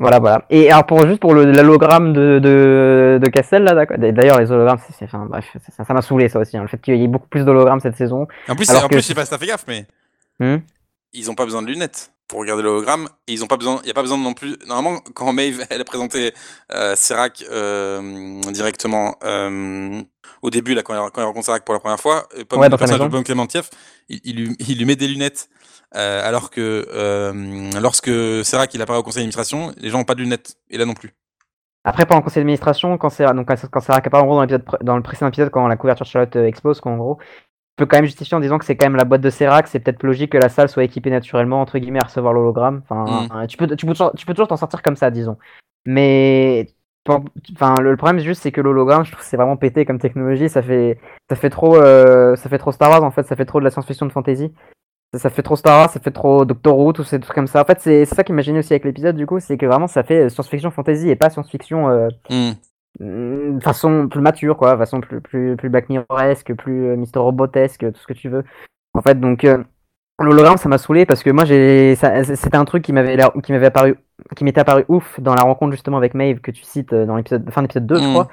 Voilà, 0.00 0.18
voilà. 0.18 0.44
Et 0.50 0.72
alors 0.72 0.86
pour 0.86 1.06
juste 1.06 1.20
pour 1.20 1.34
le 1.34 1.44
l'hologramme 1.52 2.12
de, 2.12 2.40
de, 2.40 3.20
de 3.22 3.28
Cassel 3.30 3.62
là, 3.62 3.74
d'accord. 3.74 3.96
D'ailleurs 3.96 4.40
les 4.40 4.50
hologrammes, 4.50 4.80
c'est, 4.90 5.04
enfin 5.04 5.24
bref, 5.30 5.56
ça, 5.70 5.84
ça 5.84 5.94
m'a 5.94 6.02
saoulé 6.02 6.28
ça 6.28 6.40
aussi, 6.40 6.56
hein, 6.56 6.62
le 6.62 6.66
fait 6.68 6.78
qu'il 6.78 6.96
y 6.96 7.04
ait 7.04 7.06
beaucoup 7.06 7.28
plus 7.28 7.44
d'hologrammes 7.44 7.78
cette 7.78 7.94
saison. 7.94 8.26
En 8.48 8.56
plus, 8.56 8.68
Alors 8.70 8.86
en 8.86 8.88
que- 8.88 8.94
plus, 8.94 9.02
je 9.02 9.06
sais 9.06 9.14
pas 9.14 9.24
si 9.24 9.30
t'as 9.30 9.38
fait 9.38 9.46
gaffe, 9.46 9.66
mais 9.68 9.86
Hmm. 10.40 10.56
Ils 11.12 11.30
ont 11.30 11.34
pas 11.34 11.44
besoin 11.44 11.62
de 11.62 11.68
lunettes 11.68 12.10
pour 12.26 12.40
regarder 12.40 12.62
l'hologramme. 12.62 13.08
Et 13.28 13.32
ils 13.34 13.44
ont 13.44 13.46
pas 13.46 13.56
besoin 13.56 13.80
il 13.82 13.88
y 13.88 13.90
a 13.90 13.94
pas 13.94 14.02
besoin 14.02 14.18
non 14.18 14.34
plus 14.34 14.56
normalement 14.66 15.00
quand 15.14 15.32
Maeve 15.32 15.64
elle 15.70 15.80
a 15.80 15.84
présenté 15.84 16.32
euh, 16.72 16.96
Serac 16.96 17.44
euh, 17.50 18.40
directement 18.50 19.16
euh, 19.24 20.02
au 20.42 20.50
début 20.50 20.74
là 20.74 20.82
quand 20.82 20.94
elle, 20.94 21.10
quand 21.12 21.20
elle 21.20 21.26
rencontre 21.26 21.46
Serac 21.46 21.64
pour 21.64 21.74
la 21.74 21.80
première 21.80 22.00
fois 22.00 22.26
euh, 22.36 22.44
Pomme- 22.44 22.60
Ouais, 22.60 22.68
le 22.68 22.76
personnage 22.76 23.06
de. 23.06 23.08
Pomme 23.08 23.24
Clémentieff 23.24 23.70
il, 24.08 24.20
il 24.24 24.36
lui, 24.36 24.56
il 24.58 24.78
lui 24.78 24.84
met 24.86 24.96
des 24.96 25.06
lunettes 25.08 25.48
alors 25.92 26.50
que 26.50 26.84
lorsque 27.80 28.10
Serac 28.44 28.74
il 28.74 28.82
apparaît 28.82 28.98
au 28.98 29.04
conseil 29.04 29.20
d'administration 29.20 29.72
les 29.76 29.90
gens 29.90 30.00
ont 30.00 30.04
pas 30.04 30.16
de 30.16 30.22
lunettes 30.22 30.56
et 30.68 30.76
là 30.78 30.86
non 30.86 30.94
plus. 30.94 31.12
Après 31.84 32.06
pendant 32.06 32.20
le 32.20 32.24
conseil 32.24 32.40
d'administration, 32.40 32.96
quand 32.98 33.10
c'est 33.10 33.24
donc 33.26 33.46
quand 33.46 33.54
quand 33.70 33.80
Kappa 34.00 34.18
en 34.18 34.24
gros 34.26 34.44
dans 34.44 34.58
dans 34.80 34.96
le 34.96 35.02
précédent 35.02 35.28
épisode 35.28 35.50
quand 35.50 35.68
la 35.68 35.76
couverture 35.76 36.06
Charlotte 36.06 36.34
explose, 36.36 36.80
quoi, 36.80 36.92
en 36.92 36.96
gros, 36.96 37.18
peux 37.76 37.86
quand 37.86 37.96
même 37.96 38.04
justifier 38.04 38.36
en 38.36 38.40
disant 38.40 38.58
que 38.58 38.64
c'est 38.64 38.76
quand 38.76 38.86
même 38.86 38.96
la 38.96 39.04
boîte 39.04 39.20
de 39.20 39.30
Serac, 39.30 39.66
c'est 39.68 39.80
peut-être 39.80 40.02
logique 40.02 40.32
que 40.32 40.38
la 40.38 40.48
salle 40.48 40.68
soit 40.68 40.84
équipée 40.84 41.10
naturellement, 41.10 41.60
entre 41.60 41.78
guillemets, 41.78 42.00
à 42.02 42.06
recevoir 42.06 42.32
l'hologramme. 42.32 42.82
Enfin, 42.88 43.26
Mm. 43.42 43.46
tu, 43.48 43.56
peux, 43.56 43.66
tu, 43.76 43.86
peux, 43.86 43.92
toujours- 43.92 44.12
tu 44.16 44.26
peux 44.26 44.34
toujours 44.34 44.48
t'en 44.48 44.56
sortir 44.56 44.82
comme 44.82 44.96
ça, 44.96 45.10
disons. 45.10 45.36
Mais 45.86 46.68
enfin, 47.08 47.74
le, 47.80 47.96
problème, 47.96 48.18
juste, 48.20 48.42
c'est 48.42 48.52
que 48.52 48.60
l'hologramme, 48.60 49.04
je 49.04 49.10
trouve 49.12 49.22
que 49.22 49.28
c'est 49.28 49.36
vraiment 49.36 49.56
pété 49.56 49.84
comme 49.84 49.98
technologie. 49.98 50.48
Ça 50.48 50.62
fait, 50.62 50.98
ça, 51.28 51.36
fait 51.36 51.50
trop, 51.50 51.76
euh, 51.76 52.36
ça 52.36 52.48
fait 52.48 52.58
trop 52.58 52.72
Star 52.72 52.90
Wars, 52.90 53.02
en 53.04 53.10
fait, 53.10 53.24
ça 53.24 53.36
fait 53.36 53.44
trop 53.44 53.58
de 53.58 53.64
la 53.64 53.70
science-fiction 53.70 54.06
de 54.06 54.12
fantasy. 54.12 54.52
Ça, 55.12 55.18
ça 55.20 55.30
fait 55.30 55.42
trop 55.42 55.56
Star 55.56 55.78
Wars, 55.80 55.90
ça 55.90 56.00
fait 56.00 56.10
trop 56.10 56.44
Doctor 56.44 56.76
Who, 56.78 56.92
tous 56.92 57.04
ces 57.04 57.20
trucs 57.20 57.34
comme 57.34 57.46
ça. 57.46 57.60
En 57.62 57.64
fait, 57.64 57.80
c'est 57.80 58.04
ça 58.04 58.24
qu'il 58.24 58.34
m'imaginait 58.34 58.58
aussi 58.60 58.72
avec 58.72 58.84
l'épisode, 58.84 59.16
du 59.16 59.26
coup, 59.26 59.38
c'est 59.40 59.56
que 59.56 59.66
vraiment, 59.66 59.86
ça 59.86 60.02
fait 60.02 60.28
science-fiction 60.28 60.70
fantasy 60.70 61.08
et 61.10 61.16
pas 61.16 61.30
science-fiction. 61.30 61.88
euh. 61.90 62.08
Mm, 62.30 62.52
façon 63.60 64.08
plus 64.08 64.20
mature 64.20 64.56
quoi. 64.56 64.76
Façon 64.78 65.00
plus 65.00 65.20
plus 65.20 65.56
plus 65.56 65.68
Black 65.68 65.88
Mirroresque 65.88 66.54
plus 66.54 66.86
euh, 66.90 66.96
Mister 66.96 67.18
Robotesque 67.18 67.80
tout 67.80 68.00
ce 68.00 68.06
que 68.06 68.12
tu 68.12 68.28
veux. 68.28 68.44
En 68.94 69.02
fait 69.02 69.18
donc 69.18 69.44
euh, 69.44 69.58
l'hologramme 70.20 70.56
ça 70.56 70.68
m'a 70.68 70.78
saoulé 70.78 71.06
parce 71.06 71.22
que 71.22 71.30
moi 71.30 71.44
j'ai 71.44 71.96
c'était 71.96 72.56
un 72.56 72.64
truc 72.64 72.84
qui 72.84 72.92
m'avait 72.92 73.18
qui 73.42 73.52
m'avait 73.52 73.66
apparu 73.66 73.96
qui 74.36 74.44
m'était 74.44 74.60
apparu 74.60 74.84
ouf 74.88 75.18
dans 75.20 75.34
la 75.34 75.42
rencontre 75.42 75.72
justement 75.72 75.96
avec 75.96 76.14
Maeve 76.14 76.40
que 76.40 76.52
tu 76.52 76.62
cites 76.62 76.92
euh, 76.92 77.04
dans 77.04 77.16
l'épisode 77.16 77.50
fin 77.50 77.62
d'épisode 77.62 77.86
2 77.86 77.96
je 77.96 78.00
Mm. 78.04 78.10
crois. 78.12 78.28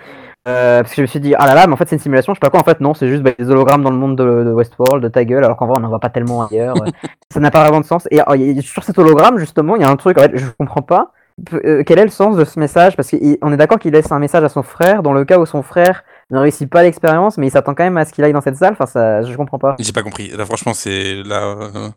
Euh, 0.48 0.82
parce 0.82 0.90
que 0.92 0.96
je 0.98 1.02
me 1.02 1.08
suis 1.08 1.20
dit 1.20 1.36
ah 1.38 1.46
là 1.46 1.54
là 1.54 1.68
mais 1.68 1.74
en 1.74 1.76
fait 1.78 1.88
c'est 1.88 1.96
une 1.96 2.02
simulation 2.02 2.34
je 2.34 2.38
sais 2.38 2.42
pas 2.42 2.50
quoi. 2.50 2.60
En 2.60 2.64
fait 2.64 2.80
non 2.82 2.94
c'est 2.96 3.08
juste 3.08 3.22
bah, 3.24 3.32
des 3.38 3.50
hologrammes 3.52 3.84
dans 3.84 3.92
le 3.92 3.98
monde 3.98 4.16
de, 4.16 4.24
de 4.44 4.52
Westworld 4.52 5.04
de 5.04 5.08
ta 5.08 5.24
gueule 5.26 5.44
alors 5.44 5.56
qu'en 5.58 5.68
vrai 5.68 5.76
on 5.78 5.82
n'en 5.82 5.90
voit 5.90 6.00
pas 6.00 6.10
tellement 6.10 6.48
ailleurs. 6.48 6.76
Ça 7.34 7.40
n'a 7.40 7.52
pas 7.52 7.62
vraiment 7.64 7.80
de 7.82 7.86
sens. 7.86 8.08
Et 8.12 8.20
oh, 8.28 8.34
sur 8.62 8.84
cet 8.84 8.98
hologramme 9.00 9.38
justement 9.38 9.76
il 9.76 9.82
y 9.82 9.86
a 9.86 9.90
un 9.90 9.96
truc 9.98 10.18
en 10.18 10.22
fait 10.22 10.38
je 10.38 10.46
comprends 10.58 10.82
pas 10.82 11.12
euh, 11.54 11.84
quel 11.86 12.00
est 12.00 12.04
le 12.04 12.10
sens 12.12 12.36
de 12.38 12.46
ce 12.46 12.60
message? 12.60 12.96
Parce 12.96 13.10
qu'on 13.12 13.54
est 13.54 13.58
d'accord 13.58 13.80
qu'il 13.80 13.92
laisse 13.94 14.12
un 14.12 14.20
message 14.20 14.44
à 14.44 14.50
son 14.50 14.64
frère, 14.64 15.04
dans 15.04 15.14
le 15.14 15.26
cas 15.26 15.38
où 15.40 15.46
son 15.46 15.64
frère 15.64 16.04
ne 16.30 16.40
réussit 16.40 16.70
pas 16.70 16.84
l'expérience, 16.84 17.38
mais 17.38 17.48
il 17.48 17.52
s'attend 17.52 17.74
quand 17.76 17.84
même 17.84 17.98
à 17.98 18.06
ce 18.06 18.14
qu'il 18.14 18.24
aille 18.24 18.34
dans 18.34 18.42
cette 18.42 18.56
salle. 18.58 18.74
Enfin, 18.74 18.86
ça, 18.86 19.22
je 19.24 19.36
comprends 19.36 19.60
pas. 19.60 19.76
J'ai 19.80 19.92
pas 19.92 20.04
compris. 20.04 20.30
Là, 20.30 20.46
franchement, 20.46 20.74
c'est 20.74 21.16
là. 21.24 21.44
euh, 21.44 21.90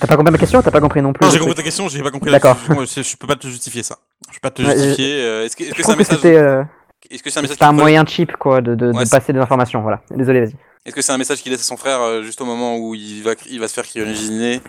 T'as 0.00 0.06
pas 0.06 0.16
compris 0.16 0.32
ma 0.32 0.38
question 0.38 0.62
T'as 0.62 0.70
pas 0.70 0.80
compris 0.80 1.02
non 1.02 1.12
plus? 1.12 1.24
Non, 1.26 1.30
j'ai 1.30 1.38
compris 1.38 1.54
ta 1.54 1.62
question, 1.62 1.88
j'ai 1.88 2.02
pas 2.02 2.10
compris. 2.10 2.30
D'accord. 2.30 2.56
la- 2.68 2.74
Moi, 2.74 2.84
je, 2.86 3.02
je 3.02 3.16
peux 3.16 3.26
pas 3.26 3.36
te 3.36 3.46
justifier 3.46 3.82
ça. 3.82 3.98
Je 4.30 4.34
peux 4.38 4.48
pas 4.48 4.50
te 4.50 4.62
justifier. 4.62 5.22
euh, 5.22 5.44
Est-ce 5.44 5.54
que 5.56 5.64
est-ce 5.64 5.74
que 5.74 5.82
c'est 5.82 5.92
un 5.92 5.96
message 5.96 6.18
euh, 6.24 6.62
Est-ce 7.10 7.22
que 7.22 7.30
c'est 7.30 7.38
un 7.38 7.42
message 7.42 7.56
c'était 7.56 7.64
un 7.66 7.72
moyen 7.72 8.04
cheap 8.06 8.36
quoi, 8.38 8.60
de, 8.62 8.74
de, 8.74 8.90
de 8.90 8.96
Ouais, 8.96 9.04
c'est- 9.04 9.10
passer 9.16 9.32
des 9.34 9.38
informations. 9.40 9.82
Voilà. 9.82 10.00
Désolé, 10.10 10.40
vas-y. 10.40 10.54
Est-ce 10.86 10.94
que 10.96 11.02
c'est 11.02 11.12
un 11.12 11.18
message 11.18 11.42
qu'il 11.42 11.52
laisse 11.52 11.60
à 11.60 11.64
son 11.64 11.76
frère 11.76 12.00
euh, 12.00 12.22
juste 12.22 12.40
au 12.40 12.44
moment 12.44 12.76
où 12.78 12.94
il 12.94 13.22
va, 13.22 13.32
il 13.50 13.60
va 13.60 13.68
se 13.68 13.74
faire 13.74 13.84
cryogéniser? 13.84 14.60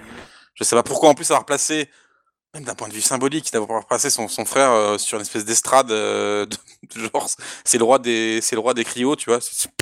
Je 0.56 0.64
sais 0.64 0.76
pas 0.76 0.84
pourquoi 0.84 1.10
en 1.10 1.14
plus 1.16 1.32
avoir 1.32 1.46
placé, 1.46 1.90
même 2.54 2.66
d'un 2.66 2.76
point 2.76 2.88
de 2.88 2.94
vue 2.94 3.02
symbolique, 3.02 3.52
d'avoir 3.52 3.84
placé 3.86 4.12
son, 4.12 4.28
son 4.28 4.46
frère 4.46 4.72
euh, 4.72 4.98
sur 5.00 5.18
une 5.18 5.24
espèce 5.24 5.44
d'estrade, 5.44 5.90
euh, 5.90 6.46
de, 6.46 6.56
de 6.96 7.10
genre 7.12 7.28
c'est 7.64 7.80
le 7.80 7.84
roi 7.84 7.98
des 7.98 8.40
c'est 8.42 8.56
le 8.56 8.62
roi 8.62 8.76
des 8.76 8.84
cryos, 8.84 9.16
tu 9.16 9.30
vois. 9.32 9.40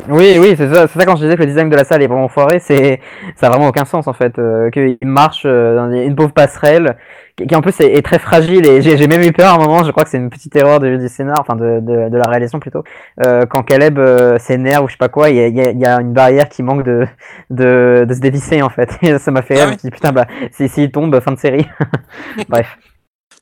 Oui, 0.07 0.38
oui, 0.39 0.55
c'est 0.57 0.74
ça, 0.74 0.88
c'est 0.88 0.97
ça 0.97 1.05
quand 1.05 1.17
je 1.17 1.24
disais 1.24 1.36
que 1.36 1.41
le 1.41 1.47
design 1.47 1.69
de 1.69 1.76
la 1.76 1.84
salle 1.84 2.01
est 2.01 2.07
vraiment 2.07 2.30
foiré, 2.30 2.59
c'est 2.59 3.01
ça 3.36 3.47
a 3.47 3.49
vraiment 3.49 3.67
aucun 3.67 3.84
sens 3.84 4.07
en 4.07 4.13
fait. 4.13 4.39
Euh, 4.39 4.69
qu'il 4.69 4.97
marche 5.01 5.43
euh, 5.45 5.76
dans 5.76 5.91
une 5.91 6.15
pauvre 6.15 6.32
passerelle 6.32 6.97
qui, 7.36 7.55
en 7.55 7.61
plus 7.61 7.79
est, 7.79 7.93
est 7.97 8.01
très 8.01 8.19
fragile 8.19 8.65
et 8.65 8.82
j'ai 8.82 9.07
même 9.07 9.21
eu 9.23 9.32
peur 9.32 9.51
à 9.53 9.55
un 9.55 9.57
moment. 9.57 9.84
Je 9.84 9.91
crois 9.91 10.03
que 10.03 10.09
c'est 10.09 10.17
une 10.17 10.29
petite 10.29 10.55
erreur 10.55 10.79
du 10.79 11.07
scénar, 11.09 11.38
enfin 11.39 11.55
de, 11.55 11.79
de, 11.82 12.09
de 12.09 12.17
la 12.17 12.25
réalisation 12.25 12.59
plutôt. 12.59 12.84
Euh, 13.25 13.45
quand 13.45 13.63
Caleb 13.63 13.97
euh, 13.99 14.38
s'énerve 14.39 14.86
ou 14.86 14.88
je 14.88 14.93
sais 14.93 14.97
pas 14.97 15.09
quoi, 15.09 15.29
il 15.29 15.38
y 15.38 15.39
a, 15.41 15.47
il 15.47 15.55
y 15.57 15.61
a- 15.61 15.71
il 15.71 15.79
y 15.79 15.86
a 15.86 15.99
une 16.01 16.13
barrière 16.13 16.49
qui 16.49 16.63
manque 16.63 16.84
de 16.84 17.05
de, 17.49 18.05
de 18.07 18.13
se 18.13 18.19
dévisser 18.19 18.61
en 18.61 18.69
fait. 18.69 18.89
Et 19.01 19.17
ça 19.19 19.32
m'a 19.32 19.41
fait 19.41 19.55
rire. 19.55 19.63
Ah 19.63 19.65
Je 19.65 19.69
oui 19.69 19.73
me 19.75 19.79
suis 19.79 19.88
dit 19.89 19.91
putain 19.95 20.11
bah 20.11 20.25
si- 20.51 20.69
s'il 20.69 20.91
tombe 20.91 21.19
fin 21.19 21.32
de 21.32 21.39
série. 21.39 21.67
Bref, 22.49 22.77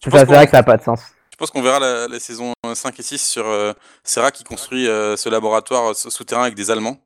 Je 0.04 0.10
c'est 0.10 0.26
vrai 0.26 0.46
que 0.46 0.52
ça 0.52 0.60
a 0.60 0.64
pas 0.64 0.78
de 0.78 0.84
sens. 0.84 1.02
Je 1.32 1.38
pense 1.38 1.52
qu'on 1.52 1.62
verra 1.62 1.80
la, 1.80 2.08
la 2.10 2.20
saison 2.20 2.52
5 2.74 3.00
et 3.00 3.04
6 3.04 3.18
sur 3.26 3.48
euh, 3.48 3.72
Serra 4.04 4.30
qui 4.32 4.44
construit 4.44 4.86
ce 4.86 5.30
laboratoire 5.30 5.96
souterrain 5.96 6.42
avec 6.44 6.56
des 6.56 6.70
Allemands. 6.70 6.98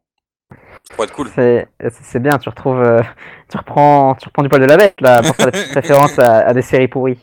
Ça 0.88 0.96
pourrait 0.96 1.08
être 1.08 1.14
cool. 1.14 1.30
C'est 1.36 2.20
bien, 2.20 2.38
tu 2.38 2.50
retrouves, 2.50 2.82
euh, 2.82 3.02
tu 3.50 3.58
reprends, 3.58 4.16
tu 4.16 4.28
reprends 4.28 4.44
du 4.44 4.50
poil 4.50 4.62
de 4.62 4.68
la 4.68 4.78
bête 4.78 5.00
là 5.02 5.22
pour 5.22 5.36
faire 5.36 5.46
des 5.48 5.52
petites 5.52 5.74
références 5.76 6.20
à, 6.20 6.40
à 6.40 6.54
des 6.54 6.62
séries 6.62 6.88
pourries. 6.88 7.20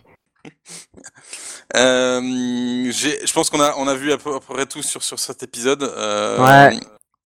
Euh, 1.76 2.20
je 2.20 3.32
pense 3.32 3.48
qu'on 3.50 3.60
a, 3.60 3.74
on 3.76 3.86
a 3.86 3.94
vu 3.94 4.12
à 4.12 4.18
peu, 4.18 4.34
à 4.34 4.40
peu 4.40 4.54
près 4.54 4.66
tout 4.66 4.82
sur, 4.82 5.02
sur 5.02 5.18
cet 5.18 5.42
épisode. 5.42 5.82
Euh, 5.82 6.38
Ouais. 6.44 6.76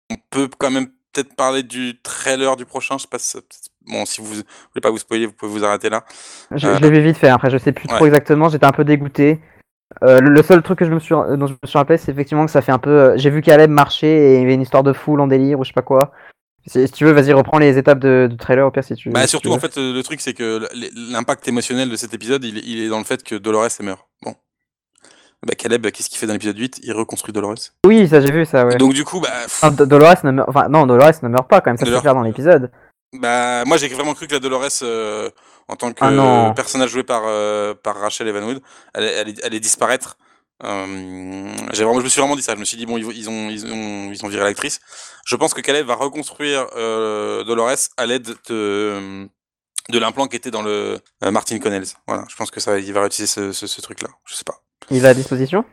On 0.09 0.15
peut 0.29 0.49
quand 0.57 0.69
même 0.71 0.87
peut-être 1.11 1.35
parler 1.35 1.63
du 1.63 1.99
trailer 2.01 2.55
du 2.55 2.65
prochain. 2.65 2.97
Je 2.97 3.03
sais 3.03 3.07
pas 3.09 3.19
si, 3.19 3.37
bon, 3.87 4.05
si 4.05 4.21
vous 4.21 4.27
voulez 4.27 4.43
pas 4.81 4.89
vous 4.91 4.97
spoiler, 4.99 5.25
vous 5.25 5.33
pouvez 5.33 5.51
vous 5.51 5.65
arrêter 5.65 5.89
là. 5.89 6.05
Je, 6.51 6.67
Euh, 6.67 6.75
je 6.75 6.81
l'ai 6.81 6.91
vu 6.91 7.01
vite 7.01 7.17
fait, 7.17 7.29
après 7.29 7.49
je 7.49 7.57
sais 7.57 7.71
plus 7.71 7.87
trop 7.87 8.05
exactement, 8.05 8.47
j'étais 8.49 8.65
un 8.65 8.71
peu 8.71 8.83
dégoûté. 8.85 9.39
Euh, 10.03 10.19
le, 10.19 10.43
seul 10.43 10.61
truc 10.61 10.79
que 10.79 10.85
je 10.85 10.91
me 10.91 10.99
suis, 10.99 11.15
euh, 11.15 11.37
dont 11.37 11.47
je 11.47 11.53
me 11.53 11.67
suis 11.67 11.77
rappelé, 11.77 11.97
c'est 11.97 12.11
effectivement 12.11 12.45
que 12.45 12.51
ça 12.51 12.61
fait 12.61 12.71
un 12.71 12.77
peu. 12.79 12.89
euh, 12.89 13.13
J'ai 13.17 13.29
vu 13.29 13.41
Caleb 13.41 13.69
marcher 13.71 14.07
et 14.07 14.35
il 14.35 14.41
y 14.41 14.43
avait 14.43 14.53
une 14.53 14.61
histoire 14.61 14.83
de 14.83 14.93
foule 14.93 15.21
en 15.21 15.27
délire 15.27 15.59
ou 15.59 15.63
je 15.63 15.69
sais 15.69 15.73
pas 15.73 15.81
quoi. 15.81 16.11
Si, 16.67 16.85
si 16.85 16.91
tu 16.93 17.05
veux, 17.05 17.11
vas-y, 17.13 17.31
reprends 17.31 17.57
les 17.59 17.77
étapes 17.77 17.99
de, 17.99 18.29
trailer 18.37 18.67
au 18.67 18.71
pire 18.71 18.83
si 18.83 18.93
tu 18.95 19.09
Bah, 19.09 19.21
si 19.23 19.29
surtout, 19.29 19.53
en 19.53 19.59
fait, 19.59 19.77
le 19.77 20.01
truc, 20.01 20.19
c'est 20.19 20.33
que 20.33 20.67
l'impact 21.11 21.47
émotionnel 21.47 21.89
de 21.89 21.95
cet 21.95 22.13
épisode, 22.13 22.43
il, 22.43 22.57
est- 22.57 22.63
il 22.65 22.83
est 22.83 22.89
dans 22.89 22.97
le 22.97 23.05
fait 23.05 23.23
que 23.23 23.35
Dolores 23.35 23.69
meurt. 23.81 24.05
Bon. 24.21 24.35
Bah, 25.45 25.53
Caleb, 25.57 25.87
qu'est-ce 25.91 26.09
qu'il 26.09 26.17
fait 26.17 26.27
dans 26.27 26.33
l'épisode 26.33 26.57
8 26.57 26.81
Il 26.83 26.91
reconstruit 26.91 27.31
Dolores. 27.31 27.55
Oui, 27.85 28.07
ça 28.09 28.19
j'ai 28.19 28.31
vu 28.31 28.43
ça, 28.45 28.65
ouais. 28.65 28.75
Donc, 28.75 28.93
du 28.93 29.05
coup, 29.05 29.21
bah, 29.21 29.29
pff, 29.43 29.59
Ah, 29.63 29.69
Dolores 29.69 30.25
ne 30.25 30.31
meurt... 30.31 30.49
Enfin, 30.49 30.67
non, 30.67 30.85
Dolores 30.85 31.13
ne 31.23 31.29
meurt 31.29 31.47
pas 31.47 31.61
quand 31.61 31.69
même, 31.69 31.77
ça 31.77 31.85
se 31.85 31.91
fait 31.91 32.01
faire 32.01 32.15
dans 32.15 32.23
l'épisode. 32.23 32.69
bah, 33.17 33.63
moi, 33.65 33.77
j'ai 33.77 33.87
vraiment 33.87 34.13
cru 34.13 34.27
que 34.27 34.33
la 34.33 34.39
Dolores, 34.41 34.67
euh, 34.81 35.29
en 35.67 35.75
tant 35.75 35.91
que 35.91 35.99
Ah 36.01 36.53
personnage 36.55 36.89
joué 36.89 37.03
par, 37.03 37.23
euh, 37.25 37.73
par 37.73 37.97
Rachel 37.97 38.27
Evanwood, 38.27 38.61
allait, 38.93 39.15
allait, 39.17 39.43
allait 39.43 39.59
disparaître. 39.59 40.17
Euh, 40.63 41.51
j'ai 41.73 41.83
vraiment, 41.83 41.99
je 41.99 42.05
me 42.05 42.09
suis 42.09 42.19
vraiment 42.19 42.35
dit 42.35 42.41
ça. 42.41 42.55
Je 42.55 42.59
me 42.59 42.65
suis 42.65 42.77
dit, 42.77 42.85
bon, 42.85 42.97
ils, 42.97 43.05
ils, 43.15 43.29
ont, 43.29 43.49
ils, 43.49 43.65
ont, 43.65 44.11
ils 44.11 44.25
ont 44.25 44.27
viré 44.27 44.43
l'actrice. 44.43 44.79
Je 45.25 45.35
pense 45.35 45.53
que 45.53 45.61
Caleb 45.61 45.85
va 45.85 45.95
reconstruire 45.95 46.67
euh, 46.75 47.43
Dolores 47.43 47.89
à 47.97 48.05
l'aide 48.05 48.33
de, 48.49 49.27
de 49.89 49.99
l'implant 49.99 50.27
qui 50.27 50.35
était 50.35 50.51
dans 50.51 50.63
le 50.63 50.99
euh, 51.23 51.31
Martin 51.31 51.59
Connells. 51.59 51.87
Voilà, 52.07 52.25
je 52.27 52.35
pense 52.35 52.49
que 52.49 52.59
ça, 52.59 52.79
il 52.79 52.91
va 52.93 53.01
réutiliser 53.01 53.31
ce, 53.31 53.51
ce, 53.51 53.67
ce 53.67 53.81
truc-là. 53.81 54.09
Je 54.25 54.33
sais 54.33 54.43
pas. 54.43 54.63
Il 54.89 55.05
est 55.05 55.07
à 55.07 55.13
disposition? 55.13 55.63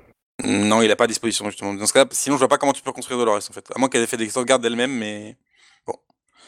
Non, 0.42 0.82
il 0.82 0.90
a 0.90 0.96
pas 0.96 1.04
à 1.04 1.06
disposition 1.06 1.48
justement. 1.48 1.72
Dans 1.74 1.86
ce 1.86 1.92
cas, 1.92 2.04
sinon 2.10 2.34
je 2.34 2.40
vois 2.40 2.48
pas 2.48 2.58
comment 2.58 2.72
tu 2.72 2.82
peux 2.82 2.90
reconstruire 2.90 3.18
Dolores 3.18 3.36
en 3.48 3.52
fait. 3.52 3.64
À 3.74 3.78
moins 3.78 3.88
qu'elle 3.88 4.02
ait 4.02 4.06
fait 4.08 4.16
des 4.16 4.28
sauvegardes 4.28 4.62
d'elle-même, 4.62 4.90
mais 4.90 5.36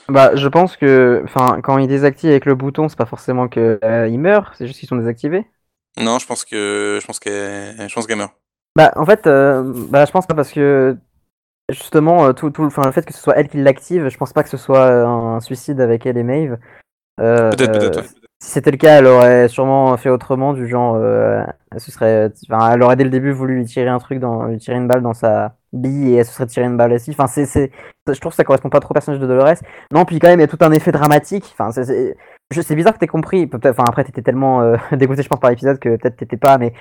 Bah, 0.08 0.34
je 0.36 0.48
pense 0.48 0.76
que. 0.76 1.22
Enfin, 1.24 1.60
quand 1.62 1.78
il 1.78 1.88
désactive 1.88 2.30
avec 2.30 2.44
le 2.44 2.54
bouton, 2.54 2.88
c'est 2.88 2.98
pas 2.98 3.06
forcément 3.06 3.48
que 3.48 3.78
euh, 3.84 4.16
meurt, 4.16 4.54
c'est 4.56 4.66
juste 4.66 4.78
qu'ils 4.80 4.88
sont 4.88 4.96
désactivés. 4.96 5.46
non, 5.98 6.18
je 6.18 6.26
pense 6.26 6.44
que 6.44 6.98
je 7.00 7.06
pense 7.06 7.18
qu'elle, 7.18 7.88
je 7.88 7.94
pense 7.94 8.06
qu'elle 8.06 8.18
meurt. 8.18 8.34
Bah, 8.76 8.92
en 8.96 9.06
fait, 9.06 9.26
euh, 9.26 9.62
bah, 9.90 10.04
je 10.04 10.12
pense 10.12 10.26
pas 10.26 10.34
parce 10.34 10.52
que 10.52 10.96
justement, 11.70 12.26
euh, 12.26 12.32
tout, 12.32 12.50
tout, 12.50 12.64
enfin, 12.64 12.84
le 12.84 12.92
fait 12.92 13.04
que 13.04 13.12
ce 13.12 13.20
soit 13.20 13.34
elle 13.36 13.48
qui 13.48 13.58
l'active, 13.58 14.08
je 14.08 14.16
pense 14.16 14.32
pas 14.32 14.42
que 14.42 14.48
ce 14.48 14.56
soit 14.56 14.84
euh, 14.84 15.06
un 15.06 15.40
suicide 15.40 15.80
avec 15.80 16.06
elle 16.06 16.18
et 16.18 16.22
Maeve. 16.22 16.58
Euh, 17.20 17.50
Peut-être, 17.50 17.72
peut-être. 17.72 18.00
ouais. 18.00 18.25
Si 18.38 18.50
c'était 18.50 18.70
le 18.70 18.76
cas, 18.76 18.98
elle 18.98 19.06
aurait 19.06 19.48
sûrement 19.48 19.96
fait 19.96 20.10
autrement, 20.10 20.52
du 20.52 20.68
genre, 20.68 20.96
euh, 20.96 21.42
ce 21.78 21.90
serait, 21.90 22.30
enfin, 22.50 22.72
elle 22.72 22.82
aurait 22.82 22.96
dès 22.96 23.04
le 23.04 23.10
début 23.10 23.32
voulu 23.32 23.56
lui 23.56 23.64
tirer 23.64 23.88
un 23.88 23.98
truc, 23.98 24.18
dans, 24.18 24.44
lui 24.44 24.58
tirer 24.58 24.76
une 24.76 24.86
balle 24.86 25.00
dans 25.00 25.14
sa 25.14 25.56
bille 25.72 26.12
et 26.12 26.16
elle 26.16 26.26
se 26.26 26.32
serait 26.32 26.46
tiré 26.46 26.66
une 26.66 26.76
balle 26.76 26.92
aussi. 26.92 27.10
Enfin, 27.12 27.28
c'est, 27.28 27.46
c'est, 27.46 27.70
je 28.06 28.20
trouve 28.20 28.32
que 28.32 28.36
ça 28.36 28.44
correspond 28.44 28.68
pas 28.68 28.80
trop 28.80 28.92
au 28.92 28.94
personnage 28.94 29.20
de 29.20 29.26
Dolores. 29.26 29.62
Non, 29.90 30.04
puis 30.04 30.18
quand 30.18 30.28
même, 30.28 30.38
il 30.38 30.42
y 30.42 30.44
a 30.44 30.48
tout 30.48 30.58
un 30.60 30.72
effet 30.72 30.92
dramatique. 30.92 31.54
Enfin, 31.58 31.70
c'est, 31.72 32.14
c'est, 32.50 32.74
bizarre 32.74 32.92
que 32.92 32.98
t'aies 32.98 33.06
compris. 33.06 33.48
Enfin, 33.52 33.84
après, 33.88 34.04
t'étais 34.04 34.22
tellement 34.22 34.60
euh, 34.60 34.76
dégoûté, 34.92 35.22
je 35.22 35.28
pense, 35.28 35.40
par 35.40 35.50
l'épisode 35.50 35.78
que 35.78 35.96
peut-être 35.96 36.16
t'étais 36.16 36.36
pas, 36.36 36.58
mais, 36.58 36.74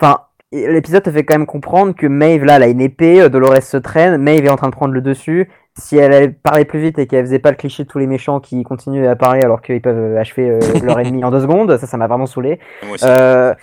enfin, 0.00 0.22
l'épisode 0.50 1.02
te 1.02 1.10
fait 1.10 1.24
quand 1.24 1.34
même 1.34 1.46
comprendre 1.46 1.94
que 1.94 2.06
Maeve, 2.06 2.44
là, 2.44 2.56
elle 2.56 2.62
a 2.62 2.68
une 2.68 2.80
épée, 2.80 3.20
euh, 3.20 3.28
Dolores 3.28 3.62
se 3.62 3.76
traîne, 3.76 4.16
Maeve 4.16 4.44
est 4.46 4.50
en 4.50 4.56
train 4.56 4.68
de 4.68 4.74
prendre 4.74 4.94
le 4.94 5.00
dessus. 5.02 5.50
Si 5.78 5.96
elle 5.96 6.34
parler 6.34 6.66
plus 6.66 6.80
vite 6.80 6.98
et 6.98 7.06
qu'elle 7.06 7.24
faisait 7.24 7.38
pas 7.38 7.50
le 7.50 7.56
cliché 7.56 7.84
de 7.84 7.88
tous 7.88 7.98
les 7.98 8.06
méchants 8.06 8.40
qui 8.40 8.62
continuent 8.62 9.06
à 9.06 9.16
parler 9.16 9.40
alors 9.42 9.62
qu'ils 9.62 9.80
peuvent 9.80 9.96
euh, 10.16 10.20
achever 10.20 10.50
euh, 10.50 10.60
leur 10.84 11.00
ennemi 11.00 11.24
en 11.24 11.30
deux 11.30 11.40
secondes, 11.40 11.76
ça, 11.78 11.86
ça 11.86 11.96
m'a 11.96 12.06
vraiment 12.08 12.26
saoulé. 12.26 12.58
Aussi. 12.92 13.04
Euh, 13.08 13.54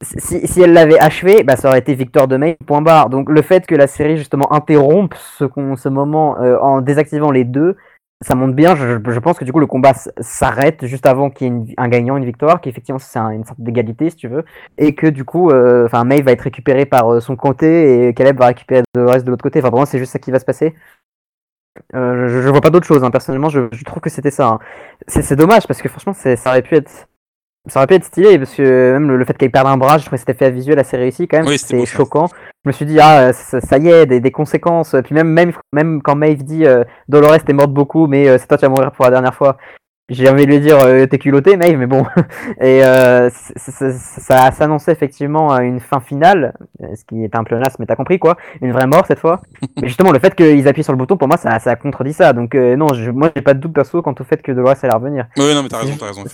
si, 0.00 0.46
si 0.46 0.62
elle 0.62 0.72
l'avait 0.72 0.98
achevé, 0.98 1.42
bah, 1.42 1.56
ça 1.56 1.68
aurait 1.68 1.80
été 1.80 1.94
victoire 1.94 2.26
de 2.26 2.36
May, 2.38 2.56
point 2.66 2.80
barre. 2.80 3.10
Donc 3.10 3.28
le 3.28 3.42
fait 3.42 3.66
que 3.66 3.74
la 3.74 3.86
série 3.86 4.16
justement 4.16 4.50
interrompe 4.52 5.14
ce, 5.14 5.44
ce 5.76 5.88
moment 5.90 6.40
euh, 6.40 6.56
en 6.58 6.80
désactivant 6.80 7.30
les 7.30 7.44
deux, 7.44 7.76
ça 8.24 8.34
montre 8.34 8.54
bien. 8.54 8.74
Je, 8.74 8.96
je 9.06 9.18
pense 9.18 9.38
que 9.38 9.44
du 9.44 9.52
coup 9.52 9.60
le 9.60 9.66
combat 9.66 9.92
s'arrête 10.20 10.86
juste 10.86 11.04
avant 11.06 11.28
qu'il 11.28 11.46
y 11.46 11.50
ait 11.50 11.52
une- 11.52 11.66
un 11.76 11.88
gagnant, 11.88 12.16
une 12.16 12.24
victoire, 12.24 12.62
qu'effectivement 12.62 12.98
c'est 12.98 13.18
un- 13.18 13.30
une 13.30 13.44
sorte 13.44 13.60
d'égalité 13.60 14.08
si 14.08 14.16
tu 14.16 14.28
veux, 14.28 14.44
et 14.78 14.94
que 14.94 15.06
du 15.06 15.24
coup, 15.24 15.50
euh, 15.50 15.84
enfin 15.84 16.04
May 16.04 16.22
va 16.22 16.32
être 16.32 16.40
récupérée 16.42 16.86
par 16.86 17.20
son 17.20 17.36
côté 17.36 18.08
et 18.08 18.14
Caleb 18.14 18.38
va 18.38 18.46
récupérer 18.46 18.82
le 18.96 19.04
reste 19.06 19.26
de 19.26 19.30
l'autre 19.30 19.42
côté. 19.42 19.60
Enfin 19.60 19.70
moi 19.70 19.84
c'est 19.84 19.98
juste 19.98 20.12
ça 20.12 20.18
qui 20.18 20.30
va 20.30 20.38
se 20.38 20.44
passer. 20.46 20.74
Euh, 21.94 22.28
je, 22.28 22.42
je 22.42 22.48
vois 22.48 22.60
pas 22.60 22.70
d'autre 22.70 22.86
chose. 22.86 23.02
hein. 23.04 23.10
Personnellement, 23.10 23.48
je, 23.48 23.68
je 23.72 23.84
trouve 23.84 24.00
que 24.00 24.10
c'était 24.10 24.30
ça. 24.30 24.46
hein. 24.48 24.58
C'est 25.06 25.36
dommage 25.36 25.66
parce 25.66 25.80
que 25.82 25.88
franchement, 25.88 26.12
ça 26.14 26.34
aurait 26.50 26.62
pu 26.62 26.76
être 26.76 27.06
ça 27.66 27.80
aurait 27.80 27.86
pu 27.86 27.94
être 27.94 28.04
stylé 28.04 28.38
parce 28.38 28.54
que 28.54 28.92
même 28.94 29.08
le, 29.08 29.16
le 29.18 29.24
fait 29.26 29.36
qu'elle 29.36 29.50
perde 29.50 29.66
un 29.66 29.76
bras, 29.76 29.98
je 29.98 30.04
trouvais 30.06 30.16
que 30.16 30.20
cet 30.20 30.30
effet 30.30 30.50
visuel 30.50 30.78
assez 30.78 30.96
réussi 30.96 31.28
quand 31.28 31.38
même. 31.38 31.46
Oui, 31.48 31.58
c'est 31.58 31.78
ça. 31.84 31.84
choquant. 31.98 32.26
Je 32.64 32.68
me 32.68 32.72
suis 32.72 32.86
dit 32.86 32.98
ah 33.00 33.32
ça, 33.34 33.60
ça 33.60 33.76
y 33.78 33.88
est 33.88 34.06
des, 34.06 34.20
des 34.20 34.30
conséquences. 34.30 34.96
Puis 35.04 35.14
même 35.14 35.28
même 35.28 35.52
même 35.72 36.00
quand 36.00 36.14
Maeve 36.14 36.44
dit 36.44 36.64
euh, 36.66 36.84
Dolores 37.08 37.44
t'es 37.44 37.52
morte 37.52 37.72
beaucoup 37.72 38.06
mais 38.06 38.26
euh, 38.28 38.38
c'est 38.38 38.46
toi 38.46 38.56
qui 38.56 38.64
vas 38.64 38.70
mourir 38.70 38.92
pour 38.92 39.04
la 39.04 39.10
dernière 39.10 39.34
fois. 39.34 39.58
J'ai 40.08 40.28
envie 40.30 40.46
de 40.46 40.50
lui 40.50 40.60
dire 40.60 40.78
euh, 40.78 41.06
t'es 41.06 41.18
culotté 41.18 41.56
Maeve 41.56 41.76
mais 41.78 41.86
bon. 41.86 42.04
Et 42.60 42.82
euh, 42.84 43.28
ça, 43.30 43.92
ça 43.92 44.50
s'annonçait 44.52 44.92
effectivement 44.92 45.52
à 45.52 45.62
une 45.62 45.80
fin 45.80 46.00
finale 46.00 46.54
ce 46.94 47.04
qui 47.04 47.24
est 47.24 47.36
un 47.36 47.44
peu 47.44 47.60
mais 47.78 47.86
t'as 47.86 47.96
compris 47.96 48.18
quoi. 48.18 48.36
Une 48.62 48.72
vraie 48.72 48.86
mort 48.86 49.04
cette 49.06 49.18
fois. 49.18 49.42
Mais 49.82 49.88
justement 49.88 50.10
le 50.10 50.18
fait 50.18 50.34
qu'ils 50.34 50.66
appuient 50.66 50.84
sur 50.84 50.92
le 50.92 50.98
bouton 50.98 51.16
pour 51.16 51.28
moi 51.28 51.36
ça, 51.36 51.58
ça 51.58 51.76
contredit 51.76 52.14
ça. 52.14 52.32
Donc 52.32 52.54
euh, 52.54 52.76
non 52.76 52.88
je, 52.94 53.10
moi 53.10 53.30
j'ai 53.36 53.42
pas 53.42 53.54
de 53.54 53.60
doute 53.60 53.74
perso 53.74 54.00
quant 54.00 54.14
au 54.18 54.24
fait 54.24 54.40
que 54.40 54.52
Dolores 54.52 54.76
allait 54.82 54.94
revenir. 54.94 55.26
Oui 55.36 55.54
non 55.54 55.62
mais 55.62 55.68
t'as 55.68 55.80
raison 55.80 55.94
t'as 55.98 56.06
raison 56.06 56.24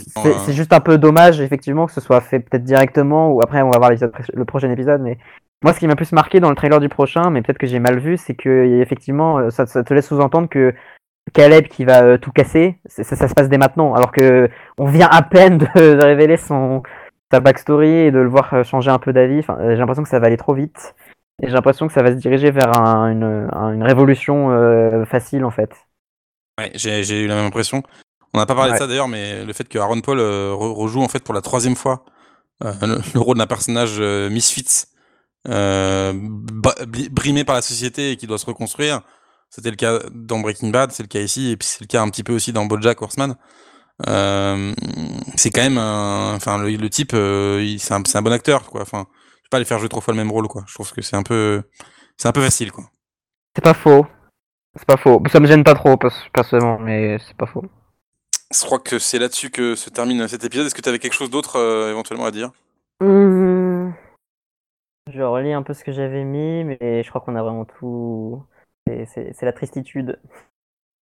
c'est 0.47 0.53
juste 0.53 0.73
un 0.73 0.81
peu 0.81 0.97
dommage 0.97 1.41
effectivement 1.41 1.87
que 1.87 1.93
ce 1.93 2.01
soit 2.01 2.21
fait 2.21 2.39
peut-être 2.39 2.65
directement 2.65 3.33
ou 3.33 3.41
après 3.43 3.63
on 3.63 3.71
va 3.71 3.79
voir 3.79 3.91
le 3.91 4.45
prochain 4.45 4.71
épisode 4.71 5.01
mais 5.03 5.19
moi, 5.63 5.73
ce 5.73 5.79
qui 5.79 5.87
m'a 5.87 5.97
plus 5.97 6.13
marqué 6.13 6.41
dans 6.41 6.51
le 6.51 6.57
trailer 6.57 6.79
du 6.79 6.91
prochain, 6.91 7.31
mais 7.31 7.41
peut-être 7.41 7.57
que 7.57 7.67
j'ai 7.67 7.79
mal 7.79 7.99
vu, 7.99 8.19
c'est 8.19 8.35
que 8.35 8.83
effectivement, 8.83 9.51
ça, 9.51 9.65
ça 9.65 9.83
te 9.83 9.95
laisse 9.95 10.07
sous-entendre 10.07 10.47
que 10.47 10.75
Caleb 11.33 11.69
qui 11.69 11.85
va 11.85 12.03
euh, 12.03 12.19
tout 12.19 12.33
casser, 12.33 12.79
ça, 12.87 13.03
ça, 13.03 13.29
se 13.29 13.35
passe 13.35 13.49
dès 13.49 13.59
maintenant, 13.59 13.95
alors 13.95 14.13
que 14.13 14.49
on 14.79 14.87
vient 14.87 15.09
à 15.11 15.23
peine 15.23 15.59
de, 15.59 16.05
révéler 16.05 16.37
son 16.37 16.83
sa 17.33 17.41
backstory 17.41 17.89
et 17.89 18.11
de 18.11 18.19
le 18.19 18.29
voir 18.29 18.53
euh, 18.53 18.63
changer 18.63 18.91
un 18.91 18.99
peu 18.99 19.13
d'avis. 19.13 19.39
Enfin, 19.39 19.57
euh, 19.61 19.71
j'ai 19.71 19.79
l'impression 19.79 20.03
que 20.03 20.09
ça 20.09 20.19
va 20.19 20.27
aller 20.27 20.37
trop 20.37 20.55
vite 20.55 20.95
et 21.43 21.47
j'ai 21.49 21.55
l'impression 21.55 21.87
que 21.87 21.93
ça 21.93 22.03
va 22.03 22.11
se 22.11 22.17
diriger 22.17 22.51
vers 22.51 22.71
une, 22.77 23.49
une, 23.51 23.83
révolution 23.83 25.05
facile 25.05 25.45
en 25.45 25.51
fait. 25.51 25.71
Ouais, 26.61 26.71
j'ai 26.75 27.23
eu 27.23 27.27
la 27.27 27.35
même 27.35 27.47
impression. 27.47 27.83
On 28.33 28.39
n'a 28.39 28.47
pas 28.47 28.55
parlé 28.55 28.73
de 28.73 28.77
ça 28.77 28.87
d'ailleurs, 28.87 29.09
mais 29.09 29.45
le 29.45 29.53
fait 29.53 29.69
que 29.69 29.77
Aaron 29.77 30.01
Paul 30.01 30.21
rejoue 30.21 31.03
en 31.03 31.09
fait 31.09 31.25
pour 31.25 31.35
la 31.35 31.41
troisième 31.41 31.75
fois 31.75 32.05
le, 32.61 33.19
rôle 33.19 33.37
d'un 33.37 33.49
personnage 33.49 34.01
misfits, 34.31 34.85
brimé 35.45 37.43
par 37.45 37.57
la 37.57 37.63
société 37.63 38.13
et 38.13 38.17
qui 38.17 38.29
doit 38.29 38.39
se 38.39 38.47
reconstruire 38.47 39.01
c'était 39.55 39.71
le 39.71 39.77
cas 39.77 40.01
dans 40.11 40.41
Breaking 40.41 40.71
Bad, 40.71 40.91
c'est 40.91 41.05
le 41.05 41.09
cas 41.09 41.21
ici, 41.21 41.53
et 41.53 41.57
puis 41.57 41.69
c'est 41.69 41.81
le 41.81 41.87
cas 41.87 42.03
un 42.03 42.11
petit 42.11 42.25
peu 42.25 42.35
aussi 42.35 42.53
dans 42.53 42.65
BoJack 42.67 43.01
Horseman. 43.01 43.37
Euh, 44.09 44.75
c'est 45.37 45.51
quand 45.51 45.63
même, 45.63 45.79
un, 45.79 46.35
enfin 46.35 46.59
le, 46.59 46.91
type, 46.91 47.13
euh, 47.15 47.77
c'est 47.79 47.95
un, 47.95 48.03
un, 48.13 48.23
bon 48.23 48.33
acteur, 48.33 48.69
quoi. 48.69 48.83
Enfin, 48.83 49.07
je 49.13 49.43
vais 49.45 49.49
pas 49.53 49.59
aller 49.59 49.65
faire 49.65 49.79
jouer 49.79 49.89
trois 49.89 50.03
fois 50.03 50.13
le 50.13 50.19
même 50.19 50.33
rôle, 50.33 50.49
quoi. 50.49 50.65
Je 50.67 50.75
trouve 50.75 50.93
que 50.93 51.03
c'est 51.03 51.15
un 51.15 51.23
peu, 51.23 51.63
c'est 52.17 52.27
un 52.27 52.33
peu 52.33 52.43
facile, 52.43 52.73
quoi. 52.73 52.91
C'est 53.55 53.63
pas 53.63 53.75
faux. 53.75 54.05
C'est 54.75 54.87
pas 54.87 54.97
faux. 54.97 55.23
Ça 55.31 55.39
me 55.39 55.47
gêne 55.47 55.63
pas 55.63 55.75
trop 55.75 55.97
personnellement, 56.33 56.81
mais 56.81 57.19
c'est 57.25 57.37
pas 57.37 57.47
faux. 57.47 57.65
Je 58.53 58.65
crois 58.65 58.81
que 58.81 58.99
c'est 58.99 59.21
là-dessus 59.21 59.51
que 59.51 59.77
se 59.77 59.89
termine 59.89 60.27
cet 60.27 60.43
épisode. 60.43 60.67
Est-ce 60.67 60.75
que 60.75 60.83
tu 60.83 60.89
avais 60.89 60.99
quelque 60.99 61.15
chose 61.15 61.31
d'autre 61.31 61.61
euh, 61.61 61.91
éventuellement 61.91 62.27
à 62.27 62.33
dire? 62.33 62.51
Mmh. 63.01 63.93
Je 65.13 65.23
relis 65.23 65.53
un 65.53 65.63
peu 65.63 65.75
ce 65.75 65.85
que 65.85 65.93
j'avais 65.93 66.25
mis, 66.25 66.65
mais 66.65 67.05
je 67.05 67.09
crois 67.09 67.21
qu'on 67.21 67.37
a 67.37 67.43
vraiment 67.43 67.67
tout 67.67 68.43
c'est 68.87 69.43
la 69.43 69.53
tristitude. 69.53 70.19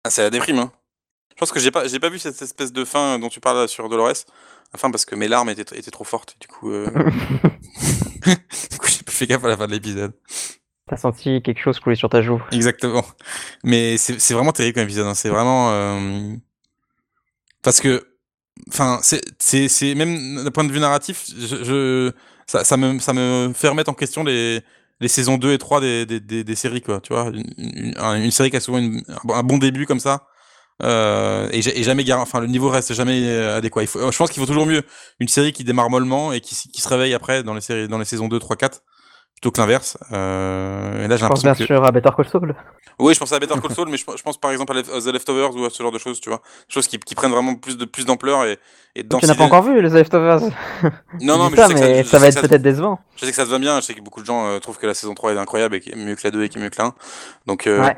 Ah, 0.05 0.11
c'est 0.11 0.23
la 0.23 0.31
déprime, 0.31 0.59
hein. 0.59 0.73
Je 1.35 1.39
pense 1.39 1.53
que 1.53 1.61
j'ai 1.61 1.71
pas, 1.71 1.85
pas 1.89 2.09
vu 2.09 2.19
cette 2.19 2.41
espèce 2.43 2.73
de 2.73 2.85
fin 2.85 3.19
dont 3.19 3.29
tu 3.29 3.41
parles 3.41 3.69
sur 3.69 3.89
Dolores. 3.89 4.27
Enfin, 4.75 4.91
parce 4.91 5.05
que 5.05 5.15
mes 5.15 5.29
larmes 5.29 5.49
étaient, 5.49 5.79
étaient 5.79 5.91
trop 5.91 6.05
fortes. 6.05 6.37
Du 6.41 6.47
coup, 6.47 6.71
euh... 6.71 6.87
du 8.71 8.79
coup 8.79 8.87
j'ai 8.87 9.03
pas 9.03 9.13
fait 9.13 9.27
gaffe 9.27 9.45
à 9.45 9.49
la 9.49 9.57
fin 9.57 9.67
de 9.67 9.73
l'épisode. 9.73 10.13
T'as 10.89 10.97
senti 10.97 11.43
quelque 11.43 11.61
chose 11.61 11.81
couler 11.81 11.97
sur 11.97 12.09
ta 12.09 12.23
joue. 12.23 12.43
Exactement. 12.53 13.05
Mais 13.65 13.97
c'est 13.97 14.35
vraiment 14.35 14.53
terrible 14.53 14.75
comme 14.75 14.85
épisode. 14.85 15.07
Hein. 15.07 15.15
C'est 15.15 15.29
vraiment. 15.29 15.71
Euh... 15.73 16.35
Parce 17.63 17.81
que. 17.81 18.09
Enfin, 18.69 19.01
c'est 19.03 19.95
même 19.95 20.45
d'un 20.45 20.51
point 20.51 20.65
de 20.65 20.73
vue 20.73 20.79
narratif, 20.79 21.25
je, 21.27 21.65
je 21.65 22.13
ça, 22.47 22.65
ça, 22.65 22.77
me, 22.77 22.99
ça 22.99 23.13
me 23.13 23.53
fait 23.55 23.69
remettre 23.69 23.91
en 23.91 23.95
question 23.95 24.23
les, 24.23 24.63
les 25.03 25.09
saisons 25.09 25.37
2 25.37 25.53
et 25.53 25.59
3 25.59 25.81
des, 25.81 26.55
séries, 26.55 26.81
quoi. 26.81 27.01
Tu 27.01 27.13
vois, 27.13 27.31
une, 27.59 27.95
une, 27.99 28.31
série 28.31 28.51
qui 28.51 28.57
a 28.57 28.61
souvent 28.61 28.79
un 28.79 29.43
bon 29.43 29.59
début 29.59 29.85
comme 29.85 30.01
ça. 30.01 30.27
Euh, 30.83 31.49
et, 31.53 31.59
et, 31.59 31.83
jamais 31.83 32.11
enfin 32.13 32.41
le 32.41 32.47
niveau 32.47 32.69
reste 32.69 32.95
jamais 32.95 33.23
euh, 33.25 33.59
adéquat. 33.59 33.85
Je 33.85 34.17
pense 34.17 34.31
qu'il 34.31 34.41
faut 34.41 34.47
toujours 34.47 34.67
mieux 34.67 34.83
une 35.21 35.29
série 35.29 35.53
qui 35.53 35.65
démarre 35.65 35.91
mollement 35.91 36.33
et 36.33 36.41
qui, 36.41 36.57
qui 36.57 36.81
se 36.81 36.89
réveille 36.89 37.15
après 37.15 37.43
dans 37.43 37.55
les 37.55 37.61
séries, 37.61 37.89
dans 37.89 37.99
les 37.99 38.05
saisons 38.05 38.29
2, 38.29 38.39
3, 38.39 38.57
4 38.57 38.83
plutôt 39.43 39.51
que 39.51 39.61
l'inverse. 39.61 39.99
Euh, 40.13 41.05
et 41.05 41.09
là, 41.09 41.17
j'ai 41.17 41.23
l'impression 41.23 41.53
que... 41.53 41.65
sûr 41.67 41.85
à 41.85 41.91
Better 41.91 42.11
Call 42.17 42.29
Saul. 42.29 42.55
Oui, 43.01 43.13
je 43.13 43.19
pense 43.19 43.33
à 43.33 43.41
Better 43.41 43.55
Call 43.61 43.75
Saul, 43.75 43.89
mais 43.89 43.97
je, 43.97 44.05
pense 44.05 44.39
par 44.39 44.53
exemple 44.53 44.79
à 44.79 44.83
The 44.83 45.07
Leftovers 45.07 45.57
ou 45.57 45.65
à 45.65 45.71
ce 45.71 45.83
genre 45.83 45.91
de 45.91 45.99
choses, 45.99 46.21
tu 46.21 46.29
vois. 46.29 46.41
Choses 46.69 46.87
qui, 46.87 46.97
qui 47.01 47.17
prennent 47.17 47.33
vraiment 47.33 47.57
plus 47.57 47.77
de 47.77 47.85
plus 47.85 48.05
d'ampleur 48.05 48.45
et, 48.45 48.59
et 48.95 49.05
Tu 49.05 49.27
n'as 49.27 49.35
pas 49.35 49.43
encore 49.43 49.65
vu 49.65 49.83
les 49.83 49.91
The 49.91 49.95
Leftovers 49.95 50.43
Non, 51.21 51.39
non, 51.39 51.51
mais, 51.51 51.57
ça, 51.57 51.69
je 51.69 51.77
sais 51.77 52.03
que 52.05 52.09
ça, 52.09 52.19
va 52.19 52.29
être 52.29 52.41
peut-être 52.41 52.63
décevant. 52.63 53.01
Je 53.17 53.25
sais 53.25 53.33
que 53.33 53.37
ça 53.37 53.45
te 53.45 53.51
va 53.51 53.59
bien, 53.59 53.81
je 53.81 53.87
sais 53.87 53.95
que 53.95 54.01
beaucoup 54.01 54.21
de 54.21 54.27
gens 54.27 54.47
euh, 54.47 54.61
trouvent 54.61 54.79
que 54.79 54.87
la 54.87 54.95
saison 54.95 55.15
3 55.15 55.33
est 55.33 55.39
incroyable 55.39 55.75
et 55.75 55.81
qui 55.81 55.91
est 55.91 55.97
mieux 55.97 56.15
que 56.15 56.21
la 56.23 56.31
2 56.31 56.45
et 56.45 56.49
qui 56.49 56.59
est 56.59 56.63
mieux 56.63 56.71
que 56.71 56.79
la 56.79 56.87
1. 56.87 56.95
Donc, 57.47 57.67
euh, 57.67 57.83
ouais 57.83 57.97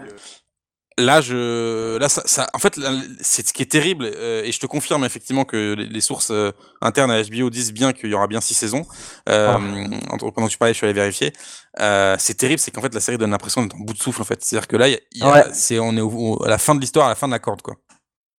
là 0.98 1.20
je 1.20 1.98
là 1.98 2.08
ça, 2.08 2.22
ça 2.24 2.46
en 2.54 2.58
fait 2.58 2.78
c'est 3.20 3.46
ce 3.46 3.52
qui 3.52 3.62
est 3.62 3.70
terrible 3.70 4.04
euh, 4.04 4.44
et 4.44 4.52
je 4.52 4.60
te 4.60 4.66
confirme 4.66 5.04
effectivement 5.04 5.44
que 5.44 5.74
les, 5.74 6.00
sources 6.00 6.30
euh, 6.30 6.52
internes 6.80 7.10
à 7.10 7.22
HBO 7.22 7.50
disent 7.50 7.72
bien 7.72 7.92
qu'il 7.92 8.10
y 8.10 8.14
aura 8.14 8.26
bien 8.26 8.40
six 8.40 8.54
saisons 8.54 8.84
euh, 9.28 9.56
oh. 10.20 10.30
pendant 10.30 10.46
que 10.46 10.52
tu 10.52 10.58
parlais 10.58 10.72
je 10.72 10.78
suis 10.78 10.86
allé 10.86 10.94
vérifier. 10.94 11.32
C'est 12.18 12.36
terrible 12.36 12.60
c'est 12.60 12.70
qu'en 12.70 12.80
fait 12.80 12.94
la 12.94 13.00
série 13.00 13.18
donne 13.18 13.30
l'impression 13.30 13.62
d'être 13.62 13.74
en 13.74 13.80
bout 13.80 13.94
de 13.94 13.98
souffle 13.98 14.22
en 14.22 14.24
fait. 14.24 14.42
C'est 14.42 14.56
à 14.56 14.60
dire 14.60 14.68
que 14.68 14.76
là 14.76 14.88
y 14.88 14.96
a, 15.22 15.52
c'est 15.52 15.78
on 15.78 15.96
est 15.96 16.44
à 16.46 16.48
la 16.48 16.58
fin 16.58 16.74
de 16.74 16.80
l'histoire 16.80 17.06
à 17.06 17.10
la 17.10 17.14
fin 17.16 17.26
de 17.26 17.32
la 17.32 17.40
corde 17.40 17.62
quoi. 17.62 17.74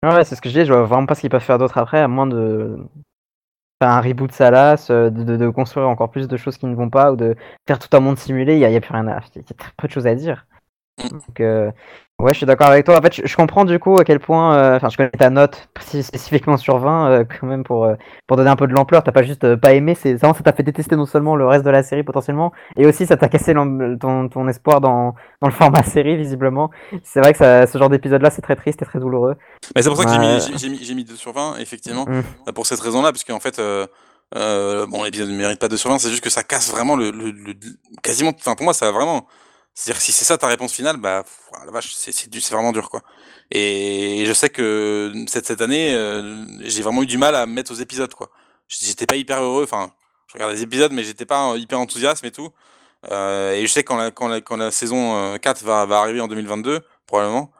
Ouais 0.05 0.23
c'est 0.23 0.35
ce 0.35 0.41
que 0.41 0.49
je 0.49 0.59
dis 0.59 0.65
je 0.65 0.71
vois 0.71 0.83
vraiment 0.83 1.05
pas 1.05 1.15
ce 1.15 1.21
qu'ils 1.21 1.29
peuvent 1.29 1.41
faire 1.41 1.57
d'autre 1.57 1.77
après 1.77 1.99
à 1.99 2.07
moins 2.07 2.27
de 2.27 2.77
faire 3.81 3.91
un 3.91 4.01
reboot 4.01 4.31
de, 4.39 5.09
de, 5.09 5.35
de, 5.35 5.49
construire 5.49 5.89
encore 5.89 6.09
plus 6.09 6.29
de 6.29 6.37
choses 6.37 6.57
qui 6.57 6.65
ne 6.65 6.75
vont 6.75 6.89
pas 6.89 7.11
ou 7.11 7.17
de 7.17 7.35
faire 7.67 7.79
tout 7.79 7.89
un 7.97 7.99
monde 7.99 8.17
simulé 8.17 8.53
il 8.53 8.59
y 8.59 8.65
a, 8.65 8.69
y 8.69 8.75
a 8.77 8.81
plus 8.81 8.93
rien 8.93 9.07
à 9.07 9.19
il 9.35 9.41
y 9.41 9.45
a 9.51 9.55
peu 9.77 9.87
de 9.87 9.91
choses 9.91 10.07
à 10.07 10.15
dire 10.15 10.45
mm. 10.97 11.09
donc 11.09 11.73
Ouais, 12.17 12.31
je 12.31 12.37
suis 12.37 12.45
d'accord 12.45 12.67
avec 12.67 12.85
toi. 12.85 12.97
En 12.97 13.01
fait, 13.01 13.27
je, 13.27 13.35
comprends 13.35 13.65
du 13.65 13.77
coup 13.77 13.99
à 13.99 14.05
quel 14.05 14.21
point. 14.21 14.55
Euh, 14.55 14.77
enfin, 14.77 14.87
je 14.87 14.95
connais 14.95 15.09
ta 15.09 15.29
note 15.29 15.67
spécifiquement 15.77 16.55
sur 16.55 16.77
20, 16.77 17.09
euh, 17.09 17.23
quand 17.25 17.45
même, 17.45 17.65
pour, 17.65 17.83
euh, 17.83 17.95
pour 18.25 18.37
donner 18.37 18.49
un 18.49 18.55
peu 18.55 18.67
de 18.67 18.73
l'ampleur. 18.73 19.03
T'as 19.03 19.11
pas 19.11 19.23
juste 19.23 19.55
pas 19.57 19.73
aimé, 19.73 19.97
c'est 20.01 20.17
ça 20.17 20.31
t'a 20.33 20.53
fait 20.53 20.63
détester 20.63 20.95
non 20.95 21.05
seulement 21.05 21.35
le 21.35 21.45
reste 21.45 21.65
de 21.65 21.69
la 21.69 21.83
série 21.83 22.03
potentiellement, 22.03 22.53
et 22.77 22.85
aussi 22.85 23.05
ça 23.05 23.17
t'a 23.17 23.27
cassé 23.27 23.53
ton, 23.53 24.29
ton 24.29 24.47
espoir 24.47 24.79
dans, 24.79 25.13
dans 25.41 25.49
le 25.49 25.53
format 25.53 25.83
série, 25.83 26.15
visiblement. 26.15 26.71
C'est 27.03 27.19
vrai 27.19 27.33
que 27.33 27.39
ça, 27.39 27.67
ce 27.67 27.77
genre 27.77 27.89
d'épisode-là, 27.89 28.29
c'est 28.29 28.41
très 28.41 28.55
triste 28.55 28.81
et 28.81 28.85
très 28.85 28.99
douloureux. 28.99 29.35
Mais 29.75 29.81
c'est 29.81 29.89
pour 29.89 29.97
ça 29.97 30.05
que 30.05 30.11
j'ai 30.11 30.69
mis, 30.69 30.79
mis, 30.79 30.95
mis 30.95 31.03
2 31.03 31.15
sur 31.17 31.33
20, 31.33 31.57
effectivement, 31.57 32.05
mmh. 32.05 32.53
pour 32.53 32.65
cette 32.65 32.79
raison-là, 32.79 33.11
parce 33.11 33.25
qu'en 33.25 33.41
fait. 33.41 33.61
bon, 34.31 35.03
l'épisode 35.03 35.27
ne 35.27 35.35
mérite 35.35 35.59
pas 35.59 35.67
2 35.67 35.75
sur 35.75 35.89
20, 35.89 35.99
c'est 35.99 36.11
juste 36.11 36.23
que 36.23 36.29
ça 36.29 36.43
casse 36.43 36.71
vraiment 36.71 36.95
le, 36.95 37.11
le, 37.11 37.31
le 37.31 37.53
quasiment. 38.01 38.31
Enfin, 38.39 38.55
pour 38.55 38.63
moi, 38.63 38.73
ça 38.73 38.87
a 38.87 38.91
vraiment 38.91 39.27
c'est-à-dire 39.75 40.01
si 40.01 40.13
c'est 40.13 40.25
ça 40.25 40.37
ta 40.37 40.47
réponse 40.47 40.73
finale, 40.73 40.97
bah 40.97 41.23
la 41.65 41.71
vache, 41.71 41.93
c'est 41.93 42.13
c'est 42.13 42.51
vraiment 42.51 42.71
dur 42.71 42.89
quoi. 42.89 43.01
Et 43.51 44.23
je 44.25 44.33
sais 44.33 44.49
que 44.49 45.13
cette 45.27 45.61
année, 45.61 45.93
euh, 45.93 46.45
j'ai 46.61 46.81
vraiment 46.81 47.03
eu 47.03 47.05
du 47.05 47.17
mal 47.17 47.35
à 47.35 47.45
me 47.45 47.53
mettre 47.53 47.71
aux 47.71 47.75
épisodes 47.75 48.13
quoi. 48.13 48.29
J'étais 48.69 49.05
pas 49.05 49.17
hyper 49.17 49.43
heureux. 49.43 49.63
Enfin, 49.63 49.91
je 50.27 50.33
regarde 50.33 50.53
les 50.53 50.63
épisodes, 50.63 50.91
mais 50.93 51.03
j'étais 51.03 51.25
pas 51.25 51.55
hyper 51.57 51.79
enthousiaste 51.79 52.23
et 52.23 52.31
tout. 52.31 52.49
Euh, 53.11 53.53
et 53.53 53.67
je 53.67 53.71
sais 53.71 53.83
que 53.83 54.09
quand 54.09 54.27
la, 54.27 54.41
quand 54.41 54.57
la, 54.57 54.71
saison 54.71 55.37
4 55.37 55.63
euh, 55.67 55.85
va, 55.85 55.99
arriver 55.99 56.21
en 56.21 56.27
2022, 56.27 56.81
probablement, 57.05 57.51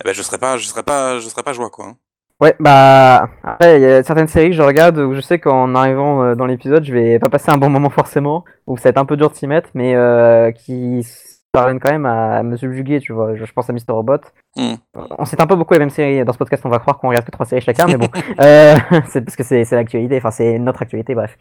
eh 0.00 0.04
ben 0.04 0.12
je 0.12 0.22
serai 0.22 0.38
pas, 0.38 0.58
serai 0.58 0.82
pas, 0.82 1.20
je 1.20 1.52
joie. 1.54 1.70
Hein. 1.78 1.96
Ouais, 2.40 2.56
bah 2.58 3.28
après 3.42 3.78
il 3.78 3.82
y 3.82 3.86
a 3.86 4.02
certaines 4.02 4.28
séries 4.28 4.50
que 4.50 4.56
je 4.56 4.62
regarde 4.62 4.98
où 4.98 5.14
je 5.14 5.20
sais 5.20 5.38
qu'en 5.38 5.74
arrivant 5.74 6.34
dans 6.34 6.46
l'épisode, 6.46 6.84
je 6.84 6.92
vais 6.92 7.18
pas 7.18 7.28
passer 7.28 7.50
un 7.50 7.58
bon 7.58 7.70
moment 7.70 7.90
forcément, 7.90 8.44
où 8.66 8.76
ça 8.76 8.84
va 8.84 8.90
être 8.90 8.98
un 8.98 9.04
peu 9.04 9.16
dur 9.16 9.30
de 9.30 9.36
s'y 9.36 9.46
mettre, 9.46 9.68
mais 9.74 9.94
euh, 9.94 10.50
qui 10.50 11.06
parviennent 11.52 11.80
quand 11.80 11.90
même 11.90 12.06
à 12.06 12.42
me 12.42 12.56
subjuguer, 12.56 13.00
tu 13.00 13.12
vois. 13.12 13.34
Je, 13.34 13.52
pense 13.52 13.68
à 13.68 13.72
Mr. 13.72 13.90
Robot. 13.90 14.20
Hmm. 14.56 14.74
On 14.94 15.24
s'éteint 15.24 15.46
pas 15.46 15.56
beaucoup 15.56 15.74
les 15.74 15.80
mêmes 15.80 15.90
séries. 15.90 16.24
Dans 16.24 16.32
ce 16.32 16.38
podcast, 16.38 16.64
on 16.64 16.68
va 16.68 16.78
croire 16.78 16.98
qu'on 16.98 17.08
regarde 17.08 17.24
que 17.24 17.30
trois 17.30 17.46
séries 17.46 17.60
chacun, 17.60 17.86
mais 17.86 17.96
bon. 17.96 18.06
euh, 18.40 18.76
c'est 19.08 19.22
parce 19.22 19.36
que 19.36 19.42
c'est 19.42 19.70
l'actualité, 19.72 20.16
enfin, 20.18 20.30
c'est 20.30 20.58
notre 20.58 20.82
actualité, 20.82 21.14
bref. 21.14 21.36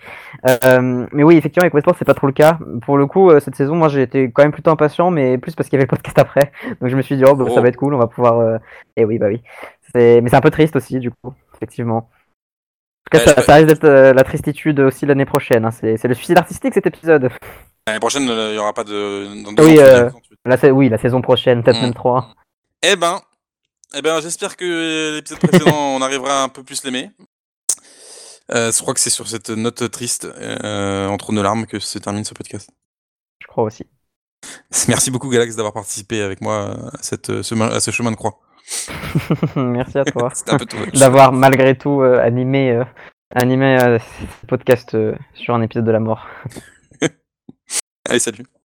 Euh, 0.47 1.05
mais 1.11 1.23
oui, 1.23 1.37
effectivement, 1.37 1.63
avec 1.63 1.73
Westworld, 1.73 1.97
c'est 1.99 2.05
pas 2.05 2.13
trop 2.13 2.27
le 2.27 2.33
cas. 2.33 2.57
Pour 2.81 2.97
le 2.97 3.05
coup, 3.05 3.29
euh, 3.29 3.39
cette 3.39 3.55
saison, 3.55 3.75
moi, 3.75 3.89
j'ai 3.89 4.01
été 4.01 4.31
quand 4.31 4.43
même 4.43 4.51
plutôt 4.51 4.71
impatient, 4.71 5.11
mais 5.11 5.37
plus 5.37 5.55
parce 5.55 5.69
qu'il 5.69 5.77
y 5.77 5.79
avait 5.79 5.85
le 5.85 5.95
podcast 5.95 6.17
après. 6.17 6.51
Donc, 6.81 6.89
je 6.89 6.95
me 6.95 7.01
suis 7.01 7.15
dit, 7.15 7.23
oh, 7.27 7.35
bah, 7.35 7.45
ça 7.45 7.55
oh. 7.57 7.61
va 7.61 7.67
être 7.67 7.77
cool, 7.77 7.93
on 7.93 7.99
va 7.99 8.07
pouvoir. 8.07 8.39
Euh, 8.39 8.57
et 8.95 9.05
oui, 9.05 9.19
bah 9.19 9.27
oui. 9.27 9.41
Mais 9.95 10.21
c'est 10.27 10.35
un 10.35 10.41
peu 10.41 10.51
triste 10.51 10.75
aussi, 10.75 10.99
du 10.99 11.11
coup, 11.11 11.33
effectivement. 11.55 12.09
En 13.11 13.17
tout 13.17 13.25
cas, 13.25 13.41
ça, 13.41 13.55
risque 13.55 13.67
d'être 13.67 13.87
la 13.87 14.23
tristitude 14.23 14.79
aussi 14.81 15.07
l'année 15.07 15.25
prochaine. 15.25 15.65
Hein. 15.65 15.71
C'est 15.71 16.07
le 16.07 16.13
suicide 16.13 16.37
artistique 16.37 16.75
cet 16.75 16.85
épisode. 16.85 17.31
L'année 17.89 17.99
prochaine, 17.99 18.23
il 18.27 18.51
n'y 18.51 18.57
aura 18.59 18.71
pas 18.71 18.83
de. 18.83 19.27
oui, 19.63 19.79
euh, 19.79 20.11
la, 20.45 20.71
oui, 20.71 20.89
la 20.89 20.99
saison 20.99 21.21
prochaine, 21.23 21.63
peut-être 21.63 21.79
hmm. 21.79 21.85
même 21.85 21.93
3. 21.95 22.35
Eh 22.83 22.95
ben, 22.95 23.19
eh 23.95 24.03
ben 24.03 24.21
j'espère 24.21 24.55
que 24.55 25.15
l'épisode 25.15 25.39
précédent, 25.39 25.95
on 25.95 26.01
arrivera 26.03 26.43
un 26.43 26.49
peu 26.49 26.63
plus 26.63 26.83
l'aimer. 26.83 27.09
Euh, 28.51 28.71
je 28.71 28.79
crois 28.79 28.93
que 28.93 28.99
c'est 28.99 29.09
sur 29.09 29.27
cette 29.27 29.49
note 29.49 29.89
triste, 29.89 30.25
euh, 30.25 31.07
entre 31.07 31.31
nos 31.31 31.41
larmes, 31.41 31.65
que 31.65 31.79
se 31.79 31.97
termine 31.97 32.23
ce 32.23 32.35
podcast. 32.35 32.69
Je 33.41 33.47
crois 33.47 33.63
aussi. 33.63 33.87
Merci 34.87 35.09
beaucoup, 35.09 35.29
Galax, 35.29 35.55
d'avoir 35.55 35.73
participé 35.73 36.21
avec 36.21 36.41
moi 36.41 36.75
à, 36.93 37.01
cette, 37.01 37.41
ce, 37.41 37.59
à 37.59 37.79
ce 37.79 37.89
chemin 37.89 38.11
de 38.11 38.17
croix. 38.17 38.39
Merci 39.55 39.97
à 39.97 40.05
toi 40.05 40.31
d'avoir 40.93 41.31
malgré 41.31 41.75
tout 41.75 42.01
animé, 42.01 42.83
animé 43.33 43.97
ce 44.41 44.45
podcast 44.45 44.95
sur 45.33 45.55
un 45.55 45.63
épisode 45.63 45.85
de 45.85 45.91
la 45.91 45.99
mort. 45.99 46.27
Allez, 48.09 48.19
salut. 48.19 48.58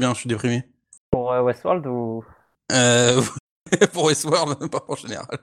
Bien, 0.00 0.14
je 0.14 0.20
suis 0.20 0.28
déprimé. 0.28 0.64
Pour 1.12 1.30
euh, 1.32 1.40
Westworld 1.42 1.86
ou? 1.86 2.24
Euh, 2.72 3.22
pour 3.92 4.04
Westworld, 4.04 4.70
pas 4.70 4.84
en 4.88 4.96
général. 4.96 5.38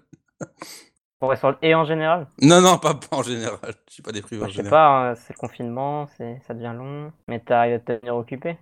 pour 1.19 1.29
Westworld 1.29 1.59
et 1.61 1.75
en 1.75 1.85
général? 1.85 2.27
Non, 2.41 2.61
non, 2.61 2.77
pas, 2.79 2.93
pas 2.95 3.17
en 3.17 3.23
général. 3.23 3.75
Je 3.87 3.93
suis 3.93 4.03
pas 4.03 4.11
déprimé 4.11 4.43
en 4.43 4.47
Je 4.47 4.55
sais 4.55 4.63
pas, 4.63 5.11
hein, 5.11 5.15
c'est 5.15 5.33
le 5.33 5.37
confinement, 5.37 6.07
c'est 6.07 6.39
ça 6.47 6.53
devient 6.55 6.73
long, 6.75 7.13
mais 7.27 7.39
t'arrives 7.39 7.75
à 7.75 7.79
te 7.79 7.91
tenir 7.99 8.15
occupé? 8.15 8.57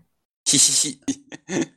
Hi, 0.48 0.58
hi. 0.58 1.00